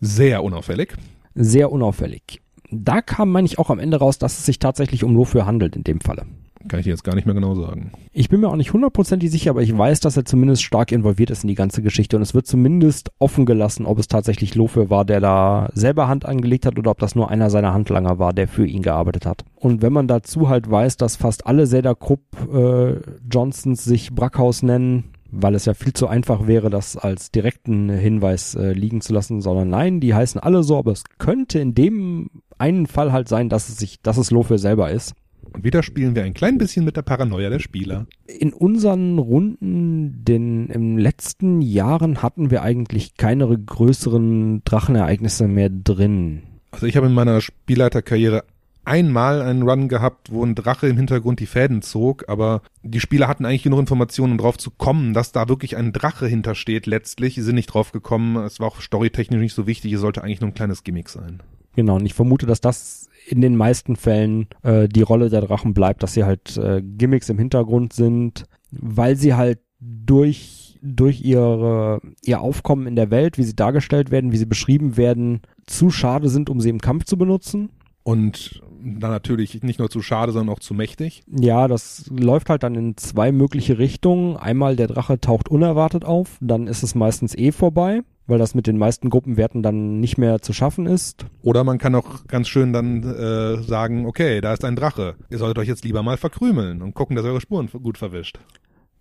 Sehr 0.00 0.42
unauffällig 0.42 0.94
sehr 1.34 1.72
unauffällig. 1.72 2.40
Da 2.70 3.02
kam, 3.02 3.30
meine 3.30 3.46
ich, 3.46 3.58
auch 3.58 3.70
am 3.70 3.78
Ende 3.78 3.98
raus, 3.98 4.18
dass 4.18 4.38
es 4.38 4.46
sich 4.46 4.58
tatsächlich 4.58 5.04
um 5.04 5.14
Lofür 5.14 5.46
handelt 5.46 5.76
in 5.76 5.84
dem 5.84 6.00
Falle. 6.00 6.26
Kann 6.66 6.80
ich 6.80 6.84
dir 6.84 6.90
jetzt 6.90 7.04
gar 7.04 7.14
nicht 7.14 7.26
mehr 7.26 7.34
genau 7.34 7.54
sagen. 7.54 7.92
Ich 8.12 8.30
bin 8.30 8.40
mir 8.40 8.48
auch 8.48 8.56
nicht 8.56 8.72
hundertprozentig 8.72 9.30
sicher, 9.30 9.50
aber 9.50 9.62
ich 9.62 9.76
weiß, 9.76 10.00
dass 10.00 10.16
er 10.16 10.24
zumindest 10.24 10.62
stark 10.62 10.92
involviert 10.92 11.30
ist 11.30 11.44
in 11.44 11.48
die 11.48 11.54
ganze 11.54 11.82
Geschichte 11.82 12.16
und 12.16 12.22
es 12.22 12.32
wird 12.32 12.46
zumindest 12.46 13.10
offen 13.18 13.44
gelassen, 13.44 13.84
ob 13.84 13.98
es 13.98 14.08
tatsächlich 14.08 14.54
Lofür 14.54 14.88
war, 14.88 15.04
der 15.04 15.20
da 15.20 15.68
selber 15.74 16.08
Hand 16.08 16.24
angelegt 16.24 16.64
hat 16.64 16.78
oder 16.78 16.92
ob 16.92 16.98
das 16.98 17.14
nur 17.14 17.30
einer 17.30 17.50
seiner 17.50 17.74
Handlanger 17.74 18.18
war, 18.18 18.32
der 18.32 18.48
für 18.48 18.66
ihn 18.66 18.80
gearbeitet 18.80 19.26
hat. 19.26 19.44
Und 19.56 19.82
wenn 19.82 19.92
man 19.92 20.08
dazu 20.08 20.48
halt 20.48 20.70
weiß, 20.70 20.96
dass 20.96 21.16
fast 21.16 21.46
alle 21.46 21.66
Zelda 21.66 21.94
Krupp 21.94 22.22
äh, 22.50 22.94
Johnsons 23.30 23.84
sich 23.84 24.14
Brackhaus 24.14 24.62
nennen, 24.62 25.13
weil 25.36 25.54
es 25.54 25.64
ja 25.64 25.74
viel 25.74 25.92
zu 25.92 26.06
einfach 26.06 26.46
wäre, 26.46 26.70
das 26.70 26.96
als 26.96 27.30
direkten 27.30 27.90
Hinweis 27.90 28.54
äh, 28.54 28.72
liegen 28.72 29.00
zu 29.00 29.12
lassen, 29.12 29.40
sondern 29.40 29.68
nein, 29.68 30.00
die 30.00 30.14
heißen 30.14 30.40
alle 30.40 30.62
so, 30.62 30.78
aber 30.78 30.92
es 30.92 31.04
könnte 31.18 31.58
in 31.58 31.74
dem 31.74 32.30
einen 32.58 32.86
Fall 32.86 33.12
halt 33.12 33.28
sein, 33.28 33.48
dass 33.48 33.68
es 33.68 33.78
sich, 33.78 34.00
dass 34.02 34.16
es 34.16 34.30
Lofe 34.30 34.58
selber 34.58 34.90
ist. 34.90 35.14
Und 35.52 35.62
wieder 35.62 35.82
spielen 35.82 36.16
wir 36.16 36.24
ein 36.24 36.34
klein 36.34 36.58
bisschen 36.58 36.84
mit 36.84 36.96
der 36.96 37.02
Paranoia 37.02 37.50
der 37.50 37.60
Spieler. 37.60 38.06
In 38.26 38.52
unseren 38.52 39.18
Runden, 39.18 40.24
den 40.24 40.68
im 40.68 40.98
letzten 40.98 41.60
Jahren 41.60 42.22
hatten 42.22 42.50
wir 42.50 42.62
eigentlich 42.62 43.16
keine 43.16 43.46
größeren 43.46 44.62
Drachenereignisse 44.64 45.46
mehr 45.46 45.70
drin. 45.70 46.42
Also 46.72 46.86
ich 46.86 46.96
habe 46.96 47.06
in 47.06 47.14
meiner 47.14 47.40
Spielleiterkarriere 47.40 48.44
einmal 48.84 49.42
einen 49.42 49.62
Run 49.62 49.88
gehabt, 49.88 50.30
wo 50.32 50.44
ein 50.44 50.54
Drache 50.54 50.88
im 50.88 50.96
Hintergrund 50.96 51.40
die 51.40 51.46
Fäden 51.46 51.82
zog, 51.82 52.28
aber 52.28 52.62
die 52.82 53.00
Spieler 53.00 53.28
hatten 53.28 53.44
eigentlich 53.44 53.62
genug 53.62 53.80
Informationen, 53.80 54.32
um 54.32 54.38
drauf 54.38 54.58
zu 54.58 54.70
kommen, 54.70 55.14
dass 55.14 55.32
da 55.32 55.48
wirklich 55.48 55.76
ein 55.76 55.92
Drache 55.92 56.26
hintersteht 56.26 56.86
letztlich. 56.86 57.34
Sie 57.34 57.42
sind 57.42 57.54
nicht 57.54 57.66
drauf 57.66 57.92
gekommen. 57.92 58.36
Es 58.36 58.60
war 58.60 58.68
auch 58.68 58.80
storytechnisch 58.80 59.40
nicht 59.40 59.54
so 59.54 59.66
wichtig. 59.66 59.92
Es 59.92 60.00
sollte 60.00 60.22
eigentlich 60.22 60.40
nur 60.40 60.50
ein 60.50 60.54
kleines 60.54 60.84
Gimmick 60.84 61.08
sein. 61.08 61.42
Genau, 61.76 61.96
und 61.96 62.06
ich 62.06 62.14
vermute, 62.14 62.46
dass 62.46 62.60
das 62.60 63.08
in 63.26 63.40
den 63.40 63.56
meisten 63.56 63.96
Fällen 63.96 64.48
äh, 64.62 64.88
die 64.88 65.02
Rolle 65.02 65.30
der 65.30 65.40
Drachen 65.40 65.74
bleibt, 65.74 66.02
dass 66.02 66.14
sie 66.14 66.24
halt 66.24 66.56
äh, 66.56 66.82
Gimmicks 66.82 67.28
im 67.28 67.38
Hintergrund 67.38 67.92
sind, 67.92 68.44
weil 68.70 69.16
sie 69.16 69.34
halt 69.34 69.60
durch 69.80 70.64
durch 70.86 71.22
ihre, 71.22 72.00
ihr 72.22 72.42
Aufkommen 72.42 72.86
in 72.86 72.94
der 72.94 73.10
Welt, 73.10 73.38
wie 73.38 73.42
sie 73.42 73.56
dargestellt 73.56 74.10
werden, 74.10 74.32
wie 74.32 74.36
sie 74.36 74.44
beschrieben 74.44 74.98
werden, 74.98 75.40
zu 75.66 75.88
schade 75.88 76.28
sind, 76.28 76.50
um 76.50 76.60
sie 76.60 76.68
im 76.68 76.80
Kampf 76.80 77.04
zu 77.04 77.16
benutzen. 77.16 77.70
Und 78.04 78.62
dann 78.84 79.10
natürlich 79.10 79.62
nicht 79.62 79.78
nur 79.78 79.88
zu 79.88 80.02
schade, 80.02 80.30
sondern 80.32 80.54
auch 80.54 80.60
zu 80.60 80.74
mächtig. 80.74 81.22
Ja, 81.26 81.68
das 81.68 82.10
läuft 82.10 82.50
halt 82.50 82.62
dann 82.62 82.74
in 82.74 82.96
zwei 82.98 83.32
mögliche 83.32 83.78
Richtungen. 83.78 84.36
Einmal 84.36 84.76
der 84.76 84.88
Drache 84.88 85.20
taucht 85.20 85.48
unerwartet 85.48 86.04
auf, 86.04 86.36
dann 86.40 86.66
ist 86.66 86.82
es 86.82 86.94
meistens 86.94 87.34
eh 87.34 87.50
vorbei, 87.50 88.02
weil 88.26 88.38
das 88.38 88.54
mit 88.54 88.66
den 88.66 88.76
meisten 88.76 89.08
Gruppenwerten 89.08 89.62
dann 89.62 90.00
nicht 90.00 90.18
mehr 90.18 90.42
zu 90.42 90.52
schaffen 90.52 90.84
ist. 90.84 91.24
Oder 91.42 91.64
man 91.64 91.78
kann 91.78 91.94
auch 91.94 92.26
ganz 92.26 92.48
schön 92.48 92.74
dann 92.74 93.02
äh, 93.02 93.62
sagen, 93.62 94.04
okay, 94.04 94.42
da 94.42 94.52
ist 94.52 94.66
ein 94.66 94.76
Drache. 94.76 95.14
Ihr 95.30 95.38
solltet 95.38 95.58
euch 95.58 95.68
jetzt 95.68 95.84
lieber 95.84 96.02
mal 96.02 96.18
verkrümeln 96.18 96.82
und 96.82 96.94
gucken, 96.94 97.16
dass 97.16 97.24
eure 97.24 97.40
Spuren 97.40 97.70
gut 97.82 97.96
verwischt. 97.96 98.38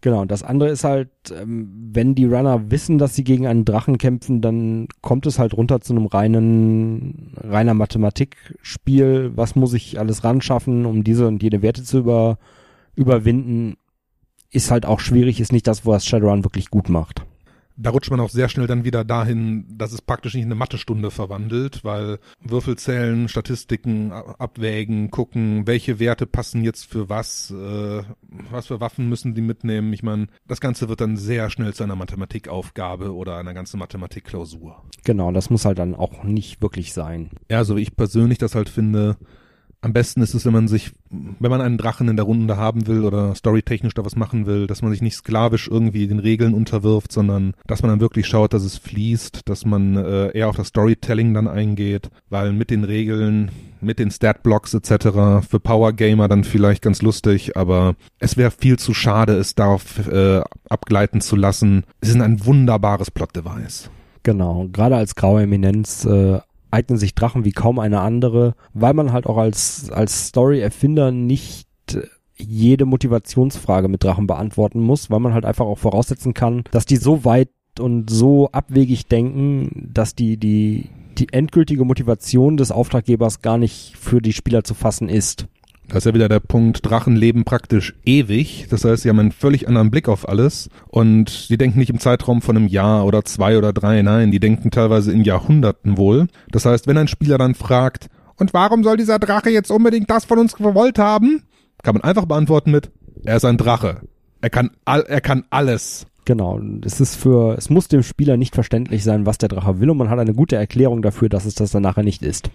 Genau, 0.04 0.20
und 0.20 0.32
das 0.32 0.44
andere 0.44 0.68
ist 0.68 0.84
halt, 0.84 1.10
ähm, 1.34 1.72
wenn 1.94 2.13
die 2.13 2.26
Runner 2.26 2.70
wissen, 2.70 2.98
dass 2.98 3.16
sie 3.16 3.24
gegen 3.24 3.48
einen 3.48 3.63
Drachen 3.63 3.98
kämpfen, 3.98 4.42
dann 4.42 4.89
kommt 5.00 5.26
es 5.26 5.39
halt 5.39 5.54
runter 5.54 5.80
zu 5.80 5.94
einem 5.94 6.08
reinen, 6.08 7.32
reiner 7.38 7.74
Mathematikspiel. 7.74 9.32
Was 9.36 9.56
muss 9.56 9.74
ich 9.74 10.00
alles 10.00 10.26
ran 10.26 10.42
schaffen, 10.42 10.86
um 10.86 11.06
diese 11.06 11.26
und 11.26 11.42
jene 11.42 11.62
Werte 11.62 11.84
zu 11.84 12.00
über, 12.00 12.38
überwinden? 12.96 13.78
ist 14.52 14.72
halt 14.72 14.86
auch 14.86 15.00
schwierig, 15.00 15.39
ist 15.39 15.54
nicht 15.54 15.68
das, 15.68 15.86
was 15.86 16.06
Shadowrun 16.06 16.44
wirklich 16.44 16.70
gut 16.70 16.89
macht 16.89 17.26
da 17.76 17.90
rutscht 17.90 18.12
man 18.12 18.20
auch 18.20 18.30
sehr 18.30 18.50
schnell 18.50 18.68
dann 18.68 18.84
wieder 18.84 19.04
dahin, 19.04 19.66
dass 19.78 19.94
es 19.94 20.02
praktisch 20.02 20.34
nicht 20.34 20.44
in 20.44 20.50
eine 20.50 20.56
Mathestunde 20.56 21.12
verwandelt, 21.12 21.84
weil 21.84 22.20
Würfelzählen, 22.40 23.28
Statistiken 23.28 24.12
abwägen, 24.12 25.12
gucken, 25.12 25.66
welche 25.66 26.00
Werte 26.00 26.26
passen 26.26 26.64
jetzt 26.64 26.86
für 26.86 27.10
was, 27.10 27.52
äh, 27.52 28.04
was 28.52 28.68
für 28.68 28.80
Waffen 28.80 29.10
müssen 29.10 29.34
die 29.34 29.42
mitnehmen. 29.42 29.92
Ich 29.94 30.04
meine, 30.04 30.28
das 30.48 30.62
Ganze 30.62 30.90
wird 30.90 31.02
dann 31.02 31.18
sehr 31.18 31.50
schnell 31.50 31.74
zu 31.74 31.84
einer 31.84 31.96
Mathematikaufgabe 31.96 33.14
oder 33.14 33.38
einer 33.38 33.54
ganzen 33.54 33.80
Mathematikklausur. 33.80 34.84
Genau, 35.04 35.32
das 35.32 35.50
muss 35.50 35.66
halt 35.66 35.80
dann 35.80 35.96
auch 35.96 36.24
nicht 36.24 36.62
wirklich 36.62 36.94
sein. 36.94 37.32
Ja, 37.50 37.64
so 37.64 37.76
wie 37.76 37.82
ich 37.82 37.96
persönlich 37.96 38.38
das 38.38 38.56
halt 38.56 38.70
finde, 38.70 39.18
am 39.84 39.91
besten 39.91 40.22
ist 40.22 40.34
es, 40.34 40.46
wenn 40.46 40.54
man 40.54 40.69
sich, 40.69 40.93
wenn 41.10 41.52
man 41.52 41.60
einen 41.60 41.78
Drachen 41.78 42.08
in 42.08 42.15
der 42.15 42.24
Runde 42.24 42.56
haben 42.56 42.88
will 42.88 43.04
oder 43.04 43.36
storytechnisch 43.36 43.93
da 43.93 44.06
was 44.06 44.15
machen 44.15 44.46
will, 44.46 44.65
dass 44.65 44.82
man 44.82 44.91
sich 44.91 45.02
nicht 45.02 45.15
sklavisch 45.15 45.67
irgendwie 45.67 46.08
den 46.08 46.19
Regeln 46.19 46.54
unterwirft, 46.54 47.12
sondern 47.12 47.54
dass 47.67 47.82
man 47.82 47.89
dann 47.89 48.00
wirklich 48.00 48.26
schaut, 48.26 48.54
dass 48.54 48.63
es 48.63 48.78
fließt, 48.78 49.41
dass 49.50 49.65
man 49.65 49.98
äh, 49.98 50.30
eher 50.30 50.48
auf 50.48 50.56
das 50.56 50.69
Storytelling 50.69 51.34
dann 51.34 51.50
eingeht, 51.50 52.10
weil 52.30 52.54
mit 52.54 52.69
den 52.69 52.86
Regeln, 52.86 53.52
mit 53.82 54.00
den 54.00 54.10
Statblocks 54.10 54.74
etc. 54.74 55.46
für 55.50 55.60
Power 55.60 55.91
Gamer 55.91 56.30
dann 56.30 56.46
vielleicht 56.46 56.82
ganz 56.82 57.02
lustig, 57.02 57.58
aber 57.58 57.96
es 58.19 58.38
wäre 58.38 58.52
viel 58.52 58.80
zu 58.80 58.93
schade, 58.93 59.36
es 59.36 59.54
darauf 59.54 60.08
äh, 60.08 60.39
abgleiten 60.69 61.19
zu 61.19 61.36
lassen. 61.36 61.84
Es 62.00 62.08
ist 62.08 62.22
ein 62.22 62.46
wunderbares 62.46 63.12
Plot-Device. 63.12 63.89
Genau, 64.24 64.69
gerade 64.72 64.96
als 64.96 65.15
graue 65.15 65.43
Eminenz 65.43 66.06
äh, 66.06 66.39
eignen 66.74 66.98
sich 66.98 67.16
Drachen 67.16 67.46
wie 67.46 67.52
kaum 67.52 67.80
eine 67.80 68.02
andere, 68.02 68.56
weil 68.74 68.94
man 68.94 69.14
halt 69.14 69.26
auch 69.26 69.38
als, 69.38 69.90
als 69.92 70.28
Story-Erfinder 70.28 71.12
nicht 71.12 71.68
jede 72.36 72.86
Motivationsfrage 72.86 73.88
mit 73.88 74.04
Drachen 74.04 74.28
beantworten 74.28 74.82
muss, 74.82 75.10
weil 75.10 75.20
man 75.20 75.34
halt 75.34 75.46
einfach 75.46 75.66
auch 75.66 75.78
voraussetzen 75.78 76.34
kann, 76.34 76.64
dass 76.72 76.86
die 76.86 76.98
so 76.98 77.24
weit 77.26 77.50
und 77.80 78.10
so 78.10 78.50
abwegig 78.52 79.08
denken, 79.08 79.90
dass 79.94 80.16
die, 80.16 80.38
die, 80.38 80.90
die 81.18 81.32
endgültige 81.32 81.86
Motivation 81.86 82.58
des 82.58 82.72
Auftraggebers 82.72 83.42
gar 83.42 83.58
nicht 83.58 83.96
für 83.98 84.22
die 84.22 84.34
Spieler 84.34 84.64
zu 84.64 84.74
fassen 84.74 85.10
ist. 85.10 85.48
Da 85.88 85.98
ist 85.98 86.06
ja 86.06 86.13
wieder 86.13 86.30
der 86.30 86.39
Punkt, 86.39 86.89
Drachen 86.89 87.15
leben 87.15 87.43
praktisch 87.43 87.93
ewig. 88.06 88.67
Das 88.69 88.86
heißt, 88.86 89.04
sie 89.04 89.10
haben 89.10 89.19
einen 89.19 89.32
völlig 89.32 89.67
anderen 89.67 89.91
Blick 89.91 90.08
auf 90.08 90.28
alles. 90.28 90.69
Und 90.88 91.30
sie 91.30 91.58
denken 91.58 91.80
nicht 91.80 91.89
im 91.89 92.00
Zeitraum 92.00 92.41
von 92.41 92.58
einem 92.58 92.67
Jahr 92.67 93.06
oder 93.06 93.26
zwei 93.26 93.58
oder 93.58 93.74
drei, 93.74 94.02
nein, 94.02 94.32
die 94.32 94.39
denken 94.39 94.72
teilweise 94.72 95.12
in 95.12 95.24
Jahrhunderten 95.24 95.98
wohl. 95.98 96.28
Das 96.52 96.65
heißt, 96.65 96.88
wenn 96.88 96.98
ein 96.98 97.08
Spieler 97.08 97.38
dann 97.38 97.56
fragt, 97.56 98.08
und 98.38 98.54
warum 98.54 98.84
soll 98.84 98.98
dieser 98.98 99.19
Drache 99.19 99.50
jetzt 99.50 99.72
unbedingt 99.72 100.10
das 100.10 100.26
von 100.26 100.39
uns 100.39 100.56
gewollt 100.56 100.98
haben? 100.98 101.43
Kann 101.84 101.96
man 101.96 102.04
einfach 102.04 102.26
beantworten 102.26 102.72
mit, 102.72 102.91
er 103.24 103.38
ist 103.38 103.46
ein 103.46 103.58
Drache. 103.58 104.02
Er 104.41 104.50
kann, 104.50 104.72
all, 104.86 105.02
er 105.02 105.22
kann 105.22 105.46
alles. 105.50 106.08
Genau, 106.26 106.60
es 106.84 107.02
ist 107.02 107.15
für, 107.15 107.58
es 107.58 107.69
muss 107.69 107.89
dem 107.89 108.02
Spieler 108.02 108.38
nicht 108.38 108.56
verständlich 108.56 109.04
sein, 109.04 109.26
was 109.26 109.38
der 109.38 109.50
Drache 109.50 109.80
will 109.80 109.89
und 109.89 109.98
man 109.98 110.10
hat 110.10 110.19
eine 110.19 110.34
gute 110.34 110.56
Erklärung 110.56 111.02
dafür, 111.02 111.30
dass 111.30 111.46
es 111.46 111.56
das 111.56 111.72
dann 111.72 111.84
nachher 111.84 112.04
nicht 112.04 112.24
ist. 112.24 112.50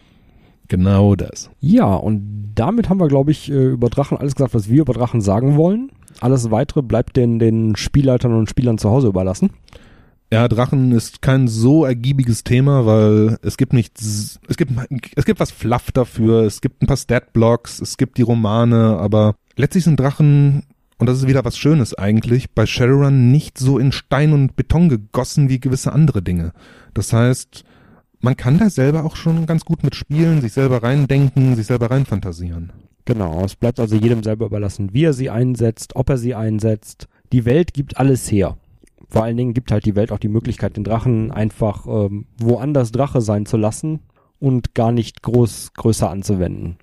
Genau 0.68 1.14
das. 1.14 1.50
Ja, 1.60 1.94
und 1.94 2.52
damit 2.54 2.88
haben 2.88 3.00
wir, 3.00 3.08
glaube 3.08 3.30
ich, 3.30 3.50
äh, 3.50 3.68
über 3.68 3.88
Drachen 3.88 4.18
alles 4.18 4.34
gesagt, 4.34 4.54
was 4.54 4.68
wir 4.68 4.82
über 4.82 4.92
Drachen 4.92 5.20
sagen 5.20 5.56
wollen. 5.56 5.90
Alles 6.20 6.50
weitere 6.50 6.82
bleibt 6.82 7.16
den, 7.16 7.38
den 7.38 7.76
Spielleitern 7.76 8.34
und 8.34 8.50
Spielern 8.50 8.78
zu 8.78 8.90
Hause 8.90 9.08
überlassen. 9.08 9.50
Ja, 10.30 10.46
Drachen 10.46 10.92
ist 10.92 11.22
kein 11.22 11.48
so 11.48 11.86
ergiebiges 11.86 12.44
Thema, 12.44 12.84
weil 12.84 13.38
es 13.40 13.56
gibt 13.56 13.72
nichts, 13.72 14.38
es 14.46 14.58
gibt, 14.58 14.72
es 15.16 15.24
gibt 15.24 15.40
was 15.40 15.50
Fluff 15.50 15.90
dafür, 15.90 16.42
es 16.42 16.60
gibt 16.60 16.82
ein 16.82 16.86
paar 16.86 16.98
Statblocks, 16.98 17.80
es 17.80 17.96
gibt 17.96 18.18
die 18.18 18.22
Romane, 18.22 18.98
aber 18.98 19.36
letztlich 19.56 19.84
sind 19.84 19.98
Drachen, 19.98 20.64
und 20.98 21.08
das 21.08 21.16
ist 21.18 21.28
wieder 21.28 21.46
was 21.46 21.56
Schönes 21.56 21.94
eigentlich, 21.94 22.50
bei 22.50 22.66
Shadowrun 22.66 23.30
nicht 23.30 23.56
so 23.56 23.78
in 23.78 23.90
Stein 23.90 24.34
und 24.34 24.54
Beton 24.54 24.90
gegossen 24.90 25.48
wie 25.48 25.60
gewisse 25.60 25.94
andere 25.94 26.20
Dinge. 26.20 26.52
Das 26.92 27.14
heißt, 27.14 27.64
man 28.20 28.36
kann 28.36 28.58
da 28.58 28.70
selber 28.70 29.04
auch 29.04 29.16
schon 29.16 29.46
ganz 29.46 29.64
gut 29.64 29.82
mitspielen, 29.84 30.40
sich 30.40 30.52
selber 30.52 30.82
reindenken, 30.82 31.54
sich 31.56 31.66
selber 31.66 31.90
reinfantasieren. 31.90 32.72
Genau, 33.04 33.44
es 33.44 33.56
bleibt 33.56 33.80
also 33.80 33.96
jedem 33.96 34.22
selber 34.22 34.46
überlassen, 34.46 34.90
wie 34.92 35.04
er 35.04 35.12
sie 35.12 35.30
einsetzt, 35.30 35.96
ob 35.96 36.10
er 36.10 36.18
sie 36.18 36.34
einsetzt. 36.34 37.08
Die 37.32 37.44
Welt 37.44 37.72
gibt 37.72 37.96
alles 37.96 38.30
her. 38.30 38.58
Vor 39.08 39.24
allen 39.24 39.36
Dingen 39.36 39.54
gibt 39.54 39.70
halt 39.70 39.86
die 39.86 39.96
Welt 39.96 40.12
auch 40.12 40.18
die 40.18 40.28
Möglichkeit, 40.28 40.76
den 40.76 40.84
Drachen 40.84 41.30
einfach 41.30 41.86
ähm, 41.86 42.26
woanders 42.38 42.92
Drache 42.92 43.22
sein 43.22 43.46
zu 43.46 43.56
lassen 43.56 44.00
und 44.38 44.74
gar 44.74 44.92
nicht 44.92 45.22
groß 45.22 45.72
größer 45.74 46.10
anzuwenden. 46.10 46.76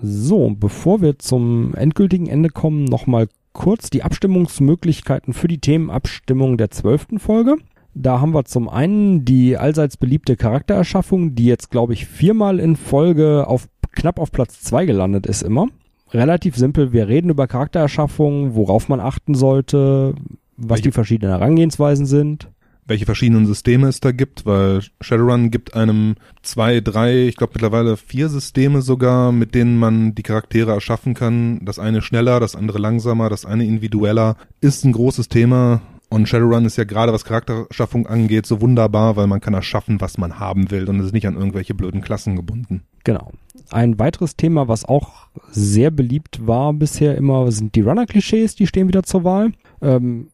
So, 0.00 0.54
bevor 0.54 1.00
wir 1.00 1.18
zum 1.18 1.74
endgültigen 1.74 2.28
Ende 2.28 2.50
kommen, 2.50 2.84
nochmal 2.84 3.28
kurz 3.52 3.90
die 3.90 4.02
Abstimmungsmöglichkeiten 4.02 5.32
für 5.32 5.48
die 5.48 5.60
Themenabstimmung 5.60 6.56
der 6.56 6.70
zwölften 6.70 7.18
Folge. 7.18 7.56
Da 7.94 8.20
haben 8.20 8.34
wir 8.34 8.44
zum 8.44 8.68
einen 8.68 9.24
die 9.24 9.56
allseits 9.56 9.96
beliebte 9.96 10.36
Charaktererschaffung, 10.36 11.34
die 11.34 11.46
jetzt, 11.46 11.70
glaube 11.70 11.92
ich, 11.92 12.06
viermal 12.06 12.58
in 12.58 12.76
Folge 12.76 13.46
auf 13.46 13.68
knapp 13.92 14.18
auf 14.18 14.32
Platz 14.32 14.60
zwei 14.60 14.86
gelandet 14.86 15.26
ist 15.26 15.42
immer. 15.42 15.68
Relativ 16.10 16.56
simpel, 16.56 16.92
wir 16.92 17.08
reden 17.08 17.30
über 17.30 17.46
Charaktererschaffung, 17.46 18.54
worauf 18.54 18.88
man 18.88 19.00
achten 19.00 19.34
sollte, 19.34 20.14
was 20.56 20.70
welche, 20.70 20.82
die 20.82 20.92
verschiedenen 20.92 21.32
Herangehensweisen 21.32 22.06
sind. 22.06 22.48
Welche 22.86 23.06
verschiedenen 23.06 23.46
Systeme 23.46 23.88
es 23.88 24.00
da 24.00 24.12
gibt, 24.12 24.44
weil 24.44 24.82
Shadowrun 25.00 25.50
gibt 25.50 25.74
einem 25.74 26.16
zwei, 26.42 26.80
drei, 26.80 27.28
ich 27.28 27.36
glaube 27.36 27.54
mittlerweile 27.54 27.96
vier 27.96 28.28
Systeme 28.28 28.82
sogar, 28.82 29.32
mit 29.32 29.54
denen 29.54 29.78
man 29.78 30.14
die 30.14 30.22
Charaktere 30.22 30.72
erschaffen 30.72 31.14
kann. 31.14 31.64
Das 31.64 31.78
eine 31.78 32.02
schneller, 32.02 32.40
das 32.40 32.56
andere 32.56 32.78
langsamer, 32.78 33.30
das 33.30 33.46
eine 33.46 33.64
individueller. 33.64 34.36
Ist 34.60 34.84
ein 34.84 34.92
großes 34.92 35.28
Thema 35.28 35.80
und 36.14 36.28
Shadowrun 36.28 36.64
ist 36.64 36.76
ja 36.76 36.84
gerade, 36.84 37.12
was 37.12 37.24
Charakterschaffung 37.24 38.06
angeht, 38.06 38.46
so 38.46 38.60
wunderbar, 38.60 39.16
weil 39.16 39.26
man 39.26 39.40
kann 39.40 39.52
erschaffen, 39.52 40.00
was 40.00 40.16
man 40.16 40.38
haben 40.38 40.70
will 40.70 40.88
und 40.88 41.00
ist 41.00 41.12
nicht 41.12 41.26
an 41.26 41.36
irgendwelche 41.36 41.74
blöden 41.74 42.02
Klassen 42.02 42.36
gebunden. 42.36 42.84
Genau. 43.02 43.32
Ein 43.70 43.98
weiteres 43.98 44.36
Thema, 44.36 44.68
was 44.68 44.84
auch 44.84 45.26
sehr 45.50 45.90
beliebt 45.90 46.46
war 46.46 46.72
bisher 46.72 47.16
immer, 47.16 47.50
sind 47.50 47.74
die 47.74 47.80
Runner-Klischees, 47.80 48.54
die 48.54 48.68
stehen 48.68 48.86
wieder 48.86 49.02
zur 49.02 49.24
Wahl. 49.24 49.52
Ähm, 49.82 50.28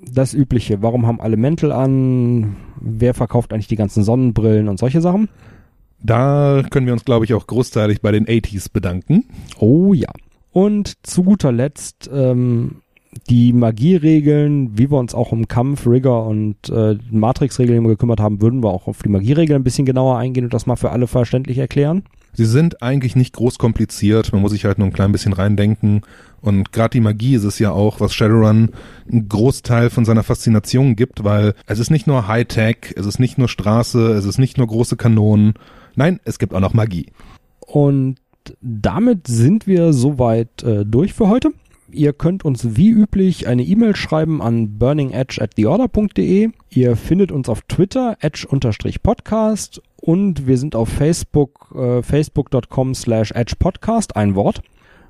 das 0.00 0.32
Übliche, 0.32 0.80
warum 0.80 1.06
haben 1.06 1.20
alle 1.20 1.36
Mäntel 1.36 1.70
an? 1.70 2.56
Wer 2.80 3.12
verkauft 3.12 3.52
eigentlich 3.52 3.68
die 3.68 3.76
ganzen 3.76 4.04
Sonnenbrillen 4.04 4.68
und 4.68 4.78
solche 4.78 5.02
Sachen? 5.02 5.28
Da 6.02 6.62
können 6.70 6.86
wir 6.86 6.94
uns, 6.94 7.04
glaube 7.04 7.26
ich, 7.26 7.34
auch 7.34 7.46
großteilig 7.46 8.00
bei 8.00 8.12
den 8.12 8.26
80s 8.26 8.72
bedanken. 8.72 9.24
Oh 9.58 9.92
ja. 9.92 10.10
Und 10.52 10.94
zu 11.06 11.24
guter 11.24 11.52
Letzt 11.52 12.08
ähm, 12.10 12.82
die 13.28 13.52
Magieregeln, 13.52 14.78
wie 14.78 14.90
wir 14.90 14.98
uns 14.98 15.14
auch 15.14 15.32
um 15.32 15.48
Kampf, 15.48 15.86
Rigger 15.86 16.24
und 16.26 16.68
äh, 16.68 16.98
Matrix-Regeln 17.10 17.78
immer 17.78 17.88
gekümmert 17.88 18.20
haben, 18.20 18.40
würden 18.40 18.62
wir 18.62 18.70
auch 18.70 18.86
auf 18.86 19.02
die 19.02 19.08
Magieregeln 19.08 19.60
ein 19.60 19.64
bisschen 19.64 19.86
genauer 19.86 20.18
eingehen 20.18 20.44
und 20.44 20.54
das 20.54 20.66
mal 20.66 20.76
für 20.76 20.90
alle 20.90 21.06
verständlich 21.06 21.58
erklären. 21.58 22.04
Sie 22.32 22.44
sind 22.44 22.82
eigentlich 22.82 23.16
nicht 23.16 23.34
groß 23.34 23.56
kompliziert, 23.56 24.32
man 24.32 24.42
muss 24.42 24.52
sich 24.52 24.66
halt 24.66 24.78
nur 24.78 24.86
ein 24.86 24.92
klein 24.92 25.12
bisschen 25.12 25.32
reindenken. 25.32 26.02
Und 26.42 26.70
gerade 26.70 26.90
die 26.90 27.00
Magie 27.00 27.34
ist 27.34 27.44
es 27.44 27.58
ja 27.58 27.72
auch, 27.72 27.98
was 28.00 28.14
Shadowrun 28.14 28.70
einen 29.10 29.28
Großteil 29.28 29.88
von 29.88 30.04
seiner 30.04 30.22
Faszination 30.22 30.96
gibt, 30.96 31.24
weil 31.24 31.54
es 31.66 31.78
ist 31.78 31.90
nicht 31.90 32.06
nur 32.06 32.28
Hightech, 32.28 32.94
es 32.94 33.06
ist 33.06 33.18
nicht 33.18 33.38
nur 33.38 33.48
Straße, 33.48 34.12
es 34.12 34.26
ist 34.26 34.38
nicht 34.38 34.58
nur 34.58 34.66
große 34.66 34.96
Kanonen. 34.96 35.54
Nein, 35.94 36.20
es 36.24 36.38
gibt 36.38 36.52
auch 36.52 36.60
noch 36.60 36.74
Magie. 36.74 37.06
Und 37.60 38.16
damit 38.60 39.26
sind 39.26 39.66
wir 39.66 39.92
soweit 39.92 40.62
äh, 40.62 40.84
durch 40.84 41.14
für 41.14 41.28
heute. 41.28 41.52
Ihr 41.96 42.12
könnt 42.12 42.44
uns 42.44 42.76
wie 42.76 42.90
üblich 42.90 43.48
eine 43.48 43.62
E-Mail 43.62 43.96
schreiben 43.96 44.42
an 44.42 44.76
burningedge 44.76 45.40
at 45.40 45.56
theorder.de. 45.56 46.50
Ihr 46.68 46.96
findet 46.96 47.32
uns 47.32 47.48
auf 47.48 47.62
Twitter, 47.62 48.18
edge-podcast 48.20 49.80
und 49.96 50.46
wir 50.46 50.58
sind 50.58 50.76
auf 50.76 50.90
Facebook, 50.90 51.74
äh, 51.74 52.02
facebook.com 52.02 52.94
slash 52.94 53.32
edgepodcast, 53.32 54.14
ein 54.14 54.34
Wort. 54.34 54.60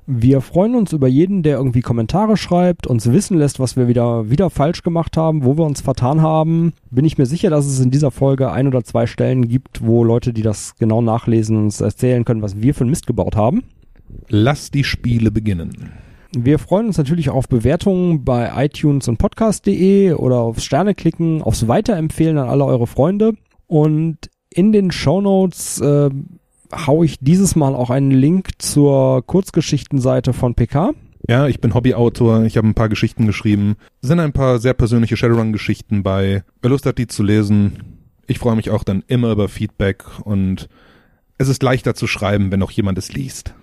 Wir 0.05 0.39
freuen 0.39 0.75
uns 0.75 0.93
über 0.93 1.09
jeden, 1.09 1.43
der 1.43 1.57
irgendwie 1.57 1.81
Kommentare 1.81 2.37
schreibt, 2.37 2.87
uns 2.87 3.11
wissen 3.11 3.37
lässt, 3.37 3.59
was 3.59 3.75
wir 3.75 3.89
wieder, 3.89 4.29
wieder 4.29 4.49
falsch 4.49 4.81
gemacht 4.81 5.17
haben, 5.17 5.43
wo 5.43 5.57
wir 5.57 5.65
uns 5.65 5.81
vertan 5.81 6.21
haben. 6.21 6.71
Bin 6.89 7.03
ich 7.03 7.17
mir 7.17 7.25
sicher, 7.25 7.49
dass 7.49 7.65
es 7.65 7.81
in 7.81 7.91
dieser 7.91 8.11
Folge 8.11 8.49
ein 8.49 8.67
oder 8.67 8.85
zwei 8.85 9.07
Stellen 9.07 9.49
gibt, 9.49 9.85
wo 9.85 10.05
Leute, 10.05 10.31
die 10.31 10.41
das 10.41 10.77
genau 10.77 11.01
nachlesen, 11.01 11.57
uns 11.57 11.81
erzählen 11.81 12.23
können, 12.23 12.41
was 12.41 12.61
wir 12.61 12.73
für 12.73 12.85
einen 12.85 12.91
Mist 12.91 13.07
gebaut 13.07 13.35
haben. 13.35 13.63
Lass 14.29 14.71
die 14.71 14.85
Spiele 14.85 15.31
beginnen. 15.31 15.91
Wir 16.31 16.59
freuen 16.59 16.87
uns 16.87 16.97
natürlich 16.97 17.29
auf 17.29 17.47
Bewertungen 17.47 18.25
bei 18.25 18.51
iTunes 18.65 19.07
und 19.07 19.17
podcast.de 19.17 20.13
oder 20.13 20.37
aufs 20.37 20.65
Sterne 20.65 20.93
klicken, 20.93 21.41
aufs 21.41 21.67
Weiterempfehlen 21.67 22.37
an 22.37 22.49
alle 22.49 22.65
eure 22.65 22.87
Freunde. 22.87 23.33
Und 23.67 24.17
in 24.49 24.71
den 24.71 24.91
Show 24.91 25.21
Notes 25.21 25.79
äh, 25.79 26.09
haue 26.73 27.05
ich 27.05 27.19
dieses 27.19 27.55
Mal 27.55 27.75
auch 27.75 27.89
einen 27.89 28.11
Link 28.11 28.49
zur 28.59 29.25
Kurzgeschichtenseite 29.25 30.33
von 30.33 30.55
PK. 30.55 30.93
Ja, 31.29 31.47
ich 31.47 31.59
bin 31.59 31.73
Hobbyautor, 31.73 32.43
ich 32.43 32.57
habe 32.57 32.67
ein 32.67 32.73
paar 32.73 32.89
Geschichten 32.89 33.25
geschrieben. 33.25 33.75
Es 34.01 34.09
sind 34.09 34.19
ein 34.19 34.33
paar 34.33 34.59
sehr 34.59 34.73
persönliche 34.73 35.17
Shadowrun-Geschichten 35.17 36.03
bei. 36.03 36.43
Wer 36.61 36.69
Lust 36.69 36.85
hat, 36.85 36.97
die 36.97 37.07
zu 37.07 37.23
lesen, 37.23 37.97
ich 38.27 38.39
freue 38.39 38.55
mich 38.55 38.69
auch 38.69 38.83
dann 38.83 39.03
immer 39.07 39.31
über 39.31 39.49
Feedback 39.49 40.03
und 40.23 40.69
es 41.37 41.49
ist 41.49 41.63
leichter 41.63 41.95
zu 41.95 42.07
schreiben, 42.07 42.51
wenn 42.51 42.59
noch 42.59 42.71
jemand 42.71 42.97
es 42.97 43.13
liest. 43.13 43.53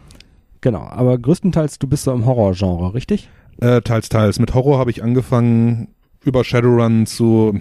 Genau, 0.65 0.89
aber 0.89 1.19
größtenteils 1.19 1.79
du 1.79 1.87
bist 1.87 2.05
so 2.05 2.13
im 2.15 2.25
Horrorgenre, 2.25 2.95
richtig? 2.95 3.29
Äh, 3.61 3.83
teils, 3.83 4.09
teils. 4.09 4.39
Mit 4.39 4.55
Horror 4.55 4.79
habe 4.79 4.91
ich 4.91 5.03
angefangen, 5.03 5.89
über 6.25 6.43
Shadowrun 6.43 7.05
zu. 7.05 7.61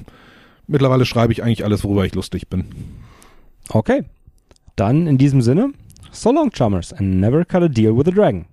Mittlerweile 0.68 1.06
schreibe 1.06 1.34
ich 1.34 1.44
eigentlich 1.44 1.66
alles, 1.66 1.84
worüber 1.84 2.06
ich 2.06 2.16
lustig 2.16 2.48
bin. 2.48 2.64
Okay. 3.68 4.06
Dann 4.78 5.06
in 5.06 5.18
diesem 5.18 5.42
Sinne, 5.42 5.74
so 6.14 6.32
long, 6.32 6.50
Chummers, 6.52 6.94
and 6.94 7.20
never 7.20 7.44
cut 7.44 7.62
a 7.62 7.68
deal 7.68 7.94
with 7.94 8.08
a 8.08 8.12
dragon. 8.12 8.46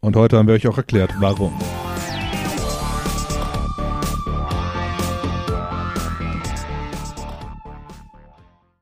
Und 0.00 0.16
heute 0.16 0.36
haben 0.36 0.46
wir 0.46 0.54
euch 0.54 0.68
auch 0.68 0.76
erklärt, 0.76 1.14
warum. 1.18 1.54